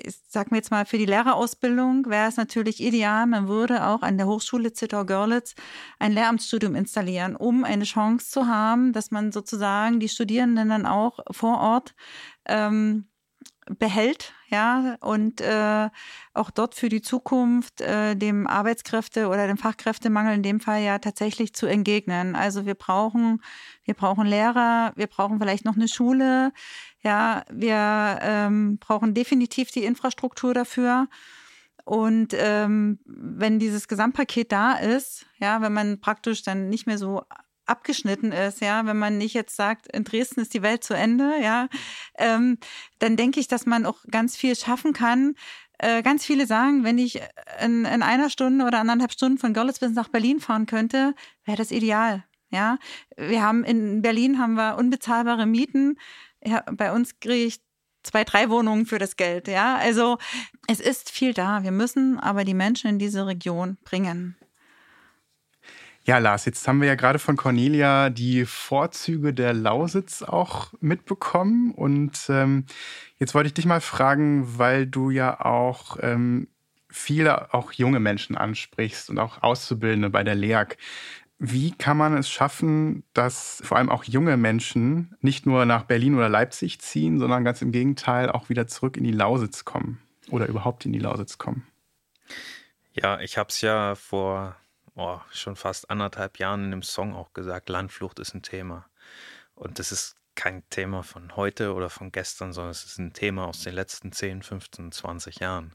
ich 0.03 0.17
sag 0.29 0.51
mir 0.51 0.57
jetzt 0.57 0.71
mal, 0.71 0.87
für 0.87 0.97
die 0.97 1.05
Lehrerausbildung 1.05 2.07
wäre 2.09 2.27
es 2.29 2.39
natürlich 2.39 2.81
ideal, 2.81 3.27
man 3.27 3.49
würde 3.49 3.87
auch 3.87 4.01
an 4.03 4.17
der 4.17 4.27
Hochschule 4.27 4.73
Zittau-Görlitz 4.73 5.55
ein 5.99 6.13
Lehramtsstudium 6.13 6.75
installieren, 6.75 7.37
um 7.37 7.65
eine 7.65 7.85
Chance 7.85 8.31
zu 8.31 8.47
haben, 8.47 8.95
dass 8.95 9.11
man 9.11 9.31
sozusagen 9.31 10.01
die 10.01 10.09
Studierenden 10.09 10.71
dann 10.71 10.87
auch 10.87 11.19
vor 11.31 11.59
Ort 11.61 11.95
ähm, 12.47 13.10
behält, 13.79 14.33
ja, 14.49 14.97
und 15.01 15.41
äh, 15.41 15.89
auch 16.35 16.51
dort 16.51 16.75
für 16.75 16.89
die 16.89 17.03
Zukunft 17.03 17.81
äh, 17.81 18.17
dem 18.17 18.47
Arbeitskräfte 18.47 19.29
oder 19.29 19.47
dem 19.47 19.57
Fachkräftemangel 19.57 20.35
in 20.35 20.43
dem 20.43 20.61
Fall 20.61 20.83
ja 20.83 20.99
tatsächlich 20.99 21.55
zu 21.55 21.67
entgegnen. 21.67 22.35
Also 22.35 22.67
wir 22.67 22.75
brauchen, 22.75 23.43
wir 23.85 23.95
brauchen 23.95 24.27
Lehrer, 24.27 24.93
wir 24.97 25.07
brauchen 25.07 25.39
vielleicht 25.39 25.65
noch 25.65 25.77
eine 25.77 25.89
Schule, 25.89 26.53
ja, 27.03 27.45
wir 27.51 28.19
ähm, 28.23 28.79
brauchen 28.79 29.15
definitiv 29.15 29.71
die 29.71 29.85
Infrastruktur 29.85 30.55
dafür. 30.55 31.09
Und 31.85 32.35
ähm, 32.35 32.99
wenn 33.05 33.59
dieses 33.59 33.89
Gesamtpaket 33.89 34.53
da 34.53 34.75
ist, 34.75 35.27
ja, 35.39 35.63
wenn 35.63 35.73
man 35.73 36.01
praktisch 36.01 36.43
dann 36.43 36.69
nicht 36.69 36.87
mehr 36.87 36.99
so 36.99 37.23
abgeschnitten 37.71 38.33
ist, 38.33 38.61
ja, 38.61 38.85
wenn 38.87 38.99
man 38.99 39.17
nicht 39.17 39.35
jetzt 39.35 39.57
sagt, 39.57 39.87
in 39.95 40.05
Dresden 40.05 40.41
ist 40.41 40.53
die 40.55 40.63
Welt 40.63 40.85
zu 40.85 40.95
Ende, 40.95 41.33
ja, 41.43 41.69
ähm, 42.19 42.59
dann 42.99 43.17
denke 43.17 43.41
ich, 43.41 43.49
dass 43.49 43.67
man 43.67 43.87
auch 43.87 43.99
ganz 44.11 44.37
viel 44.37 44.57
schaffen 44.57 44.93
kann. 44.93 45.35
Äh, 45.79 46.03
ganz 46.03 46.27
viele 46.27 46.47
sagen, 46.47 46.85
wenn 46.85 46.99
ich 46.99 47.21
in, 47.63 47.87
in 47.87 48.03
einer 48.03 48.29
Stunde 48.29 48.67
oder 48.67 48.81
anderthalb 48.81 49.13
Stunden 49.13 49.39
von 49.39 49.55
Görlitz 49.55 49.79
bis 49.79 49.93
nach 49.93 50.09
Berlin 50.09 50.41
fahren 50.41 50.67
könnte, 50.67 51.15
wäre 51.45 51.57
das 51.57 51.71
ideal. 51.71 52.25
Ja, 52.51 52.79
wir 53.17 53.43
haben 53.43 53.65
in 53.65 54.03
Berlin 54.03 54.39
haben 54.39 54.55
wir 54.55 54.77
unbezahlbare 54.77 55.47
Mieten. 55.47 55.99
Ja, 56.45 56.65
bei 56.71 56.93
uns 56.93 57.21
kriege 57.21 57.47
ich 57.47 57.61
zwei, 58.03 58.25
drei 58.25 58.51
Wohnungen 58.51 58.87
für 58.87 58.99
das 58.99 59.17
Geld. 59.17 59.47
Ja, 59.49 59.77
also 59.77 60.19
es 60.67 60.81
ist 60.81 61.11
viel 61.11 61.33
da. 61.33 61.63
Wir 61.63 61.71
müssen 61.71 62.19
aber 62.19 62.45
die 62.45 62.55
Menschen 62.55 62.91
in 62.91 62.99
diese 62.99 63.27
Region 63.27 63.79
bringen. 63.85 64.37
Ja, 66.05 66.19
Lars, 66.19 66.47
jetzt 66.47 66.67
haben 66.67 66.81
wir 66.81 66.89
ja 66.89 66.95
gerade 66.95 67.19
von 67.19 67.37
Cornelia 67.37 68.09
die 68.09 68.47
Vorzüge 68.47 69.35
der 69.35 69.53
Lausitz 69.53 70.23
auch 70.23 70.73
mitbekommen. 70.81 71.73
Und 71.73 72.27
ähm, 72.31 72.65
jetzt 73.19 73.35
wollte 73.35 73.49
ich 73.49 73.55
dich 73.55 73.67
mal 73.67 73.83
fragen, 73.83 74.59
weil 74.59 74.87
du 74.87 75.11
ja 75.11 75.45
auch 75.45 75.99
ähm, 76.01 76.49
viele, 76.89 77.53
auch 77.53 77.73
junge 77.73 78.01
Menschen 78.01 78.37
ansprichst 78.37 79.11
und 79.11 79.19
auch 79.19 79.43
Auszubildende 79.43 80.09
bei 80.09 80.25
der 80.25 80.35
LEAG. 80.35 80.79
Wie 81.39 81.73
kann 81.73 81.97
man 81.97 82.17
es 82.17 82.31
schaffen, 82.31 83.05
dass 83.15 83.63
vor 83.65 83.79
allem 83.79 83.89
auch 83.89 84.05
junge 84.05 84.37
Menschen 84.37 85.17
nicht 85.21 85.47
nur 85.47 85.65
nach 85.65 85.85
Berlin 85.85 86.15
oder 86.15 86.29
Leipzig 86.29 86.81
ziehen, 86.81 87.19
sondern 87.19 87.45
ganz 87.45 87.63
im 87.63 87.73
Gegenteil 87.73 88.31
auch 88.31 88.49
wieder 88.49 88.67
zurück 88.67 88.97
in 88.97 89.05
die 89.05 89.13
Lausitz 89.13 89.65
kommen 89.65 90.01
oder 90.31 90.49
überhaupt 90.49 90.85
in 90.85 90.93
die 90.93 90.99
Lausitz 90.99 91.39
kommen? 91.39 91.67
Ja, 92.93 93.21
ich 93.21 93.39
habe 93.39 93.49
es 93.49 93.61
ja 93.61 93.95
vor 93.95 94.57
oh, 95.01 95.21
schon 95.33 95.57
fast 95.57 95.91
anderthalb 95.91 96.39
Jahren 96.39 96.67
in 96.67 96.71
dem 96.73 96.83
Song 96.83 97.15
auch 97.15 97.33
gesagt, 97.33 97.69
Landflucht 97.69 98.19
ist 98.19 98.35
ein 98.35 98.43
Thema. 98.43 98.87
Und 99.55 99.79
das 99.79 99.93
ist 99.93 100.17
kein 100.35 100.69
Thema 100.71 101.03
von 101.03 101.37
heute 101.37 101.75
oder 101.75 101.91
von 101.91 102.13
gestern, 102.13 102.53
sondern 102.53 102.71
es 102.71 102.85
ist 102.85 102.99
ein 102.99 103.13
Thema 103.13 103.47
aus 103.47 103.63
den 103.63 103.75
letzten 103.75 104.13
10, 104.13 104.43
15, 104.43 104.93
20 104.93 105.41
Jahren. 105.41 105.75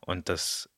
Und 0.00 0.28
das 0.28 0.70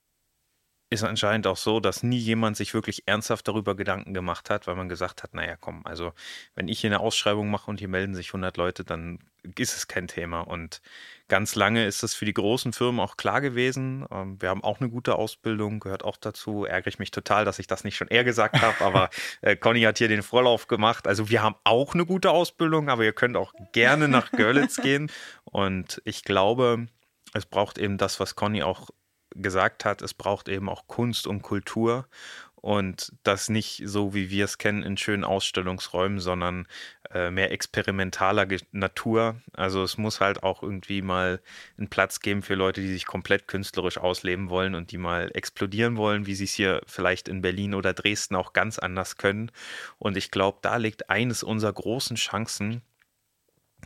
ist 0.90 1.02
anscheinend 1.02 1.46
auch 1.46 1.56
so, 1.56 1.80
dass 1.80 2.02
nie 2.02 2.18
jemand 2.18 2.56
sich 2.56 2.72
wirklich 2.74 3.04
ernsthaft 3.06 3.48
darüber 3.48 3.74
Gedanken 3.74 4.14
gemacht 4.14 4.50
hat, 4.50 4.66
weil 4.66 4.76
man 4.76 4.88
gesagt 4.88 5.22
hat, 5.22 5.34
naja, 5.34 5.56
komm, 5.56 5.84
also 5.84 6.12
wenn 6.54 6.68
ich 6.68 6.80
hier 6.80 6.90
eine 6.90 7.00
Ausschreibung 7.00 7.50
mache 7.50 7.70
und 7.70 7.78
hier 7.80 7.88
melden 7.88 8.14
sich 8.14 8.28
100 8.28 8.56
Leute, 8.56 8.84
dann 8.84 9.18
ist 9.42 9.76
es 9.76 9.88
kein 9.88 10.06
Thema. 10.06 10.40
Und 10.40 10.80
ganz 11.28 11.54
lange 11.54 11.86
ist 11.86 12.02
das 12.02 12.14
für 12.14 12.24
die 12.24 12.34
großen 12.34 12.72
Firmen 12.72 13.00
auch 13.00 13.16
klar 13.16 13.40
gewesen. 13.40 14.06
Ähm, 14.10 14.40
wir 14.40 14.50
haben 14.50 14.62
auch 14.62 14.80
eine 14.80 14.90
gute 14.90 15.16
Ausbildung, 15.16 15.80
gehört 15.80 16.04
auch 16.04 16.16
dazu. 16.16 16.64
Ärgere 16.64 16.88
ich 16.88 16.98
mich 16.98 17.10
total, 17.10 17.44
dass 17.44 17.58
ich 17.58 17.66
das 17.66 17.84
nicht 17.84 17.96
schon 17.96 18.08
eher 18.08 18.24
gesagt 18.24 18.60
habe, 18.60 18.84
aber 18.84 19.10
äh, 19.40 19.56
Conny 19.56 19.82
hat 19.82 19.98
hier 19.98 20.08
den 20.08 20.22
Vorlauf 20.22 20.68
gemacht. 20.68 21.06
Also 21.06 21.28
wir 21.28 21.42
haben 21.42 21.56
auch 21.64 21.94
eine 21.94 22.06
gute 22.06 22.30
Ausbildung, 22.30 22.88
aber 22.88 23.04
ihr 23.04 23.12
könnt 23.12 23.36
auch 23.36 23.52
gerne 23.72 24.08
nach 24.08 24.30
Görlitz 24.32 24.76
gehen. 24.76 25.10
Und 25.44 26.00
ich 26.04 26.22
glaube, 26.22 26.86
es 27.32 27.46
braucht 27.46 27.78
eben 27.78 27.98
das, 27.98 28.20
was 28.20 28.36
Conny 28.36 28.62
auch 28.62 28.90
gesagt 29.34 29.84
hat, 29.84 30.02
es 30.02 30.14
braucht 30.14 30.48
eben 30.48 30.68
auch 30.68 30.86
Kunst 30.86 31.26
und 31.26 31.42
Kultur 31.42 32.08
und 32.66 33.12
das 33.22 33.48
nicht 33.48 33.82
so, 33.84 34.12
wie 34.12 34.30
wir 34.30 34.44
es 34.44 34.58
kennen, 34.58 34.82
in 34.82 34.96
schönen 34.96 35.22
Ausstellungsräumen, 35.22 36.18
sondern 36.18 36.66
mehr 37.12 37.52
experimentaler 37.52 38.46
Natur. 38.72 39.40
Also 39.52 39.82
es 39.82 39.96
muss 39.98 40.20
halt 40.20 40.42
auch 40.42 40.62
irgendwie 40.62 41.02
mal 41.02 41.40
einen 41.78 41.88
Platz 41.88 42.20
geben 42.20 42.42
für 42.42 42.54
Leute, 42.54 42.80
die 42.80 42.88
sich 42.88 43.06
komplett 43.06 43.48
künstlerisch 43.48 43.98
ausleben 43.98 44.50
wollen 44.50 44.74
und 44.74 44.92
die 44.92 44.98
mal 44.98 45.30
explodieren 45.34 45.96
wollen, 45.96 46.26
wie 46.26 46.34
sie 46.34 46.44
es 46.44 46.54
hier 46.54 46.82
vielleicht 46.86 47.28
in 47.28 47.42
Berlin 47.42 47.74
oder 47.74 47.92
Dresden 47.92 48.34
auch 48.34 48.52
ganz 48.52 48.78
anders 48.78 49.16
können. 49.16 49.50
Und 49.98 50.16
ich 50.16 50.30
glaube, 50.30 50.58
da 50.62 50.76
liegt 50.76 51.10
eines 51.10 51.42
unserer 51.42 51.72
großen 51.72 52.16
Chancen, 52.16 52.82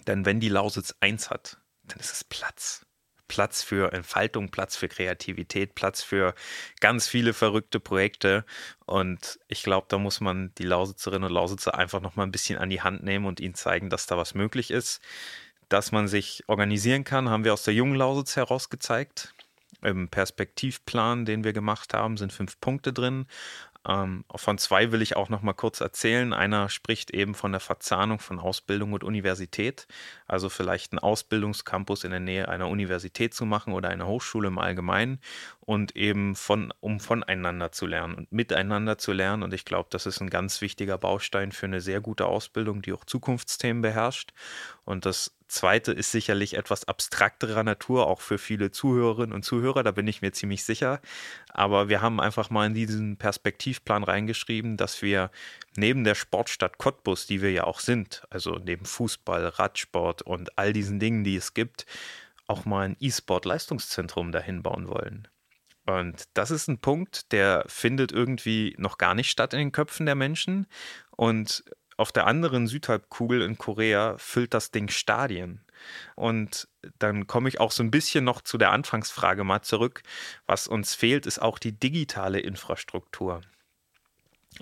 denn 0.07 0.25
wenn 0.25 0.41
die 0.41 0.49
Lausitz 0.49 0.95
eins 1.01 1.31
hat, 1.31 1.59
dann 1.85 2.01
ist 2.01 2.13
es 2.13 2.25
Platz. 2.25 2.87
Platz 3.31 3.63
für 3.63 3.93
Entfaltung, 3.93 4.51
Platz 4.51 4.75
für 4.75 4.89
Kreativität, 4.89 5.77
Platz 5.77 6.03
für 6.03 6.35
ganz 6.81 7.07
viele 7.07 7.33
verrückte 7.33 7.79
Projekte. 7.79 8.45
Und 8.87 9.39
ich 9.47 9.63
glaube, 9.63 9.87
da 9.89 9.99
muss 9.99 10.21
man 10.21 10.53
die 10.59 10.65
Lausitzerinnen 10.65 11.29
und 11.29 11.33
Lausitzer 11.33 11.77
einfach 11.77 12.01
noch 12.01 12.17
mal 12.17 12.25
ein 12.25 12.33
bisschen 12.33 12.59
an 12.59 12.71
die 12.71 12.83
Hand 12.83 13.05
nehmen 13.05 13.27
und 13.27 13.39
ihnen 13.39 13.55
zeigen, 13.55 13.89
dass 13.89 14.07
da 14.07 14.17
was 14.17 14.35
möglich 14.35 14.73
ist. 14.73 15.01
Dass 15.69 15.93
man 15.93 16.09
sich 16.09 16.43
organisieren 16.49 17.05
kann, 17.05 17.29
haben 17.29 17.45
wir 17.45 17.53
aus 17.53 17.63
der 17.63 17.73
jungen 17.73 17.95
Lausitz 17.95 18.35
heraus 18.35 18.69
gezeigt. 18.69 19.33
Im 19.81 20.09
Perspektivplan, 20.09 21.25
den 21.25 21.45
wir 21.45 21.53
gemacht 21.53 21.95
haben, 21.95 22.17
sind 22.17 22.33
fünf 22.33 22.61
Punkte 22.61 22.93
drin. 22.93 23.27
Ähm, 23.89 24.25
von 24.35 24.59
zwei 24.59 24.93
will 24.93 25.01
ich 25.01 25.17
auch 25.17 25.31
noch 25.31 25.41
mal 25.41 25.55
kurz 25.55 25.81
erzählen. 25.81 26.35
Einer 26.35 26.69
spricht 26.69 27.13
eben 27.13 27.35
von 27.35 27.53
der 27.53 27.61
Verzahnung 27.61 28.19
von 28.19 28.39
Ausbildung 28.39 28.93
und 28.93 29.05
Universität, 29.05 29.87
also 30.27 30.51
vielleicht 30.51 30.93
einen 30.93 30.99
Ausbildungscampus 30.99 32.05
in 32.05 32.11
der 32.11 32.21
Nähe 32.21 32.49
einer 32.49 32.69
Universität 32.69 33.33
zu 33.33 33.47
machen 33.47 33.73
oder 33.73 33.89
einer 33.89 34.07
Hochschule 34.07 34.49
im 34.49 34.59
Allgemeinen 34.59 35.21
und 35.71 35.95
eben 35.95 36.35
von, 36.35 36.75
um 36.81 36.99
voneinander 36.99 37.71
zu 37.71 37.87
lernen 37.87 38.17
und 38.17 38.33
miteinander 38.33 38.99
zu 38.99 39.13
lernen. 39.13 39.45
Und 39.45 39.55
ich 39.55 39.65
glaube, 39.65 39.89
das 39.93 40.05
ist 40.05 40.21
ein 40.21 40.29
ganz 40.29 40.61
wichtiger 40.63 40.99
Baustein 40.99 41.53
für 41.53 41.67
eine 41.67 41.81
sehr 41.81 42.01
gute 42.01 42.27
Ausbildung, 42.27 42.83
die 42.83 42.93
auch 42.93 43.05
Zukunftsthemen 43.05 43.81
beherrscht. 43.81 44.33
Und 44.85 45.07
das 45.07 45.39
zweite 45.47 45.93
ist 45.93 46.11
sicherlich 46.11 46.55
etwas 46.55 46.89
abstrakterer 46.89 47.63
Natur, 47.63 48.09
auch 48.09 48.21
für 48.21 48.37
viele 48.37 48.73
Zuhörerinnen 48.73 49.33
und 49.33 49.45
Zuhörer, 49.45 49.85
da 49.85 49.93
bin 49.93 50.09
ich 50.09 50.23
mir 50.23 50.33
ziemlich 50.33 50.65
sicher. 50.65 51.01
Aber 51.51 51.89
wir 51.89 52.03
haben 52.03 52.21
einfach 52.21 52.51
mal 52.51 52.67
in 52.67 52.75
diesen 52.75 53.17
Perspektivplan 53.17 54.03
reingeschrieben, 54.03 54.77
dass 54.77 55.03
wir 55.03 55.31
neben 55.77 56.03
der 56.03 56.17
Sportstadt 56.17 56.79
Cottbus, 56.79 57.29
die 57.29 57.43
wir 57.43 57.53
ja 57.53 57.63
auch 57.63 57.79
sind, 57.79 58.25
also 58.29 58.59
neben 58.59 58.87
Fußball, 58.87 59.47
Radsport 59.47 60.23
und 60.23 60.59
all 60.59 60.73
diesen 60.73 60.99
Dingen, 60.99 61.23
die 61.23 61.37
es 61.37 61.55
gibt, 61.55 61.87
auch 62.49 62.65
mal 62.65 62.89
ein 62.89 62.97
E-Sport-Leistungszentrum 62.99 64.33
dahin 64.33 64.65
bauen 64.65 64.89
wollen. 64.89 65.29
Und 65.87 66.25
das 66.35 66.51
ist 66.51 66.69
ein 66.69 66.79
Punkt, 66.79 67.33
der 67.33 67.65
findet 67.67 68.13
irgendwie 68.13 68.75
noch 68.79 68.99
gar 68.99 69.15
nicht 69.15 69.31
statt 69.31 69.53
in 69.55 69.59
den 69.59 69.73
Köpfen 69.73 70.07
der 70.07 70.15
Menschen. 70.15 70.67
Und 71.17 71.65
auf 71.97 72.13
der 72.13 72.27
anderen 72.27 72.67
Südhalbkugel 72.67 73.43
in 73.43 73.59
Korea 73.59 74.17
füllt 74.19 74.55
das 74.55 74.71
Ding 74.71 74.89
Stadien. 74.89 75.65
Und 76.17 76.69
dann 76.99 77.27
komme 77.27 77.49
ich 77.49 77.61
auch 77.61 77.73
so 77.73 77.83
ein 77.83 77.91
bisschen 77.91 78.25
noch 78.25 78.41
zu 78.41 78.59
der 78.59 78.73
Anfangsfrage 78.73 79.45
mal 79.45 79.63
zurück. 79.63 80.03
Was 80.47 80.67
uns 80.67 80.95
fehlt, 80.95 81.27
ist 81.27 81.41
auch 81.41 81.59
die 81.59 81.79
digitale 81.79 82.41
Infrastruktur. 82.41 83.43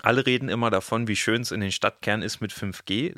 Alle 0.01 0.25
reden 0.25 0.49
immer 0.49 0.69
davon, 0.69 1.07
wie 1.07 1.15
schön 1.15 1.41
es 1.41 1.51
in 1.51 1.61
den 1.61 1.71
Stadtkernen 1.71 2.23
ist 2.23 2.41
mit 2.41 2.51
5G. 2.51 3.15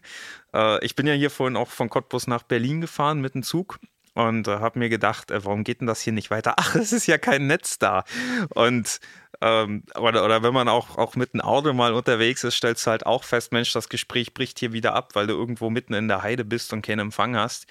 Äh, 0.53 0.85
ich 0.85 0.95
bin 0.95 1.05
ja 1.05 1.13
hier 1.13 1.29
vorhin 1.29 1.57
auch 1.57 1.69
von 1.69 1.89
Cottbus 1.89 2.27
nach 2.27 2.43
Berlin 2.43 2.81
gefahren 2.81 3.21
mit 3.21 3.35
dem 3.35 3.43
Zug 3.43 3.79
und 4.13 4.47
äh, 4.47 4.59
habe 4.59 4.79
mir 4.79 4.89
gedacht, 4.89 5.31
äh, 5.31 5.43
warum 5.45 5.63
geht 5.63 5.81
denn 5.81 5.87
das 5.87 6.01
hier 6.01 6.13
nicht 6.13 6.31
weiter? 6.31 6.55
Ach, 6.57 6.75
es 6.75 6.91
ist 6.91 7.07
ja 7.07 7.17
kein 7.17 7.47
Netz 7.47 7.79
da. 7.79 8.03
Und 8.49 8.99
ähm, 9.41 9.83
oder, 9.95 10.23
oder 10.23 10.43
wenn 10.43 10.53
man 10.53 10.67
auch, 10.67 10.97
auch 10.97 11.15
mit 11.15 11.33
einem 11.33 11.41
Auto 11.41 11.73
mal 11.73 11.93
unterwegs 11.93 12.43
ist, 12.43 12.55
stellst 12.55 12.85
du 12.85 12.91
halt 12.91 13.05
auch 13.05 13.23
fest, 13.23 13.51
Mensch, 13.51 13.73
das 13.73 13.89
Gespräch 13.89 14.33
bricht 14.33 14.59
hier 14.59 14.73
wieder 14.73 14.93
ab, 14.93 15.15
weil 15.15 15.27
du 15.27 15.33
irgendwo 15.33 15.69
mitten 15.69 15.93
in 15.93 16.07
der 16.07 16.21
Heide 16.21 16.45
bist 16.45 16.73
und 16.73 16.83
keinen 16.83 16.99
Empfang 16.99 17.35
hast. 17.35 17.65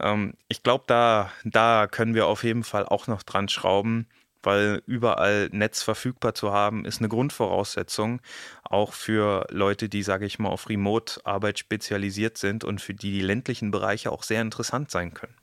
Ähm, 0.00 0.34
ich 0.48 0.62
glaube, 0.62 0.84
da, 0.86 1.30
da 1.44 1.86
können 1.86 2.14
wir 2.14 2.26
auf 2.26 2.44
jeden 2.44 2.64
Fall 2.64 2.84
auch 2.84 3.06
noch 3.06 3.22
dran 3.22 3.48
schrauben, 3.48 4.06
weil 4.42 4.82
überall 4.86 5.48
Netz 5.52 5.82
verfügbar 5.82 6.34
zu 6.34 6.52
haben, 6.52 6.84
ist 6.84 7.00
eine 7.00 7.08
Grundvoraussetzung, 7.08 8.20
auch 8.62 8.92
für 8.92 9.46
Leute, 9.50 9.88
die, 9.88 10.02
sage 10.02 10.26
ich 10.26 10.38
mal, 10.38 10.50
auf 10.50 10.68
Remote-Arbeit 10.68 11.58
spezialisiert 11.58 12.36
sind 12.38 12.62
und 12.62 12.80
für 12.80 12.94
die 12.94 13.12
die 13.12 13.22
ländlichen 13.22 13.70
Bereiche 13.70 14.12
auch 14.12 14.22
sehr 14.22 14.42
interessant 14.42 14.90
sein 14.90 15.14
können. 15.14 15.34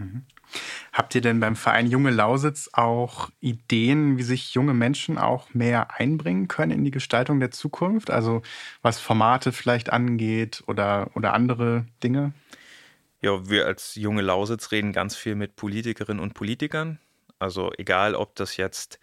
Mhm. 0.00 0.24
Habt 0.92 1.14
ihr 1.14 1.20
denn 1.20 1.40
beim 1.40 1.56
Verein 1.56 1.86
Junge 1.86 2.10
Lausitz 2.10 2.70
auch 2.72 3.30
Ideen, 3.40 4.18
wie 4.18 4.22
sich 4.22 4.54
junge 4.54 4.74
Menschen 4.74 5.18
auch 5.18 5.52
mehr 5.54 6.00
einbringen 6.00 6.48
können 6.48 6.72
in 6.72 6.84
die 6.84 6.90
Gestaltung 6.90 7.38
der 7.38 7.50
Zukunft? 7.50 8.10
Also 8.10 8.42
was 8.82 8.98
Formate 8.98 9.52
vielleicht 9.52 9.92
angeht 9.92 10.64
oder, 10.66 11.10
oder 11.14 11.34
andere 11.34 11.86
Dinge? 12.02 12.32
Ja, 13.20 13.48
wir 13.48 13.66
als 13.66 13.94
Junge 13.94 14.22
Lausitz 14.22 14.72
reden 14.72 14.92
ganz 14.92 15.14
viel 15.14 15.34
mit 15.34 15.54
Politikerinnen 15.54 16.22
und 16.22 16.34
Politikern. 16.34 16.98
Also 17.38 17.70
egal, 17.76 18.14
ob 18.14 18.34
das 18.34 18.56
jetzt 18.56 18.98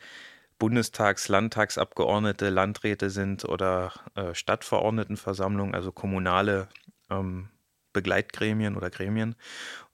Bundestags-, 0.58 1.28
Landtagsabgeordnete, 1.28 2.50
Landräte 2.50 3.12
sind 3.12 3.46
oder 3.46 3.94
äh, 4.16 4.34
Stadtverordnetenversammlungen, 4.34 5.76
also 5.76 5.92
kommunale 5.92 6.68
ähm, 7.12 7.50
Begleitgremien 7.94 8.76
oder 8.76 8.90
Gremien. 8.90 9.36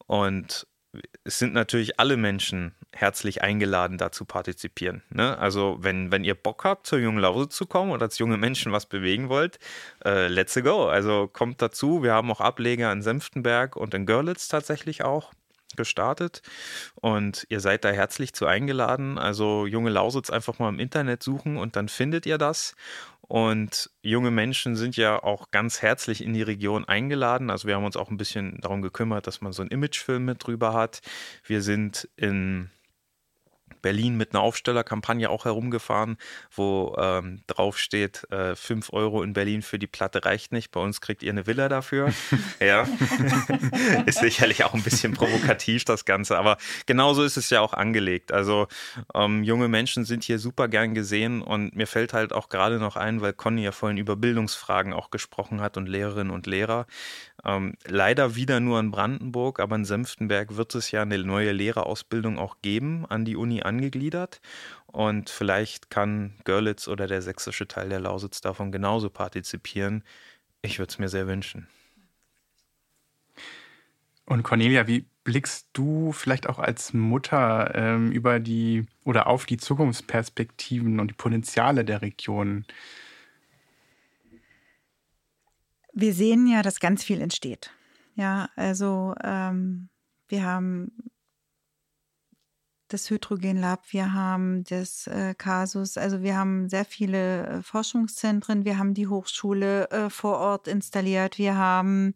Und 0.08 0.68
es 1.23 1.39
sind 1.39 1.53
natürlich 1.53 1.99
alle 1.99 2.17
Menschen 2.17 2.73
herzlich 2.91 3.41
eingeladen, 3.41 3.97
da 3.97 4.12
zu 4.12 4.25
partizipieren. 4.25 5.01
Ne? 5.10 5.38
Also, 5.38 5.77
wenn, 5.79 6.12
wenn 6.12 6.23
ihr 6.23 6.36
Bock 6.36 6.63
habt, 6.63 6.88
zur 6.88 6.99
jungen 6.99 7.19
Lausitz 7.19 7.56
zu 7.56 7.65
kommen 7.65 7.91
oder 7.91 8.03
als 8.03 8.19
junge 8.19 8.38
Menschen 8.38 8.71
was 8.71 8.86
bewegen 8.86 9.29
wollt, 9.29 9.60
äh, 10.06 10.27
let's 10.27 10.53
go. 10.62 10.88
Also 10.88 11.27
kommt 11.27 11.62
dazu. 11.62 12.03
Wir 12.03 12.13
haben 12.13 12.32
auch 12.32 12.41
Ableger 12.41 12.91
in 12.91 13.01
Senftenberg 13.01 13.75
und 13.75 13.93
in 13.93 14.06
Görlitz 14.06 14.47
tatsächlich 14.47 15.03
auch 15.03 15.32
gestartet 15.75 16.41
und 16.95 17.45
ihr 17.49 17.59
seid 17.59 17.83
da 17.86 17.89
herzlich 17.89 18.33
zu 18.33 18.45
eingeladen. 18.45 19.17
Also 19.17 19.65
junge 19.65 19.89
Lausitz 19.89 20.29
einfach 20.29 20.59
mal 20.59 20.69
im 20.69 20.79
Internet 20.79 21.23
suchen 21.23 21.57
und 21.57 21.75
dann 21.75 21.89
findet 21.89 22.25
ihr 22.25 22.38
das. 22.38 22.75
Und 23.21 23.89
junge 24.01 24.31
Menschen 24.31 24.75
sind 24.75 24.97
ja 24.97 25.21
auch 25.23 25.49
ganz 25.49 25.81
herzlich 25.81 26.23
in 26.23 26.33
die 26.33 26.41
Region 26.41 26.86
eingeladen. 26.86 27.49
Also 27.49 27.67
wir 27.67 27.75
haben 27.75 27.86
uns 27.86 27.95
auch 27.95 28.12
ein 28.12 28.17
bisschen 28.17 28.59
darum 28.62 28.81
gekümmert, 28.81 29.27
dass 29.27 29.41
man 29.41 29.53
so 29.53 29.62
einen 29.62 29.71
Imagefilm 29.71 30.25
mit 30.25 30.45
drüber 30.45 30.73
hat. 30.73 31.01
Wir 31.45 31.62
sind 31.62 32.09
in 32.17 32.69
Berlin 33.84 34.17
mit 34.17 34.34
einer 34.34 34.41
Aufstellerkampagne 34.41 35.30
auch 35.30 35.46
herumgefahren, 35.46 36.17
wo 36.52 36.96
ähm, 36.98 37.43
drauf 37.46 37.78
steht, 37.78 38.24
äh, 38.32 38.56
5 38.56 38.91
Euro 38.93 39.22
in 39.22 39.34
Berlin 39.34 39.62
für 39.62 39.78
die 39.78 39.86
Platte 39.86 40.26
reicht 40.26 40.52
nicht. 40.52 40.72
Bei 40.72 40.80
uns 40.80 41.02
kriegt 41.02 41.22
ihr 41.22 41.32
eine 41.32 41.46
Villa 41.46 41.69
dafür. 41.69 42.12
ja. 42.60 42.88
ist 44.08 44.19
sicherlich 44.19 44.63
auch 44.63 44.74
ein 44.74 44.82
bisschen 44.82 45.13
provokativ, 45.13 45.86
das 45.86 46.06
Ganze. 46.06 46.39
Aber 46.39 46.58
genauso 46.88 47.24
ist 47.24 47.38
es 47.38 47.52
ja 47.52 47.62
auch 47.62 47.74
angelegt. 47.74 48.32
Also 48.32 48.67
ähm, 49.13 49.43
junge 49.43 49.67
Menschen 49.67 50.06
sind 50.06 50.24
hier 50.24 50.39
super 50.39 50.67
gern 50.67 50.96
gesehen 50.96 51.43
und 51.43 51.76
mir 51.76 51.86
fällt 51.86 52.13
halt 52.13 52.34
auch 52.34 52.50
gerade 52.50 52.80
noch 52.80 52.96
ein, 52.96 53.22
weil 53.22 53.34
Conny 53.34 53.63
ja 53.63 53.72
vorhin 53.72 53.98
über 53.98 54.15
Bildungsfragen 54.15 54.93
auch 54.93 55.12
gesprochen 55.12 55.62
hat 55.62 55.78
und 55.78 55.88
Lehrerinnen 55.88 56.32
und 56.32 56.48
Lehrer. 56.48 56.88
Ähm, 57.46 57.76
leider 57.86 58.36
wieder 58.36 58.62
nur 58.62 58.80
in 58.80 58.91
Brandenburg, 58.91 59.60
aber 59.60 59.76
in 59.76 59.84
Senftenberg 59.84 60.56
wird 60.56 60.74
es 60.76 60.91
ja 60.91 61.02
eine 61.02 61.17
neue 61.19 61.52
Lehrerausbildung 61.52 62.39
auch 62.39 62.58
geben, 62.62 63.06
an 63.10 63.26
die 63.26 63.36
Uni 63.36 63.64
angegliedert. 63.74 64.41
Und 64.88 65.30
vielleicht 65.30 65.89
kann 65.89 66.34
Görlitz 66.43 66.88
oder 66.88 67.07
der 67.07 67.21
sächsische 67.21 67.67
Teil 67.67 67.89
der 67.89 67.99
Lausitz 67.99 68.41
davon 68.41 68.71
genauso 68.71 69.09
partizipieren. 69.09 70.03
Ich 70.61 70.80
würde 70.80 70.91
es 70.91 70.99
mir 70.99 71.09
sehr 71.09 71.28
wünschen. 71.28 71.67
Und 74.26 74.43
Cornelia, 74.43 74.88
wie 74.88 75.05
blickst 75.24 75.69
du 75.74 76.11
vielleicht 76.11 76.47
auch 76.47 76.59
als 76.59 76.93
Mutter 76.93 77.74
ähm, 77.76 78.11
über 78.11 78.39
die 78.39 78.86
oder 79.03 79.28
auf 79.28 79.45
die 79.45 79.57
Zukunftsperspektiven 79.57 80.99
und 80.99 81.09
die 81.09 81.15
Potenziale 81.15 81.84
der 81.84 82.01
Region? 82.01 82.65
Wir 85.93 86.13
sehen 86.13 86.47
ja, 86.47 86.61
dass 86.61 86.80
ganz 86.80 87.03
viel 87.03 87.21
entsteht. 87.21 87.71
Ja, 88.15 88.49
also 88.55 89.15
ähm, 89.24 89.89
wir 90.28 90.43
haben 90.45 90.91
das 92.88 93.09
Hydrogen 93.09 93.57
Lab, 93.57 93.91
wir 93.91 94.13
haben 94.13 94.63
das 94.65 95.07
äh, 95.07 95.34
Casus, 95.36 95.97
also 95.97 96.21
wir 96.21 96.38
haben 96.38 96.69
sehr 96.69 96.86
viele 96.86 97.47
äh, 97.47 97.61
Forschungszentren, 97.61 98.65
wir 98.65 98.77
haben 98.77 98.93
die 98.93 99.07
Hochschule 99.07 99.89
äh, 99.89 100.09
vor 100.09 100.38
Ort 100.38 100.67
installiert, 100.67 101.38
wir 101.38 101.57
haben 101.57 102.13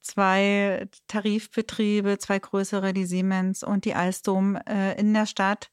zwei 0.00 0.88
Tarifbetriebe, 1.06 2.18
zwei 2.18 2.38
größere, 2.38 2.92
die 2.92 3.06
Siemens 3.06 3.62
und 3.62 3.84
die 3.84 3.94
Alstom 3.94 4.56
äh, 4.56 4.98
in 4.98 5.12
der 5.12 5.26
Stadt. 5.26 5.70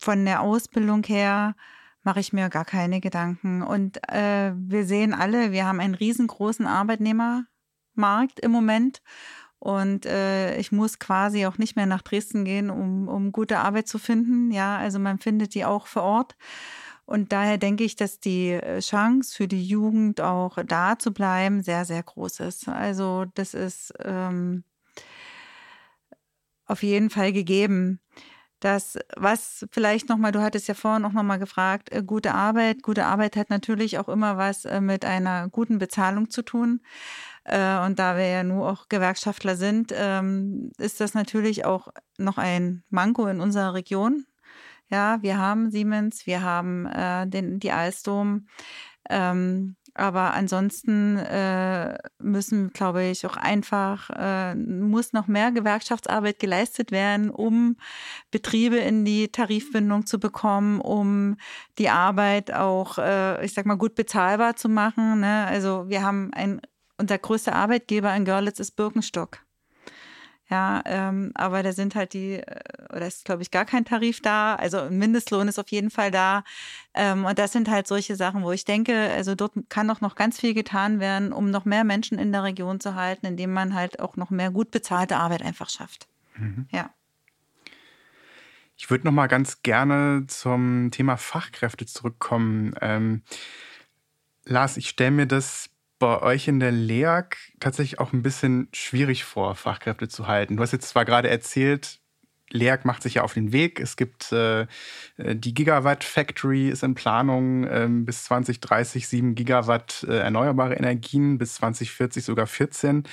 Von 0.00 0.24
der 0.24 0.42
Ausbildung 0.42 1.02
her 1.04 1.54
mache 2.02 2.20
ich 2.20 2.32
mir 2.32 2.48
gar 2.48 2.64
keine 2.64 3.00
Gedanken. 3.00 3.62
Und 3.62 3.98
äh, 4.08 4.52
wir 4.54 4.84
sehen 4.84 5.12
alle, 5.12 5.52
wir 5.52 5.66
haben 5.66 5.80
einen 5.80 5.94
riesengroßen 5.94 6.66
Arbeitnehmermarkt 6.66 8.40
im 8.40 8.50
Moment. 8.50 9.02
Und 9.58 10.06
äh, 10.06 10.56
ich 10.58 10.70
muss 10.70 10.98
quasi 10.98 11.46
auch 11.46 11.58
nicht 11.58 11.74
mehr 11.76 11.86
nach 11.86 12.02
Dresden 12.02 12.44
gehen, 12.44 12.70
um, 12.70 13.08
um 13.08 13.32
gute 13.32 13.58
Arbeit 13.58 13.88
zu 13.88 13.98
finden. 13.98 14.52
Ja, 14.52 14.78
also 14.78 14.98
man 14.98 15.18
findet 15.18 15.54
die 15.54 15.64
auch 15.64 15.86
vor 15.86 16.02
Ort. 16.02 16.36
Und 17.06 17.32
daher 17.32 17.58
denke 17.58 17.84
ich, 17.84 17.96
dass 17.96 18.20
die 18.20 18.50
äh, 18.50 18.80
Chance 18.80 19.34
für 19.34 19.48
die 19.48 19.64
Jugend 19.64 20.20
auch 20.20 20.58
da 20.66 20.98
zu 20.98 21.12
bleiben 21.12 21.62
sehr, 21.62 21.84
sehr 21.86 22.02
groß 22.02 22.40
ist. 22.40 22.68
Also 22.68 23.24
das 23.34 23.54
ist 23.54 23.94
ähm, 24.04 24.62
auf 26.66 26.82
jeden 26.82 27.10
Fall 27.10 27.32
gegeben. 27.32 28.00
Das, 28.60 28.98
was 29.16 29.66
vielleicht 29.70 30.08
nochmal, 30.08 30.32
du 30.32 30.42
hattest 30.42 30.66
ja 30.66 30.74
vorhin 30.74 31.04
auch 31.04 31.12
nochmal 31.12 31.38
gefragt, 31.38 31.92
äh, 31.92 32.02
gute 32.04 32.34
Arbeit. 32.34 32.82
Gute 32.82 33.06
Arbeit 33.06 33.36
hat 33.36 33.50
natürlich 33.50 33.98
auch 33.98 34.08
immer 34.08 34.36
was 34.36 34.64
äh, 34.64 34.80
mit 34.80 35.04
einer 35.04 35.48
guten 35.48 35.78
Bezahlung 35.78 36.28
zu 36.28 36.42
tun. 36.42 36.80
Äh, 37.48 37.78
und 37.86 37.98
da 37.98 38.16
wir 38.16 38.26
ja 38.26 38.44
nur 38.44 38.68
auch 38.68 38.88
Gewerkschaftler 38.88 39.56
sind, 39.56 39.92
ähm, 39.96 40.70
ist 40.78 41.00
das 41.00 41.14
natürlich 41.14 41.64
auch 41.64 41.88
noch 42.18 42.38
ein 42.38 42.84
Manko 42.90 43.26
in 43.26 43.40
unserer 43.40 43.74
Region. 43.74 44.26
Ja, 44.90 45.22
wir 45.22 45.38
haben 45.38 45.70
Siemens, 45.70 46.26
wir 46.26 46.42
haben 46.42 46.86
äh, 46.86 47.26
den, 47.26 47.58
die 47.58 47.72
Alstom. 47.72 48.46
Ähm, 49.10 49.76
aber 49.94 50.34
ansonsten 50.34 51.16
äh, 51.16 51.98
müssen, 52.20 52.70
glaube 52.70 53.04
ich, 53.04 53.26
auch 53.26 53.36
einfach, 53.36 54.10
äh, 54.10 54.54
muss 54.54 55.12
noch 55.12 55.26
mehr 55.26 55.50
Gewerkschaftsarbeit 55.50 56.38
geleistet 56.38 56.92
werden, 56.92 57.30
um 57.30 57.76
Betriebe 58.30 58.76
in 58.76 59.04
die 59.04 59.28
Tarifbindung 59.28 60.06
zu 60.06 60.20
bekommen, 60.20 60.80
um 60.80 61.36
die 61.78 61.88
Arbeit 61.88 62.52
auch, 62.52 62.98
äh, 62.98 63.44
ich 63.44 63.54
sag 63.54 63.66
mal, 63.66 63.76
gut 63.76 63.94
bezahlbar 63.94 64.56
zu 64.56 64.68
machen. 64.68 65.20
Ne? 65.20 65.46
Also 65.46 65.88
wir 65.88 66.02
haben 66.02 66.30
ein 66.32 66.60
unser 66.98 67.18
größter 67.18 67.54
Arbeitgeber 67.54 68.14
in 68.14 68.24
Görlitz 68.24 68.60
ist 68.60 68.72
Birkenstock. 68.72 69.40
Ja, 70.50 70.82
ähm, 70.86 71.30
aber 71.34 71.62
da 71.62 71.72
sind 71.72 71.94
halt 71.94 72.14
die, 72.14 72.36
äh, 72.36 72.60
oder 72.88 73.06
ist, 73.06 73.26
glaube 73.26 73.42
ich, 73.42 73.50
gar 73.50 73.66
kein 73.66 73.84
Tarif 73.84 74.22
da. 74.22 74.54
Also 74.54 74.78
ein 74.78 74.96
Mindestlohn 74.96 75.46
ist 75.46 75.58
auf 75.58 75.68
jeden 75.68 75.90
Fall 75.90 76.10
da. 76.10 76.42
Ähm, 76.94 77.26
und 77.26 77.38
das 77.38 77.52
sind 77.52 77.68
halt 77.68 77.86
solche 77.86 78.16
Sachen, 78.16 78.42
wo 78.42 78.52
ich 78.52 78.64
denke, 78.64 79.10
also 79.10 79.34
dort 79.34 79.52
kann 79.68 79.88
doch 79.88 80.00
noch 80.00 80.14
ganz 80.14 80.40
viel 80.40 80.54
getan 80.54 81.00
werden, 81.00 81.32
um 81.32 81.50
noch 81.50 81.66
mehr 81.66 81.84
Menschen 81.84 82.18
in 82.18 82.32
der 82.32 82.44
Region 82.44 82.80
zu 82.80 82.94
halten, 82.94 83.26
indem 83.26 83.52
man 83.52 83.74
halt 83.74 84.00
auch 84.00 84.16
noch 84.16 84.30
mehr 84.30 84.50
gut 84.50 84.70
bezahlte 84.70 85.16
Arbeit 85.16 85.42
einfach 85.42 85.68
schafft. 85.68 86.08
Mhm. 86.36 86.66
Ja. 86.70 86.90
Ich 88.78 88.88
würde 88.88 89.04
noch 89.04 89.12
mal 89.12 89.26
ganz 89.26 89.60
gerne 89.62 90.24
zum 90.28 90.90
Thema 90.92 91.18
Fachkräfte 91.18 91.84
zurückkommen. 91.84 92.74
Ähm, 92.80 93.22
Lars, 94.44 94.78
ich 94.78 94.88
stelle 94.88 95.10
mir 95.10 95.26
das 95.26 95.68
bei 95.98 96.22
euch 96.22 96.48
in 96.48 96.60
der 96.60 96.72
LEAG 96.72 97.36
tatsächlich 97.60 97.98
auch 97.98 98.12
ein 98.12 98.22
bisschen 98.22 98.68
schwierig 98.72 99.24
vor, 99.24 99.54
Fachkräfte 99.54 100.08
zu 100.08 100.26
halten. 100.26 100.56
Du 100.56 100.62
hast 100.62 100.72
jetzt 100.72 100.88
zwar 100.88 101.04
gerade 101.04 101.28
erzählt, 101.28 102.00
LEAG 102.50 102.84
macht 102.84 103.02
sich 103.02 103.14
ja 103.14 103.22
auf 103.22 103.34
den 103.34 103.52
Weg. 103.52 103.80
Es 103.80 103.96
gibt 103.96 104.32
äh, 104.32 104.66
die 105.18 105.54
Gigawatt 105.54 106.04
Factory 106.04 106.68
ist 106.68 106.82
in 106.82 106.94
Planung 106.94 107.66
ähm, 107.68 108.04
bis 108.04 108.24
2030 108.24 109.08
7 109.08 109.34
Gigawatt 109.34 110.06
äh, 110.08 110.18
erneuerbare 110.18 110.74
Energien, 110.74 111.38
bis 111.38 111.54
2040 111.54 112.24
sogar 112.24 112.46
14. 112.46 113.04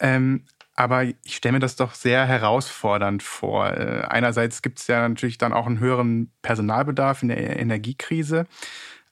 Ähm, 0.00 0.44
aber 0.74 1.02
ich 1.02 1.34
stelle 1.34 1.54
mir 1.54 1.58
das 1.58 1.74
doch 1.74 1.94
sehr 1.94 2.24
herausfordernd 2.24 3.22
vor. 3.22 3.72
Äh, 3.76 4.02
einerseits 4.08 4.62
gibt 4.62 4.78
es 4.78 4.86
ja 4.86 5.08
natürlich 5.08 5.36
dann 5.36 5.52
auch 5.52 5.66
einen 5.66 5.80
höheren 5.80 6.30
Personalbedarf 6.40 7.22
in 7.22 7.28
der 7.28 7.58
Energiekrise. 7.58 8.46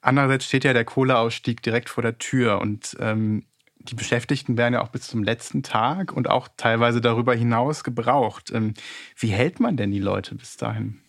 Andererseits 0.06 0.44
steht 0.44 0.62
ja 0.62 0.72
der 0.72 0.84
Kohleausstieg 0.84 1.62
direkt 1.62 1.90
vor 1.90 2.00
der 2.00 2.16
Tür 2.16 2.60
und 2.60 2.96
ähm, 3.00 3.44
die 3.74 3.96
Beschäftigten 3.96 4.56
werden 4.56 4.74
ja 4.74 4.80
auch 4.80 4.90
bis 4.90 5.08
zum 5.08 5.24
letzten 5.24 5.64
Tag 5.64 6.12
und 6.12 6.30
auch 6.30 6.46
teilweise 6.56 7.00
darüber 7.00 7.34
hinaus 7.34 7.82
gebraucht. 7.82 8.52
Ähm, 8.52 8.74
wie 9.16 9.30
hält 9.30 9.58
man 9.58 9.76
denn 9.76 9.90
die 9.90 9.98
Leute 9.98 10.36
bis 10.36 10.56
dahin? 10.56 11.00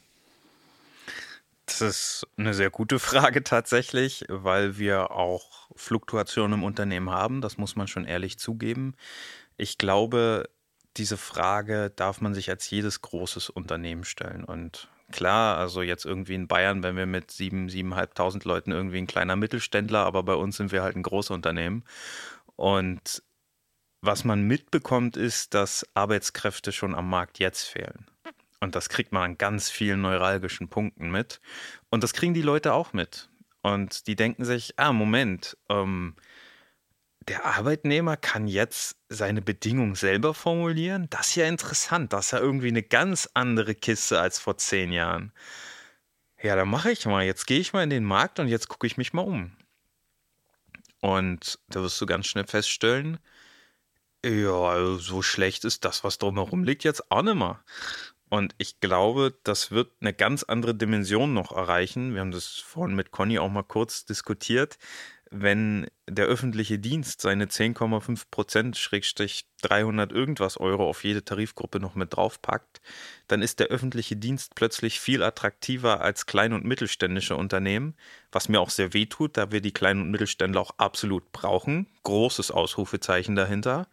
Das 1.67 1.81
ist 1.81 2.27
eine 2.37 2.55
sehr 2.55 2.71
gute 2.71 2.97
Frage 2.99 3.43
tatsächlich, 3.43 4.25
weil 4.29 4.79
wir 4.79 5.11
auch 5.11 5.69
Fluktuationen 5.75 6.57
im 6.57 6.63
Unternehmen 6.63 7.11
haben. 7.11 7.41
Das 7.41 7.59
muss 7.59 7.75
man 7.75 7.87
schon 7.87 8.03
ehrlich 8.03 8.39
zugeben. 8.39 8.95
Ich 9.57 9.77
glaube, 9.77 10.49
diese 10.97 11.17
Frage 11.17 11.91
darf 11.95 12.19
man 12.19 12.33
sich 12.33 12.49
als 12.49 12.67
jedes 12.67 13.03
großes 13.03 13.51
Unternehmen 13.51 14.05
stellen. 14.05 14.43
Und 14.43 14.89
klar, 15.11 15.57
also 15.57 15.81
jetzt 15.81 16.05
irgendwie 16.05 16.35
in 16.35 16.47
Bayern, 16.47 16.83
wenn 16.83 16.95
wir 16.95 17.05
mit 17.05 17.31
sieben, 17.31 17.69
siebeneinhalbtausend 17.69 18.45
Leuten 18.45 18.71
irgendwie 18.71 18.97
ein 18.97 19.07
kleiner 19.07 19.35
Mittelständler, 19.35 20.05
aber 20.05 20.23
bei 20.23 20.35
uns 20.35 20.57
sind 20.57 20.71
wir 20.71 20.83
halt 20.83 20.95
ein 20.95 21.03
Großunternehmen. 21.03 21.83
Und 22.55 23.23
was 24.01 24.23
man 24.23 24.43
mitbekommt, 24.43 25.17
ist, 25.17 25.53
dass 25.53 25.85
Arbeitskräfte 25.93 26.71
schon 26.71 26.95
am 26.95 27.09
Markt 27.09 27.39
jetzt 27.39 27.63
fehlen. 27.63 28.05
Und 28.59 28.75
das 28.75 28.89
kriegt 28.89 29.11
man 29.11 29.23
an 29.23 29.37
ganz 29.37 29.69
vielen 29.69 30.01
neuralgischen 30.01 30.67
Punkten 30.67 31.11
mit. 31.11 31.39
Und 31.89 32.03
das 32.03 32.13
kriegen 32.13 32.33
die 32.33 32.41
Leute 32.41 32.73
auch 32.73 32.93
mit. 32.93 33.29
Und 33.61 34.07
die 34.07 34.15
denken 34.15 34.45
sich, 34.45 34.73
ah, 34.77 34.93
Moment, 34.93 35.57
ähm, 35.69 36.15
der 37.27 37.45
Arbeitnehmer 37.45 38.15
kann 38.15 38.47
jetzt 38.47 38.97
seine 39.09 39.41
Bedingungen 39.41 39.95
selber 39.95 40.33
formulieren. 40.33 41.07
Das 41.09 41.27
ist 41.27 41.35
ja 41.35 41.47
interessant. 41.47 42.13
Das 42.13 42.27
ist 42.27 42.31
ja 42.31 42.39
irgendwie 42.39 42.69
eine 42.69 42.83
ganz 42.83 43.29
andere 43.33 43.75
Kiste 43.75 44.19
als 44.19 44.39
vor 44.39 44.57
zehn 44.57 44.91
Jahren. 44.91 45.33
Ja, 46.41 46.55
dann 46.55 46.69
mache 46.69 46.91
ich 46.91 47.05
mal. 47.05 47.25
Jetzt 47.25 47.45
gehe 47.45 47.59
ich 47.59 47.73
mal 47.73 47.83
in 47.83 47.89
den 47.89 48.05
Markt 48.05 48.39
und 48.39 48.47
jetzt 48.47 48.69
gucke 48.69 48.87
ich 48.87 48.97
mich 48.97 49.13
mal 49.13 49.23
um. 49.23 49.51
Und 51.01 51.59
da 51.67 51.81
wirst 51.81 51.99
du 51.99 52.05
ganz 52.05 52.27
schnell 52.27 52.47
feststellen, 52.47 53.19
ja, 54.25 54.97
so 54.97 55.21
schlecht 55.21 55.63
ist 55.63 55.85
das, 55.85 56.03
was 56.03 56.17
drumherum 56.17 56.63
liegt, 56.63 56.83
jetzt 56.83 57.11
auch 57.11 57.21
nicht 57.21 57.35
mehr. 57.35 57.63
Und 58.29 58.55
ich 58.57 58.79
glaube, 58.79 59.37
das 59.43 59.71
wird 59.71 59.91
eine 60.01 60.13
ganz 60.13 60.43
andere 60.43 60.75
Dimension 60.75 61.33
noch 61.33 61.51
erreichen. 61.51 62.13
Wir 62.13 62.21
haben 62.21 62.31
das 62.31 62.47
vorhin 62.47 62.95
mit 62.95 63.11
Conny 63.11 63.39
auch 63.39 63.49
mal 63.49 63.63
kurz 63.63 64.05
diskutiert 64.05 64.77
wenn 65.31 65.87
der 66.09 66.25
öffentliche 66.25 66.79
Dienst 66.79 67.21
seine 67.21 67.45
10,5 67.45 68.23
Prozent 68.31 68.77
Schrägstrich 68.77 69.45
300 69.61 70.11
irgendwas 70.11 70.57
Euro 70.57 70.87
auf 70.87 71.03
jede 71.03 71.23
Tarifgruppe 71.23 71.79
noch 71.79 71.95
mit 71.95 72.15
draufpackt, 72.15 72.81
dann 73.27 73.41
ist 73.41 73.59
der 73.59 73.67
öffentliche 73.67 74.15
Dienst 74.15 74.55
plötzlich 74.55 74.99
viel 74.99 75.23
attraktiver 75.23 76.01
als 76.01 76.25
klein- 76.25 76.53
und 76.53 76.65
mittelständische 76.65 77.35
Unternehmen, 77.35 77.95
was 78.31 78.49
mir 78.49 78.61
auch 78.61 78.69
sehr 78.69 78.93
weh 78.93 79.05
tut, 79.05 79.37
da 79.37 79.51
wir 79.51 79.61
die 79.61 79.73
kleinen 79.73 80.01
und 80.01 80.11
Mittelständler 80.11 80.61
auch 80.61 80.77
absolut 80.77 81.31
brauchen. 81.31 81.87
Großes 82.03 82.51
Ausrufezeichen 82.51 83.35
dahinter. 83.35 83.87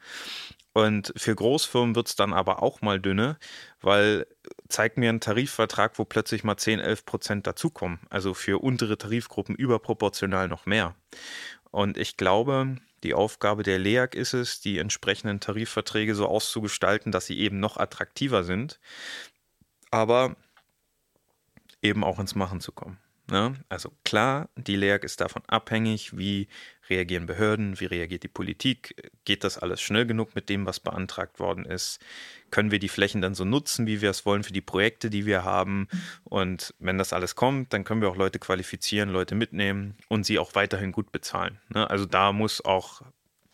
Und 0.72 1.12
für 1.16 1.34
Großfirmen 1.34 1.94
wird 1.94 2.08
es 2.08 2.16
dann 2.16 2.32
aber 2.32 2.62
auch 2.62 2.82
mal 2.82 3.00
dünne, 3.00 3.38
weil 3.80 4.26
zeig 4.68 4.96
mir 4.96 5.08
einen 5.08 5.20
Tarifvertrag, 5.20 5.98
wo 5.98 6.04
plötzlich 6.04 6.44
mal 6.44 6.56
10, 6.56 6.80
11 6.80 7.04
Prozent 7.04 7.46
dazukommen. 7.46 8.00
Also 8.10 8.34
für 8.34 8.62
untere 8.62 8.98
Tarifgruppen 8.98 9.54
überproportional 9.54 10.48
noch 10.48 10.66
mehr. 10.66 10.94
Und 11.70 11.98
ich 11.98 12.16
glaube, 12.16 12.76
die 13.02 13.14
Aufgabe 13.14 13.62
der 13.62 13.78
LEAG 13.78 14.14
ist 14.14 14.32
es, 14.32 14.60
die 14.60 14.78
entsprechenden 14.78 15.40
Tarifverträge 15.40 16.14
so 16.14 16.26
auszugestalten, 16.26 17.12
dass 17.12 17.26
sie 17.26 17.38
eben 17.38 17.60
noch 17.60 17.76
attraktiver 17.76 18.44
sind, 18.44 18.80
aber 19.90 20.36
eben 21.82 22.02
auch 22.02 22.18
ins 22.18 22.34
Machen 22.34 22.60
zu 22.60 22.72
kommen. 22.72 22.98
Ne? 23.30 23.54
Also 23.68 23.90
klar, 24.04 24.50
die 24.56 24.76
LEAG 24.76 25.02
ist 25.02 25.20
davon 25.20 25.42
abhängig, 25.46 26.16
wie 26.16 26.48
reagieren 26.90 27.24
Behörden, 27.24 27.80
wie 27.80 27.86
reagiert 27.86 28.22
die 28.22 28.28
Politik, 28.28 29.10
geht 29.24 29.44
das 29.44 29.56
alles 29.56 29.80
schnell 29.80 30.04
genug 30.04 30.34
mit 30.34 30.50
dem, 30.50 30.66
was 30.66 30.78
beantragt 30.80 31.40
worden 31.40 31.64
ist, 31.64 32.00
können 32.50 32.70
wir 32.70 32.78
die 32.78 32.90
Flächen 32.90 33.22
dann 33.22 33.34
so 33.34 33.46
nutzen, 33.46 33.86
wie 33.86 34.02
wir 34.02 34.10
es 34.10 34.26
wollen 34.26 34.42
für 34.42 34.52
die 34.52 34.60
Projekte, 34.60 35.08
die 35.08 35.24
wir 35.24 35.42
haben 35.42 35.88
und 36.24 36.74
wenn 36.78 36.98
das 36.98 37.14
alles 37.14 37.34
kommt, 37.34 37.72
dann 37.72 37.84
können 37.84 38.02
wir 38.02 38.10
auch 38.10 38.16
Leute 38.16 38.38
qualifizieren, 38.38 39.08
Leute 39.08 39.34
mitnehmen 39.34 39.96
und 40.08 40.26
sie 40.26 40.38
auch 40.38 40.54
weiterhin 40.54 40.92
gut 40.92 41.10
bezahlen. 41.10 41.58
Ne? 41.70 41.88
Also 41.88 42.04
da 42.04 42.32
muss 42.32 42.62
auch 42.62 43.00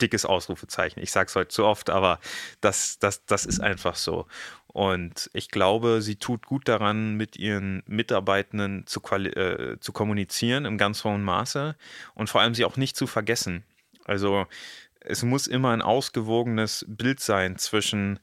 dickes 0.00 0.24
Ausrufezeichen. 0.24 1.02
Ich 1.02 1.12
sage 1.12 1.28
es 1.28 1.36
heute 1.36 1.48
zu 1.48 1.64
oft, 1.64 1.90
aber 1.90 2.20
das, 2.60 2.98
das, 2.98 3.24
das 3.26 3.44
ist 3.44 3.60
einfach 3.60 3.96
so. 3.96 4.26
Und 4.72 5.30
ich 5.32 5.48
glaube, 5.50 6.00
sie 6.00 6.16
tut 6.16 6.46
gut 6.46 6.68
daran, 6.68 7.16
mit 7.16 7.36
ihren 7.36 7.82
Mitarbeitenden 7.86 8.86
zu, 8.86 9.00
äh, 9.10 9.78
zu 9.80 9.92
kommunizieren 9.92 10.64
im 10.64 10.78
ganz 10.78 11.02
hohen 11.02 11.24
Maße 11.24 11.76
und 12.14 12.30
vor 12.30 12.40
allem 12.40 12.54
sie 12.54 12.64
auch 12.64 12.76
nicht 12.76 12.96
zu 12.96 13.06
vergessen. 13.08 13.64
Also 14.04 14.46
es 15.00 15.22
muss 15.22 15.46
immer 15.46 15.70
ein 15.70 15.82
ausgewogenes 15.82 16.84
Bild 16.88 17.20
sein 17.20 17.58
zwischen 17.58 18.20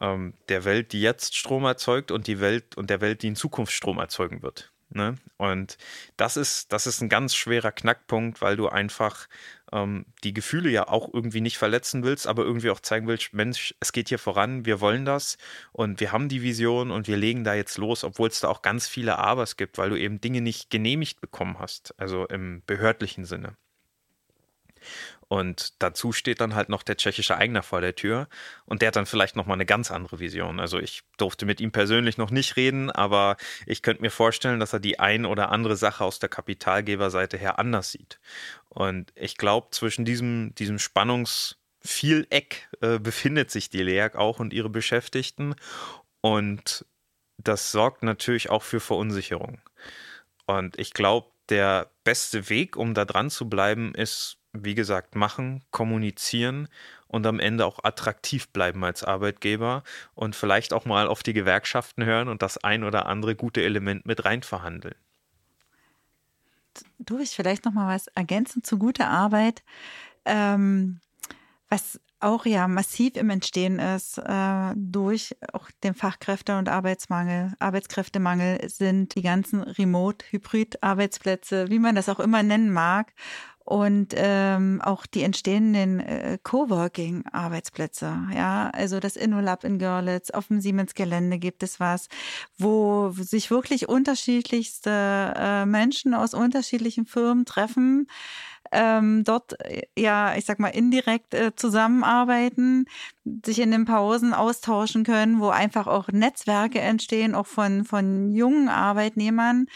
ähm, 0.00 0.34
der 0.48 0.64
Welt, 0.64 0.92
die 0.92 1.00
jetzt 1.00 1.36
Strom 1.36 1.64
erzeugt 1.64 2.10
und 2.10 2.26
die 2.26 2.40
Welt 2.40 2.76
und 2.76 2.90
der 2.90 3.00
Welt, 3.00 3.22
die 3.22 3.28
in 3.28 3.36
Zukunft 3.36 3.72
Strom 3.72 3.98
erzeugen 3.98 4.42
wird. 4.42 4.70
Ne? 4.90 5.16
Und 5.36 5.76
das 6.16 6.36
ist, 6.36 6.72
das 6.72 6.86
ist 6.86 7.02
ein 7.02 7.08
ganz 7.08 7.34
schwerer 7.34 7.72
Knackpunkt, 7.72 8.40
weil 8.40 8.56
du 8.56 8.68
einfach 8.68 9.28
ähm, 9.72 10.06
die 10.24 10.32
Gefühle 10.32 10.70
ja 10.70 10.88
auch 10.88 11.12
irgendwie 11.12 11.42
nicht 11.42 11.58
verletzen 11.58 12.02
willst, 12.04 12.26
aber 12.26 12.44
irgendwie 12.44 12.70
auch 12.70 12.80
zeigen 12.80 13.06
willst, 13.06 13.34
Mensch, 13.34 13.74
es 13.80 13.92
geht 13.92 14.08
hier 14.08 14.18
voran, 14.18 14.64
wir 14.64 14.80
wollen 14.80 15.04
das 15.04 15.36
und 15.72 16.00
wir 16.00 16.12
haben 16.12 16.28
die 16.28 16.42
Vision 16.42 16.90
und 16.90 17.06
wir 17.06 17.16
legen 17.16 17.44
da 17.44 17.54
jetzt 17.54 17.76
los, 17.76 18.02
obwohl 18.02 18.28
es 18.28 18.40
da 18.40 18.48
auch 18.48 18.62
ganz 18.62 18.88
viele 18.88 19.18
Abers 19.18 19.56
gibt, 19.56 19.76
weil 19.78 19.90
du 19.90 19.96
eben 19.96 20.20
Dinge 20.20 20.40
nicht 20.40 20.70
genehmigt 20.70 21.20
bekommen 21.20 21.58
hast, 21.58 21.94
also 21.98 22.26
im 22.26 22.62
behördlichen 22.66 23.24
Sinne. 23.26 23.56
Und 25.28 25.82
dazu 25.82 26.12
steht 26.12 26.40
dann 26.40 26.54
halt 26.54 26.70
noch 26.70 26.82
der 26.82 26.96
tschechische 26.96 27.36
Eigner 27.36 27.62
vor 27.62 27.82
der 27.82 27.94
Tür 27.94 28.28
und 28.64 28.80
der 28.80 28.88
hat 28.88 28.96
dann 28.96 29.04
vielleicht 29.04 29.36
nochmal 29.36 29.56
eine 29.56 29.66
ganz 29.66 29.90
andere 29.90 30.20
Vision. 30.20 30.58
Also 30.58 30.78
ich 30.78 31.02
durfte 31.18 31.44
mit 31.44 31.60
ihm 31.60 31.70
persönlich 31.70 32.16
noch 32.16 32.30
nicht 32.30 32.56
reden, 32.56 32.90
aber 32.90 33.36
ich 33.66 33.82
könnte 33.82 34.00
mir 34.00 34.10
vorstellen, 34.10 34.58
dass 34.58 34.72
er 34.72 34.80
die 34.80 34.98
ein 34.98 35.26
oder 35.26 35.52
andere 35.52 35.76
Sache 35.76 36.02
aus 36.02 36.18
der 36.18 36.30
Kapitalgeberseite 36.30 37.36
her 37.36 37.58
anders 37.58 37.92
sieht. 37.92 38.18
Und 38.70 39.12
ich 39.16 39.36
glaube, 39.36 39.68
zwischen 39.70 40.06
diesem, 40.06 40.54
diesem 40.54 40.78
Spannungsvieleck 40.78 42.70
äh, 42.80 42.98
befindet 42.98 43.50
sich 43.50 43.68
die 43.68 43.82
LEAG 43.82 44.16
auch 44.16 44.40
und 44.40 44.54
ihre 44.54 44.70
Beschäftigten. 44.70 45.56
Und 46.22 46.86
das 47.36 47.70
sorgt 47.70 48.02
natürlich 48.02 48.48
auch 48.48 48.62
für 48.62 48.80
Verunsicherung. 48.80 49.60
Und 50.46 50.78
ich 50.78 50.94
glaube, 50.94 51.30
der 51.50 51.90
beste 52.04 52.48
Weg, 52.48 52.76
um 52.76 52.94
da 52.94 53.04
dran 53.04 53.30
zu 53.30 53.48
bleiben, 53.48 53.94
ist 53.94 54.37
wie 54.52 54.74
gesagt, 54.74 55.14
machen, 55.14 55.62
kommunizieren 55.70 56.68
und 57.06 57.26
am 57.26 57.40
Ende 57.40 57.66
auch 57.66 57.80
attraktiv 57.82 58.48
bleiben 58.48 58.84
als 58.84 59.04
Arbeitgeber 59.04 59.82
und 60.14 60.36
vielleicht 60.36 60.72
auch 60.72 60.84
mal 60.84 61.06
auf 61.06 61.22
die 61.22 61.32
Gewerkschaften 61.32 62.04
hören 62.04 62.28
und 62.28 62.42
das 62.42 62.58
ein 62.58 62.84
oder 62.84 63.06
andere 63.06 63.34
gute 63.34 63.62
Element 63.62 64.06
mit 64.06 64.24
rein 64.24 64.42
verhandeln. 64.42 64.94
Du, 66.98 67.18
ich 67.18 67.30
vielleicht 67.30 67.64
noch 67.64 67.72
mal 67.72 67.94
was 67.94 68.06
ergänzen 68.08 68.62
zu 68.62 68.78
guter 68.78 69.08
Arbeit. 69.08 69.62
Ähm, 70.24 71.00
was 71.68 72.00
auch 72.20 72.46
ja 72.46 72.66
massiv 72.66 73.16
im 73.16 73.30
Entstehen 73.30 73.78
ist 73.78 74.18
äh, 74.18 74.72
durch 74.74 75.36
auch 75.52 75.70
den 75.84 75.94
Fachkräfte- 75.94 76.58
und 76.58 76.68
Arbeitsmangel, 76.68 77.52
Arbeitskräftemangel 77.58 78.68
sind 78.68 79.14
die 79.14 79.22
ganzen 79.22 79.62
Remote-Hybrid-Arbeitsplätze, 79.62 81.70
wie 81.70 81.78
man 81.78 81.94
das 81.94 82.08
auch 82.08 82.20
immer 82.20 82.42
nennen 82.42 82.72
mag 82.72 83.12
und 83.68 84.14
ähm, 84.16 84.80
auch 84.82 85.04
die 85.04 85.22
entstehenden 85.22 86.00
äh, 86.00 86.38
Coworking-Arbeitsplätze. 86.42 88.18
Ja, 88.34 88.70
also 88.72 88.98
das 88.98 89.14
InnoLab 89.14 89.62
in 89.64 89.78
Görlitz, 89.78 90.30
auf 90.30 90.46
dem 90.46 90.62
Siemens-Gelände 90.62 91.38
gibt 91.38 91.62
es 91.62 91.78
was, 91.78 92.08
wo 92.56 93.10
sich 93.10 93.50
wirklich 93.50 93.86
unterschiedlichste 93.86 95.34
äh, 95.36 95.66
Menschen 95.66 96.14
aus 96.14 96.32
unterschiedlichen 96.32 97.04
Firmen 97.04 97.44
treffen. 97.44 98.06
Ähm, 98.72 99.22
dort 99.24 99.60
äh, 99.60 99.82
ja, 99.98 100.34
ich 100.34 100.46
sag 100.46 100.60
mal, 100.60 100.68
indirekt 100.68 101.34
äh, 101.34 101.54
zusammenarbeiten, 101.54 102.86
sich 103.44 103.58
in 103.58 103.70
den 103.70 103.84
Pausen 103.84 104.32
austauschen 104.32 105.04
können, 105.04 105.40
wo 105.40 105.48
einfach 105.48 105.86
auch 105.86 106.08
Netzwerke 106.08 106.80
entstehen, 106.80 107.34
auch 107.34 107.46
von, 107.46 107.84
von 107.84 108.30
jungen 108.30 108.70
Arbeitnehmern, 108.70 109.66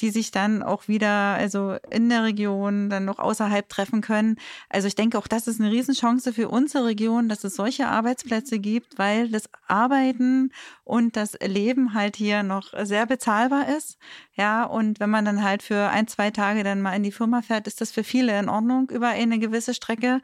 die 0.00 0.10
sich 0.10 0.30
dann 0.30 0.62
auch 0.62 0.88
wieder, 0.88 1.34
also 1.34 1.76
in 1.90 2.08
der 2.08 2.24
Region, 2.24 2.90
dann 2.90 3.04
noch 3.04 3.18
außerhalb 3.18 3.68
treffen 3.68 4.00
können. 4.00 4.36
Also 4.68 4.88
ich 4.88 4.94
denke, 4.94 5.18
auch 5.18 5.26
das 5.26 5.46
ist 5.46 5.60
eine 5.60 5.70
Riesenchance 5.70 6.32
für 6.32 6.48
unsere 6.48 6.86
Region, 6.86 7.28
dass 7.28 7.44
es 7.44 7.54
solche 7.54 7.88
Arbeitsplätze 7.88 8.58
gibt, 8.58 8.98
weil 8.98 9.28
das 9.28 9.48
Arbeiten 9.66 10.52
und 10.84 11.16
das 11.16 11.38
Leben 11.40 11.94
halt 11.94 12.16
hier 12.16 12.42
noch 12.42 12.72
sehr 12.84 13.06
bezahlbar 13.06 13.68
ist. 13.68 13.98
Ja, 14.34 14.64
und 14.64 15.00
wenn 15.00 15.10
man 15.10 15.24
dann 15.24 15.42
halt 15.42 15.62
für 15.62 15.88
ein, 15.88 16.08
zwei 16.08 16.30
Tage 16.30 16.62
dann 16.62 16.82
mal 16.82 16.94
in 16.94 17.02
die 17.02 17.12
Firma 17.12 17.42
fährt, 17.42 17.66
ist 17.66 17.80
das 17.80 17.92
für 17.92 18.04
viele 18.04 18.38
in 18.38 18.48
Ordnung 18.48 18.90
über 18.90 19.08
eine 19.08 19.38
gewisse 19.38 19.74
Strecke 19.74 20.20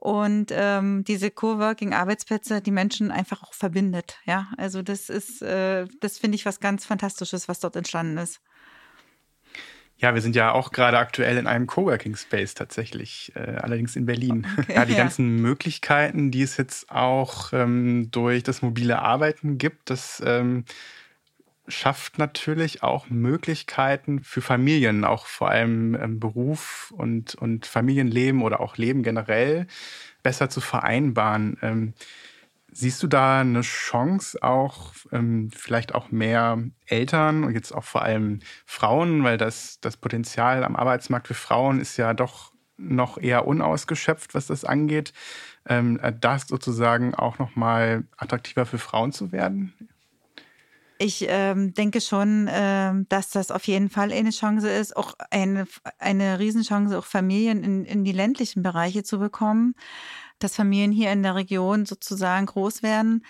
und 0.00 0.46
ähm, 0.50 1.04
diese 1.04 1.30
Coworking-Arbeitsplätze 1.30 2.62
die 2.62 2.70
Menschen 2.70 3.10
einfach 3.10 3.42
auch 3.42 3.52
verbindet. 3.52 4.18
Ja, 4.24 4.48
also 4.56 4.80
das 4.80 5.10
ist, 5.10 5.42
äh, 5.42 5.86
das 6.00 6.16
finde 6.18 6.36
ich 6.36 6.46
was 6.46 6.58
ganz 6.58 6.86
Fantastisches, 6.86 7.48
was 7.48 7.60
dort 7.60 7.76
entstanden 7.76 8.16
ist. 8.16 8.40
Ja, 10.00 10.14
wir 10.14 10.22
sind 10.22 10.34
ja 10.34 10.52
auch 10.52 10.72
gerade 10.72 10.98
aktuell 10.98 11.36
in 11.36 11.46
einem 11.46 11.66
Coworking 11.66 12.16
Space 12.16 12.54
tatsächlich, 12.54 13.32
äh, 13.34 13.56
allerdings 13.60 13.96
in 13.96 14.06
Berlin. 14.06 14.46
Okay, 14.58 14.72
ja, 14.74 14.84
die 14.86 14.92
ja. 14.92 14.98
ganzen 14.98 15.36
Möglichkeiten, 15.36 16.30
die 16.30 16.42
es 16.42 16.56
jetzt 16.56 16.90
auch 16.90 17.52
ähm, 17.52 18.10
durch 18.10 18.42
das 18.42 18.62
mobile 18.62 18.98
Arbeiten 18.98 19.58
gibt, 19.58 19.90
das 19.90 20.22
ähm, 20.24 20.64
schafft 21.68 22.18
natürlich 22.18 22.82
auch 22.82 23.10
Möglichkeiten 23.10 24.24
für 24.24 24.40
Familien, 24.40 25.04
auch 25.04 25.26
vor 25.26 25.50
allem 25.50 25.94
ähm, 25.94 26.18
Beruf 26.18 26.94
und, 26.96 27.34
und 27.34 27.66
Familienleben 27.66 28.40
oder 28.40 28.60
auch 28.60 28.78
Leben 28.78 29.02
generell 29.02 29.66
besser 30.22 30.48
zu 30.48 30.62
vereinbaren. 30.62 31.94
Siehst 32.72 33.02
du 33.02 33.08
da 33.08 33.40
eine 33.40 33.62
Chance 33.62 34.42
auch, 34.42 34.92
ähm, 35.12 35.50
vielleicht 35.52 35.94
auch 35.94 36.10
mehr 36.10 36.62
Eltern 36.86 37.44
und 37.44 37.54
jetzt 37.54 37.72
auch 37.72 37.84
vor 37.84 38.02
allem 38.02 38.40
Frauen, 38.64 39.24
weil 39.24 39.38
das, 39.38 39.80
das 39.80 39.96
Potenzial 39.96 40.62
am 40.62 40.76
Arbeitsmarkt 40.76 41.26
für 41.26 41.34
Frauen 41.34 41.80
ist 41.80 41.96
ja 41.96 42.14
doch 42.14 42.52
noch 42.76 43.18
eher 43.18 43.46
unausgeschöpft, 43.46 44.34
was 44.34 44.46
das 44.46 44.64
angeht, 44.64 45.12
ähm, 45.68 45.98
äh, 46.00 46.12
das 46.18 46.46
sozusagen 46.48 47.14
auch 47.14 47.38
nochmal 47.38 48.04
attraktiver 48.16 48.66
für 48.66 48.78
Frauen 48.78 49.12
zu 49.12 49.32
werden? 49.32 49.74
Ich 51.02 51.24
ähm, 51.28 51.72
denke 51.72 52.02
schon, 52.02 52.46
ähm, 52.50 53.06
dass 53.08 53.30
das 53.30 53.50
auf 53.50 53.66
jeden 53.66 53.88
Fall 53.88 54.12
eine 54.12 54.30
Chance 54.30 54.68
ist, 54.68 54.94
auch 54.94 55.14
eine, 55.30 55.66
eine 55.98 56.38
Riesenchance, 56.38 56.98
auch 56.98 57.06
Familien 57.06 57.64
in, 57.64 57.84
in 57.86 58.04
die 58.04 58.12
ländlichen 58.12 58.62
Bereiche 58.62 59.02
zu 59.02 59.18
bekommen 59.18 59.74
dass 60.42 60.56
Familien 60.56 60.92
hier 60.92 61.12
in 61.12 61.22
der 61.22 61.34
Region 61.34 61.86
sozusagen 61.86 62.46
groß 62.46 62.82
werden. 62.82 63.24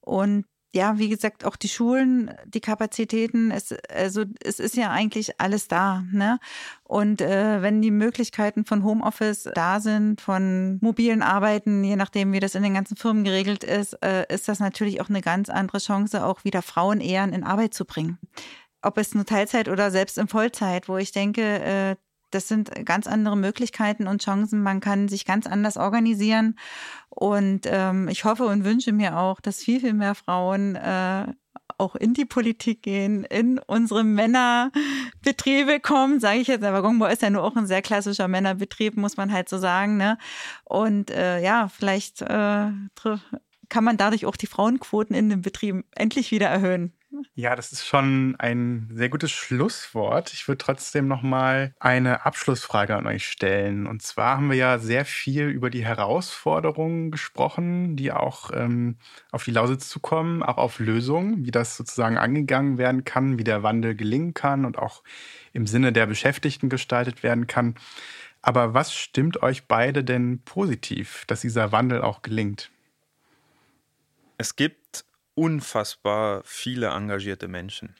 Und 0.00 0.44
ja, 0.74 0.98
wie 0.98 1.08
gesagt, 1.08 1.44
auch 1.44 1.54
die 1.54 1.68
Schulen, 1.68 2.32
die 2.46 2.60
Kapazitäten, 2.60 3.52
es, 3.52 3.72
also 3.88 4.24
es 4.42 4.58
ist 4.58 4.76
ja 4.76 4.90
eigentlich 4.90 5.40
alles 5.40 5.68
da. 5.68 6.02
Ne? 6.10 6.40
Und 6.82 7.20
äh, 7.20 7.62
wenn 7.62 7.80
die 7.80 7.92
Möglichkeiten 7.92 8.64
von 8.64 8.82
Homeoffice 8.82 9.48
da 9.54 9.78
sind, 9.78 10.20
von 10.20 10.78
mobilen 10.82 11.22
Arbeiten, 11.22 11.84
je 11.84 11.94
nachdem, 11.94 12.32
wie 12.32 12.40
das 12.40 12.56
in 12.56 12.64
den 12.64 12.74
ganzen 12.74 12.96
Firmen 12.96 13.22
geregelt 13.22 13.62
ist, 13.62 13.92
äh, 14.04 14.26
ist 14.28 14.48
das 14.48 14.58
natürlich 14.58 15.00
auch 15.00 15.08
eine 15.08 15.20
ganz 15.20 15.48
andere 15.48 15.78
Chance, 15.78 16.26
auch 16.26 16.42
wieder 16.42 16.60
Frauen 16.60 17.00
eher 17.00 17.22
in 17.22 17.44
Arbeit 17.44 17.72
zu 17.72 17.84
bringen. 17.84 18.18
Ob 18.82 18.98
es 18.98 19.14
nur 19.14 19.24
Teilzeit 19.24 19.68
oder 19.68 19.92
selbst 19.92 20.18
in 20.18 20.26
Vollzeit, 20.26 20.88
wo 20.88 20.96
ich 20.96 21.12
denke, 21.12 21.42
äh, 21.42 21.96
das 22.34 22.48
sind 22.48 22.84
ganz 22.84 23.06
andere 23.06 23.36
Möglichkeiten 23.36 24.06
und 24.08 24.22
Chancen. 24.22 24.62
Man 24.62 24.80
kann 24.80 25.08
sich 25.08 25.24
ganz 25.24 25.46
anders 25.46 25.76
organisieren. 25.76 26.58
Und 27.10 27.62
ähm, 27.66 28.08
ich 28.08 28.24
hoffe 28.24 28.44
und 28.46 28.64
wünsche 28.64 28.92
mir 28.92 29.18
auch, 29.18 29.40
dass 29.40 29.58
viel, 29.58 29.80
viel 29.80 29.94
mehr 29.94 30.14
Frauen 30.14 30.74
äh, 30.74 31.26
auch 31.78 31.94
in 31.94 32.14
die 32.14 32.24
Politik 32.24 32.82
gehen, 32.82 33.24
in 33.24 33.58
unsere 33.58 34.04
Männerbetriebe 34.04 35.80
kommen, 35.80 36.20
sage 36.20 36.40
ich 36.40 36.48
jetzt. 36.48 36.64
Aber 36.64 36.82
Gongbo 36.82 37.06
ist 37.06 37.22
ja 37.22 37.30
nur 37.30 37.44
auch 37.44 37.56
ein 37.56 37.66
sehr 37.66 37.82
klassischer 37.82 38.28
Männerbetrieb, 38.28 38.96
muss 38.96 39.16
man 39.16 39.32
halt 39.32 39.48
so 39.48 39.58
sagen. 39.58 39.96
Ne? 39.96 40.18
Und 40.64 41.10
äh, 41.10 41.40
ja, 41.42 41.68
vielleicht 41.68 42.22
äh, 42.22 42.70
kann 43.68 43.84
man 43.84 43.96
dadurch 43.96 44.26
auch 44.26 44.36
die 44.36 44.46
Frauenquoten 44.46 45.16
in 45.16 45.30
den 45.30 45.42
Betrieben 45.42 45.84
endlich 45.94 46.30
wieder 46.30 46.48
erhöhen. 46.48 46.92
Ja, 47.34 47.56
das 47.56 47.72
ist 47.72 47.86
schon 47.86 48.36
ein 48.38 48.88
sehr 48.92 49.08
gutes 49.08 49.30
Schlusswort. 49.30 50.32
Ich 50.32 50.46
würde 50.48 50.58
trotzdem 50.58 51.08
noch 51.08 51.22
mal 51.22 51.74
eine 51.78 52.24
Abschlussfrage 52.26 52.96
an 52.96 53.06
euch 53.06 53.26
stellen. 53.26 53.86
Und 53.86 54.02
zwar 54.02 54.36
haben 54.36 54.50
wir 54.50 54.56
ja 54.56 54.78
sehr 54.78 55.04
viel 55.04 55.48
über 55.48 55.70
die 55.70 55.84
Herausforderungen 55.84 57.10
gesprochen, 57.10 57.96
die 57.96 58.12
auch 58.12 58.50
ähm, 58.52 58.96
auf 59.32 59.44
die 59.44 59.50
Lausitz 59.50 59.88
zukommen, 59.88 60.42
auch 60.42 60.56
auf 60.56 60.78
Lösungen, 60.78 61.44
wie 61.44 61.50
das 61.50 61.76
sozusagen 61.76 62.18
angegangen 62.18 62.78
werden 62.78 63.04
kann, 63.04 63.38
wie 63.38 63.44
der 63.44 63.62
Wandel 63.62 63.94
gelingen 63.94 64.34
kann 64.34 64.64
und 64.64 64.78
auch 64.78 65.02
im 65.52 65.66
Sinne 65.66 65.92
der 65.92 66.06
Beschäftigten 66.06 66.68
gestaltet 66.68 67.22
werden 67.22 67.46
kann. 67.46 67.74
Aber 68.42 68.74
was 68.74 68.94
stimmt 68.94 69.42
euch 69.42 69.66
beide 69.66 70.04
denn 70.04 70.40
positiv, 70.44 71.24
dass 71.26 71.40
dieser 71.40 71.72
Wandel 71.72 72.02
auch 72.02 72.22
gelingt? 72.22 72.70
Es 74.36 74.56
gibt 74.56 75.04
unfassbar 75.34 76.42
viele 76.44 76.88
engagierte 76.88 77.48
Menschen. 77.48 77.94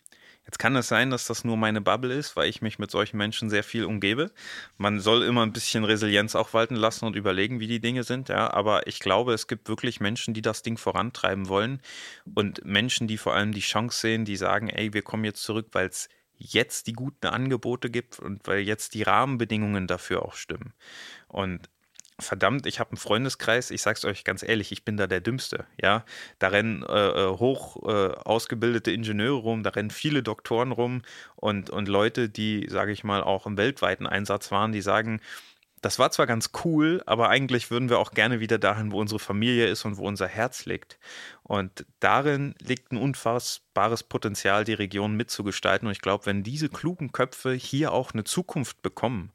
Jetzt 0.45 0.59
kann 0.59 0.77
es 0.77 0.89
sein, 0.89 1.11
dass 1.11 1.27
das 1.27 1.43
nur 1.45 1.57
meine 1.57 1.81
Bubble 1.81 2.13
ist, 2.13 2.37
weil 2.37 2.51
ich 2.51 2.61
mich 2.61 2.79
mit 2.79 2.91
solchen 2.91 3.17
Menschen 3.17 3.49
sehr 3.49 3.65
viel 3.65 3.87
umgebe. 3.87 4.31
Man 4.77 5.01
soll 5.01 5.23
immer 5.23 5.43
ein 5.43 5.55
bisschen 5.55 5.85
Resilienz 5.85 6.35
auch 6.35 6.53
walten 6.53 6.77
lassen 6.77 7.07
und 7.07 7.17
überlegen, 7.17 7.61
wie 7.61 7.67
die 7.67 7.81
Dinge 7.81 8.03
sind, 8.03 8.29
ja. 8.29 8.53
Aber 8.53 8.87
ich 8.87 8.99
glaube, 8.99 9.33
es 9.33 9.47
gibt 9.47 9.69
wirklich 9.69 10.01
Menschen, 10.01 10.35
die 10.35 10.43
das 10.43 10.63
Ding 10.63 10.77
vorantreiben 10.77 11.49
wollen 11.49 11.81
und 12.35 12.63
Menschen, 12.65 13.09
die 13.09 13.17
vor 13.17 13.35
allem 13.35 13.53
die 13.53 13.61
Chance 13.61 14.01
sehen, 14.01 14.27
die 14.27 14.37
sagen, 14.37 14.69
ey, 14.69 14.93
wir 14.93 15.03
kommen 15.03 15.25
jetzt 15.25 15.43
zurück, 15.43 15.69
weil 15.73 15.89
es 15.89 16.11
jetzt 16.37 16.89
die 16.89 16.93
guten 16.93 17.27
Angebote 17.27 17.89
gibt 17.91 18.19
und 18.19 18.47
weil 18.47 18.61
jetzt 18.61 18.95
die 18.95 19.03
Rahmenbedingungen 19.03 19.87
dafür 19.87 20.23
auch 20.25 20.35
stimmen. 20.35 20.75
Und 21.29 21.71
verdammt, 22.21 22.67
ich 22.67 22.81
habe 22.81 22.91
einen 22.91 22.97
Freundeskreis, 22.97 23.71
ich 23.71 23.83
sag's 23.83 24.05
euch 24.05 24.25
ganz 24.25 24.43
ehrlich, 24.43 24.73
ich 24.73 24.85
bin 24.85 24.97
da 24.97 25.07
der 25.07 25.21
Dümmste, 25.21 25.67
ja. 25.81 26.05
Da 26.39 26.49
rennen 26.49 26.83
äh, 26.85 27.09
äh, 27.09 27.39
hoch 27.39 27.83
äh, 27.89 28.13
ausgebildete 28.25 28.93
Ingenieure 28.93 29.41
rum, 29.41 29.63
da 29.63 29.71
rennen 29.71 29.91
viele 29.91 30.23
Doktoren 30.23 30.73
rum 30.73 31.03
und, 31.37 31.71
und 31.71 31.89
Leute, 31.89 32.29
die, 32.29 32.69
sage 32.71 32.93
ich 32.93 33.05
mal, 33.05 33.23
auch 33.23 33.47
im 33.47 33.57
weltweiten 33.57 34.07
Einsatz 34.07 34.51
waren, 34.51 34.73
die 34.73 34.83
sagen, 34.83 35.21
das 35.85 35.99
war 35.99 36.11
zwar 36.11 36.27
ganz 36.27 36.51
cool, 36.65 37.03
aber 37.05 37.29
eigentlich 37.29 37.71
würden 37.71 37.91
wir 37.91 37.99
auch 37.99 38.13
gerne 38.13 38.41
wieder 38.41 38.59
dahin, 38.59 38.91
wo 38.91 39.01
unsere 39.01 39.19
Familie 39.19 39.67
ist 39.67 39.85
und 39.85 39.99
wo 39.99 40.07
unser 40.07 40.27
Herz 40.27 40.65
liegt. 40.65 40.99
Und 41.43 41.85
darin 42.01 42.55
liegt 42.59 42.91
ein 42.91 42.97
unfassbares 42.97 44.03
Potenzial, 44.03 44.65
die 44.65 44.73
Region 44.73 45.15
mitzugestalten. 45.15 45.87
Und 45.87 45.93
ich 45.93 46.01
glaube, 46.01 46.25
wenn 46.25 46.43
diese 46.43 46.71
klugen 46.71 47.13
Köpfe 47.13 47.53
hier 47.53 47.93
auch 47.93 48.15
eine 48.15 48.25
Zukunft 48.25 48.81
bekommen, 48.81 49.31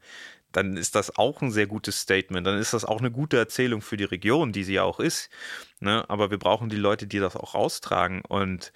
dann 0.51 0.77
ist 0.77 0.95
das 0.95 1.17
auch 1.17 1.41
ein 1.41 1.51
sehr 1.51 1.67
gutes 1.67 2.01
Statement. 2.01 2.45
Dann 2.45 2.57
ist 2.57 2.73
das 2.73 2.85
auch 2.85 2.99
eine 2.99 3.11
gute 3.11 3.37
Erzählung 3.37 3.81
für 3.81 3.97
die 3.97 4.05
Region, 4.05 4.51
die 4.51 4.63
sie 4.63 4.73
ja 4.73 4.83
auch 4.83 4.99
ist. 4.99 5.29
Ne? 5.79 6.09
Aber 6.09 6.31
wir 6.31 6.39
brauchen 6.39 6.69
die 6.69 6.75
Leute, 6.75 7.07
die 7.07 7.19
das 7.19 7.35
auch 7.35 7.55
austragen. 7.55 8.21
Und 8.27 8.73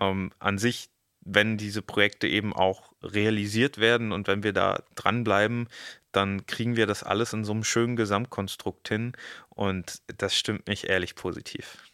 ähm, 0.00 0.32
an 0.38 0.58
sich, 0.58 0.90
wenn 1.20 1.58
diese 1.58 1.82
Projekte 1.82 2.26
eben 2.26 2.54
auch 2.54 2.92
realisiert 3.02 3.78
werden 3.78 4.12
und 4.12 4.26
wenn 4.28 4.42
wir 4.42 4.52
da 4.52 4.82
dranbleiben, 4.94 5.68
dann 6.12 6.46
kriegen 6.46 6.76
wir 6.76 6.86
das 6.86 7.02
alles 7.02 7.32
in 7.32 7.44
so 7.44 7.52
einem 7.52 7.64
schönen 7.64 7.96
Gesamtkonstrukt 7.96 8.88
hin. 8.88 9.12
Und 9.50 10.00
das 10.16 10.34
stimmt 10.36 10.68
mich 10.68 10.88
ehrlich 10.88 11.14
positiv. 11.14 11.89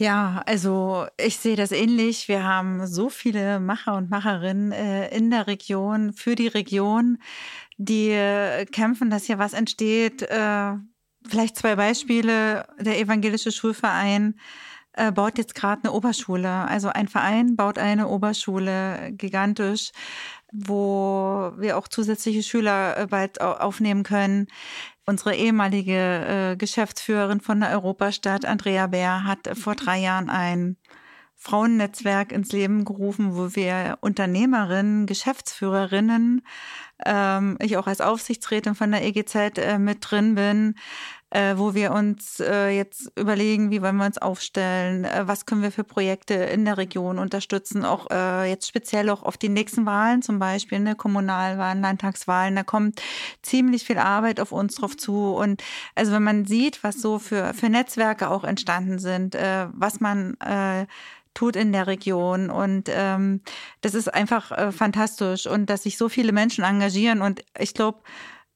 Ja, 0.00 0.44
also 0.46 1.06
ich 1.16 1.38
sehe 1.38 1.56
das 1.56 1.72
ähnlich. 1.72 2.28
Wir 2.28 2.44
haben 2.44 2.86
so 2.86 3.08
viele 3.08 3.58
Macher 3.58 3.96
und 3.96 4.10
Macherinnen 4.10 4.70
äh, 4.70 5.08
in 5.08 5.28
der 5.28 5.48
Region, 5.48 6.12
für 6.12 6.36
die 6.36 6.46
Region, 6.46 7.18
die 7.78 8.10
äh, 8.10 8.64
kämpfen, 8.66 9.10
dass 9.10 9.24
hier 9.24 9.40
was 9.40 9.54
entsteht. 9.54 10.22
Äh, 10.22 10.74
vielleicht 11.28 11.56
zwei 11.56 11.74
Beispiele. 11.74 12.64
Der 12.78 13.00
Evangelische 13.00 13.50
Schulverein 13.50 14.38
äh, 14.92 15.10
baut 15.10 15.36
jetzt 15.36 15.56
gerade 15.56 15.82
eine 15.82 15.92
Oberschule. 15.92 16.48
Also 16.48 16.90
ein 16.90 17.08
Verein 17.08 17.56
baut 17.56 17.76
eine 17.76 18.06
Oberschule 18.06 19.10
gigantisch 19.14 19.90
wo 20.52 21.52
wir 21.56 21.76
auch 21.76 21.88
zusätzliche 21.88 22.42
Schüler 22.42 22.96
äh, 22.96 23.06
bald 23.06 23.40
aufnehmen 23.40 24.02
können. 24.02 24.46
Unsere 25.08 25.34
ehemalige 25.34 25.94
äh, 26.52 26.56
Geschäftsführerin 26.56 27.40
von 27.40 27.60
der 27.60 27.70
Europastadt, 27.70 28.44
Andrea 28.44 28.88
Bär, 28.88 29.24
hat 29.24 29.48
vor 29.56 29.74
drei 29.74 29.96
Jahren 29.96 30.28
ein 30.28 30.76
Frauennetzwerk 31.34 32.30
ins 32.30 32.52
Leben 32.52 32.84
gerufen, 32.84 33.34
wo 33.34 33.56
wir 33.56 33.96
Unternehmerinnen, 34.02 35.06
Geschäftsführerinnen, 35.06 36.42
ähm, 37.06 37.56
ich 37.62 37.78
auch 37.78 37.86
als 37.86 38.02
Aufsichtsrätin 38.02 38.74
von 38.74 38.90
der 38.90 39.02
EGZ 39.02 39.56
äh, 39.56 39.78
mit 39.78 40.00
drin 40.02 40.34
bin, 40.34 40.74
äh, 41.30 41.56
wo 41.56 41.74
wir 41.74 41.92
uns 41.92 42.40
äh, 42.40 42.70
jetzt 42.70 43.12
überlegen, 43.18 43.70
wie 43.70 43.82
wollen 43.82 43.96
wir 43.96 44.06
uns 44.06 44.18
aufstellen, 44.18 45.04
äh, 45.04 45.26
was 45.26 45.46
können 45.46 45.62
wir 45.62 45.72
für 45.72 45.84
Projekte 45.84 46.34
in 46.34 46.64
der 46.64 46.78
Region 46.78 47.18
unterstützen, 47.18 47.84
auch 47.84 48.10
äh, 48.10 48.48
jetzt 48.48 48.66
speziell 48.66 49.10
auch 49.10 49.22
auf 49.22 49.36
die 49.36 49.48
nächsten 49.48 49.84
Wahlen 49.84 50.22
zum 50.22 50.38
Beispiel, 50.38 50.80
ne, 50.80 50.94
Kommunalwahlen, 50.94 51.82
Landtagswahlen, 51.82 52.56
da 52.56 52.62
kommt 52.62 53.02
ziemlich 53.42 53.84
viel 53.84 53.98
Arbeit 53.98 54.40
auf 54.40 54.52
uns 54.52 54.76
drauf 54.76 54.96
zu 54.96 55.34
und 55.34 55.62
also 55.94 56.12
wenn 56.12 56.22
man 56.22 56.46
sieht, 56.46 56.82
was 56.82 57.00
so 57.00 57.18
für, 57.18 57.52
für 57.52 57.68
Netzwerke 57.68 58.30
auch 58.30 58.44
entstanden 58.44 58.98
sind, 58.98 59.34
äh, 59.34 59.66
was 59.72 60.00
man 60.00 60.34
äh, 60.40 60.86
tut 61.38 61.54
in 61.54 61.72
der 61.72 61.86
Region. 61.86 62.50
Und 62.50 62.88
ähm, 62.88 63.42
das 63.80 63.94
ist 63.94 64.12
einfach 64.12 64.50
äh, 64.50 64.72
fantastisch 64.72 65.46
und 65.46 65.70
dass 65.70 65.84
sich 65.84 65.96
so 65.96 66.08
viele 66.08 66.32
Menschen 66.32 66.64
engagieren. 66.64 67.22
Und 67.22 67.44
ich 67.56 67.74
glaube, 67.74 68.00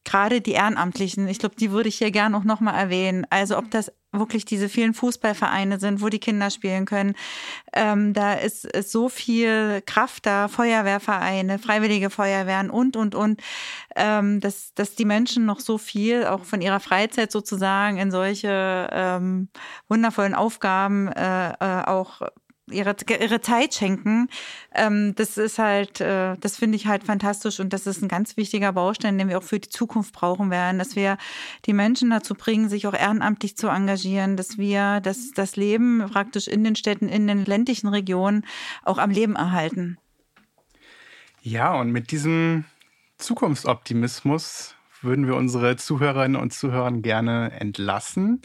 gerade 0.04 0.40
die 0.40 0.52
Ehrenamtlichen, 0.52 1.28
ich 1.28 1.38
glaube, 1.38 1.56
die 1.56 1.70
würde 1.70 1.88
ich 1.88 1.98
hier 1.98 2.10
gerne 2.10 2.36
auch 2.36 2.44
nochmal 2.44 2.74
erwähnen. 2.74 3.26
Also 3.30 3.56
ob 3.58 3.70
das 3.70 3.92
wirklich 4.12 4.44
diese 4.44 4.68
vielen 4.68 4.92
Fußballvereine 4.92 5.80
sind, 5.80 6.02
wo 6.02 6.08
die 6.08 6.18
Kinder 6.18 6.50
spielen 6.50 6.84
können. 6.84 7.14
Ähm, 7.72 8.12
da 8.12 8.34
ist, 8.34 8.66
ist 8.66 8.92
so 8.92 9.08
viel 9.08 9.82
Kraft 9.86 10.26
da, 10.26 10.48
Feuerwehrvereine, 10.48 11.58
freiwillige 11.58 12.10
Feuerwehren 12.10 12.68
und, 12.70 12.96
und, 12.96 13.14
und, 13.14 13.40
ähm, 13.96 14.40
dass, 14.40 14.74
dass 14.74 14.94
die 14.94 15.06
Menschen 15.06 15.46
noch 15.46 15.60
so 15.60 15.78
viel 15.78 16.26
auch 16.26 16.44
von 16.44 16.60
ihrer 16.60 16.80
Freizeit 16.80 17.32
sozusagen 17.32 17.96
in 17.96 18.10
solche 18.10 18.88
ähm, 18.92 19.48
wundervollen 19.88 20.34
Aufgaben 20.34 21.08
äh, 21.08 21.52
äh, 21.52 21.84
auch 21.84 22.20
ihre, 22.70 22.94
ihre 23.20 23.40
Zeit 23.40 23.74
schenken. 23.74 24.28
Ähm, 24.74 25.14
das 25.16 25.36
ist 25.36 25.58
halt, 25.58 26.00
äh, 26.00 26.36
das 26.38 26.56
finde 26.56 26.76
ich 26.76 26.86
halt 26.86 27.04
fantastisch 27.04 27.60
und 27.60 27.72
das 27.72 27.86
ist 27.86 28.02
ein 28.02 28.08
ganz 28.08 28.36
wichtiger 28.36 28.72
Baustein, 28.72 29.18
den 29.18 29.28
wir 29.28 29.38
auch 29.38 29.42
für 29.42 29.58
die 29.58 29.68
Zukunft 29.68 30.14
brauchen 30.14 30.50
werden, 30.50 30.78
dass 30.78 30.96
wir 30.96 31.18
die 31.66 31.72
Menschen 31.72 32.10
dazu 32.10 32.34
bringen, 32.34 32.68
sich 32.68 32.86
auch 32.86 32.94
ehrenamtlich 32.94 33.56
zu 33.56 33.68
engagieren, 33.68 34.36
dass 34.36 34.58
wir 34.58 35.00
das, 35.00 35.32
das 35.34 35.56
Leben 35.56 36.06
praktisch 36.10 36.48
in 36.48 36.64
den 36.64 36.76
Städten, 36.76 37.08
in 37.08 37.26
den 37.26 37.44
ländlichen 37.44 37.88
Regionen 37.88 38.44
auch 38.84 38.98
am 38.98 39.10
Leben 39.10 39.36
erhalten. 39.36 39.98
Ja, 41.42 41.74
und 41.74 41.90
mit 41.90 42.12
diesem 42.12 42.64
Zukunftsoptimismus 43.18 44.76
würden 45.00 45.26
wir 45.26 45.34
unsere 45.34 45.76
Zuhörerinnen 45.76 46.40
und 46.40 46.52
Zuhörer 46.52 46.92
gerne 46.92 47.50
entlassen. 47.58 48.42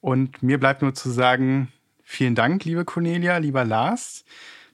Und 0.00 0.42
mir 0.42 0.58
bleibt 0.58 0.82
nur 0.82 0.94
zu 0.94 1.10
sagen, 1.10 1.72
Vielen 2.14 2.36
Dank, 2.36 2.64
liebe 2.64 2.84
Cornelia, 2.84 3.38
lieber 3.38 3.64
Lars, 3.64 4.24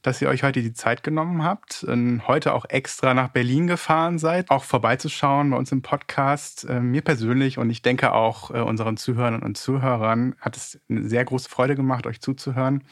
dass 0.03 0.20
ihr 0.20 0.28
euch 0.28 0.43
heute 0.43 0.61
die 0.61 0.74
Zeit 0.74 1.03
genommen 1.03 1.43
habt, 1.43 1.82
und 1.84 2.28
heute 2.28 2.53
auch 2.53 2.66
extra 2.68 3.14
nach 3.14 3.28
Berlin 3.28 3.66
gefahren 3.66 4.18
seid, 4.18 4.51
auch 4.51 4.62
vorbeizuschauen 4.62 5.49
bei 5.49 5.57
uns 5.57 5.72
im 5.72 5.80
Podcast. 5.80 6.68
Äh, 6.68 6.80
mir 6.80 7.01
persönlich 7.01 7.57
und 7.57 7.70
ich 7.70 7.80
denke 7.80 8.12
auch 8.12 8.51
äh, 8.51 8.61
unseren 8.61 8.99
Zuhörern 8.99 9.43
und 9.43 9.57
Zuhörern 9.57 10.36
hat 10.38 10.59
es 10.59 10.80
eine 10.91 11.09
sehr 11.09 11.24
große 11.24 11.49
Freude 11.49 11.76
gemacht, 11.76 12.07
euch 12.07 12.20
zuzuhören. 12.20 12.84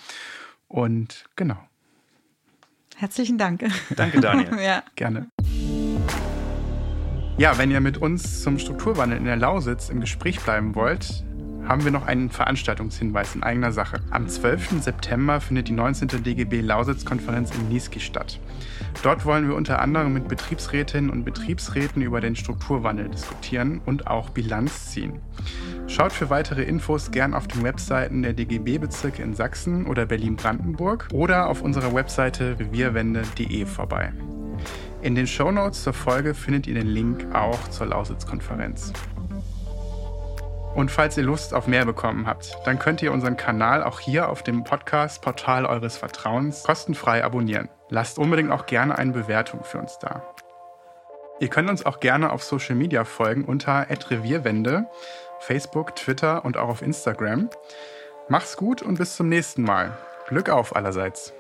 Und 0.67 1.27
genau. 1.37 1.59
Herzlichen 2.97 3.37
Dank. 3.37 3.67
Danke, 3.97 4.19
Daniel. 4.23 4.59
ja. 4.63 4.83
Gerne. 4.97 5.29
Ja, 7.37 7.59
wenn 7.59 7.71
ihr 7.71 7.81
mit 7.81 7.99
uns 7.99 8.43
zum 8.43 8.59
Strukturwandel 8.59 9.19
in 9.19 9.27
der 9.27 9.37
Lausitz 9.37 9.91
im 9.91 10.01
Gespräch 10.01 10.41
bleiben 10.41 10.75
wollt, 10.75 11.23
haben 11.69 11.85
wir 11.85 11.91
noch 11.91 12.07
einen 12.07 12.31
Veranstaltungshinweis 12.31 13.35
in 13.35 13.43
eigener 13.43 13.73
Sache. 13.73 14.01
Am 14.11 14.27
12. 14.27 14.83
September 14.83 15.41
findet 15.41 15.69
die 15.69 15.73
19. 15.73 16.09
DGB 16.25 16.63
Lausitz-Konferenz 16.63 17.55
in 17.55 17.69
Niesky 17.69 18.01
statt. 18.01 18.41
Dort 19.03 19.27
wollen 19.27 19.47
wir 19.47 19.55
unter 19.55 19.81
anderem 19.81 20.15
mit 20.15 20.29
Betriebsrätinnen 20.29 21.11
und 21.11 21.25
Betriebsräten 21.25 22.01
über 22.01 22.23
den 22.23 22.37
Strukturwandel 22.37 23.11
diskutieren 23.11 23.83
und 23.85 24.07
auch 24.07 24.31
Bilanz 24.31 24.91
ziehen. 24.91 25.21
Schaut 25.87 26.13
für 26.13 26.31
weitere 26.31 26.63
Infos 26.63 27.11
gern 27.11 27.35
auf 27.35 27.47
den 27.47 27.63
Webseiten 27.63 28.23
der 28.23 28.33
DGB-Bezirke 28.33 29.23
in 29.23 29.35
Sachsen 29.35 29.87
oder 29.87 30.07
Berlin-Brandenburg 30.07 31.09
oder 31.13 31.49
auf 31.49 31.61
unserer 31.61 31.95
Webseite 31.95 32.57
revierwende.de 32.59 33.67
vorbei. 33.67 34.13
In 35.03 35.15
den 35.15 35.27
Shownotes 35.27 35.85
zur 35.85 35.93
Folge 35.93 36.35
findet 36.35 36.67
ihr 36.67 36.75
den 36.75 36.89
Link 36.89 37.27
auch 37.35 37.69
zur 37.69 37.87
Lausitz-Konferenz. 37.87 38.93
Und 40.75 40.91
falls 40.91 41.17
ihr 41.17 41.25
Lust 41.25 41.55
auf 41.55 41.67
mehr 41.67 41.85
bekommen 41.85 42.27
habt, 42.27 42.57
dann 42.65 42.79
könnt 42.79 43.03
ihr 43.03 43.13
unseren 43.13 43.37
Kanal 43.37 43.83
auch 43.83 43.99
hier 43.99 44.29
auf 44.29 44.43
dem 44.43 44.65
Podcast-Portal 44.65 45.67
eures 45.67 45.97
Vertrauens 45.97 46.63
kostenfrei 46.63 47.25
abonnieren. 47.25 47.69
Lasst 47.89 48.19
unbedingt 48.19 48.53
auch 48.53 48.67
gerne 48.67 48.97
eine 48.97 49.13
Bewertung 49.13 49.65
für 49.65 49.79
uns 49.79 49.99
da. 49.99 50.23
Ihr 51.41 51.49
könnt 51.49 51.71
uns 51.71 51.87
auch 51.87 52.01
gerne 52.01 52.33
auf 52.33 52.43
Social 52.43 52.75
Media 52.75 53.05
folgen 53.05 53.45
unter 53.45 53.87
@revierwende, 53.89 54.87
Facebook, 55.41 55.95
Twitter 55.97 56.45
und 56.45 56.57
auch 56.57 56.69
auf 56.69 56.83
Instagram. 56.83 57.49
Macht's 58.29 58.57
gut 58.57 58.83
und 58.83 58.99
bis 58.99 59.17
zum 59.17 59.29
nächsten 59.29 59.63
Mal. 59.63 59.97
Glück 60.29 60.51
auf 60.51 60.77
allerseits. 60.77 61.33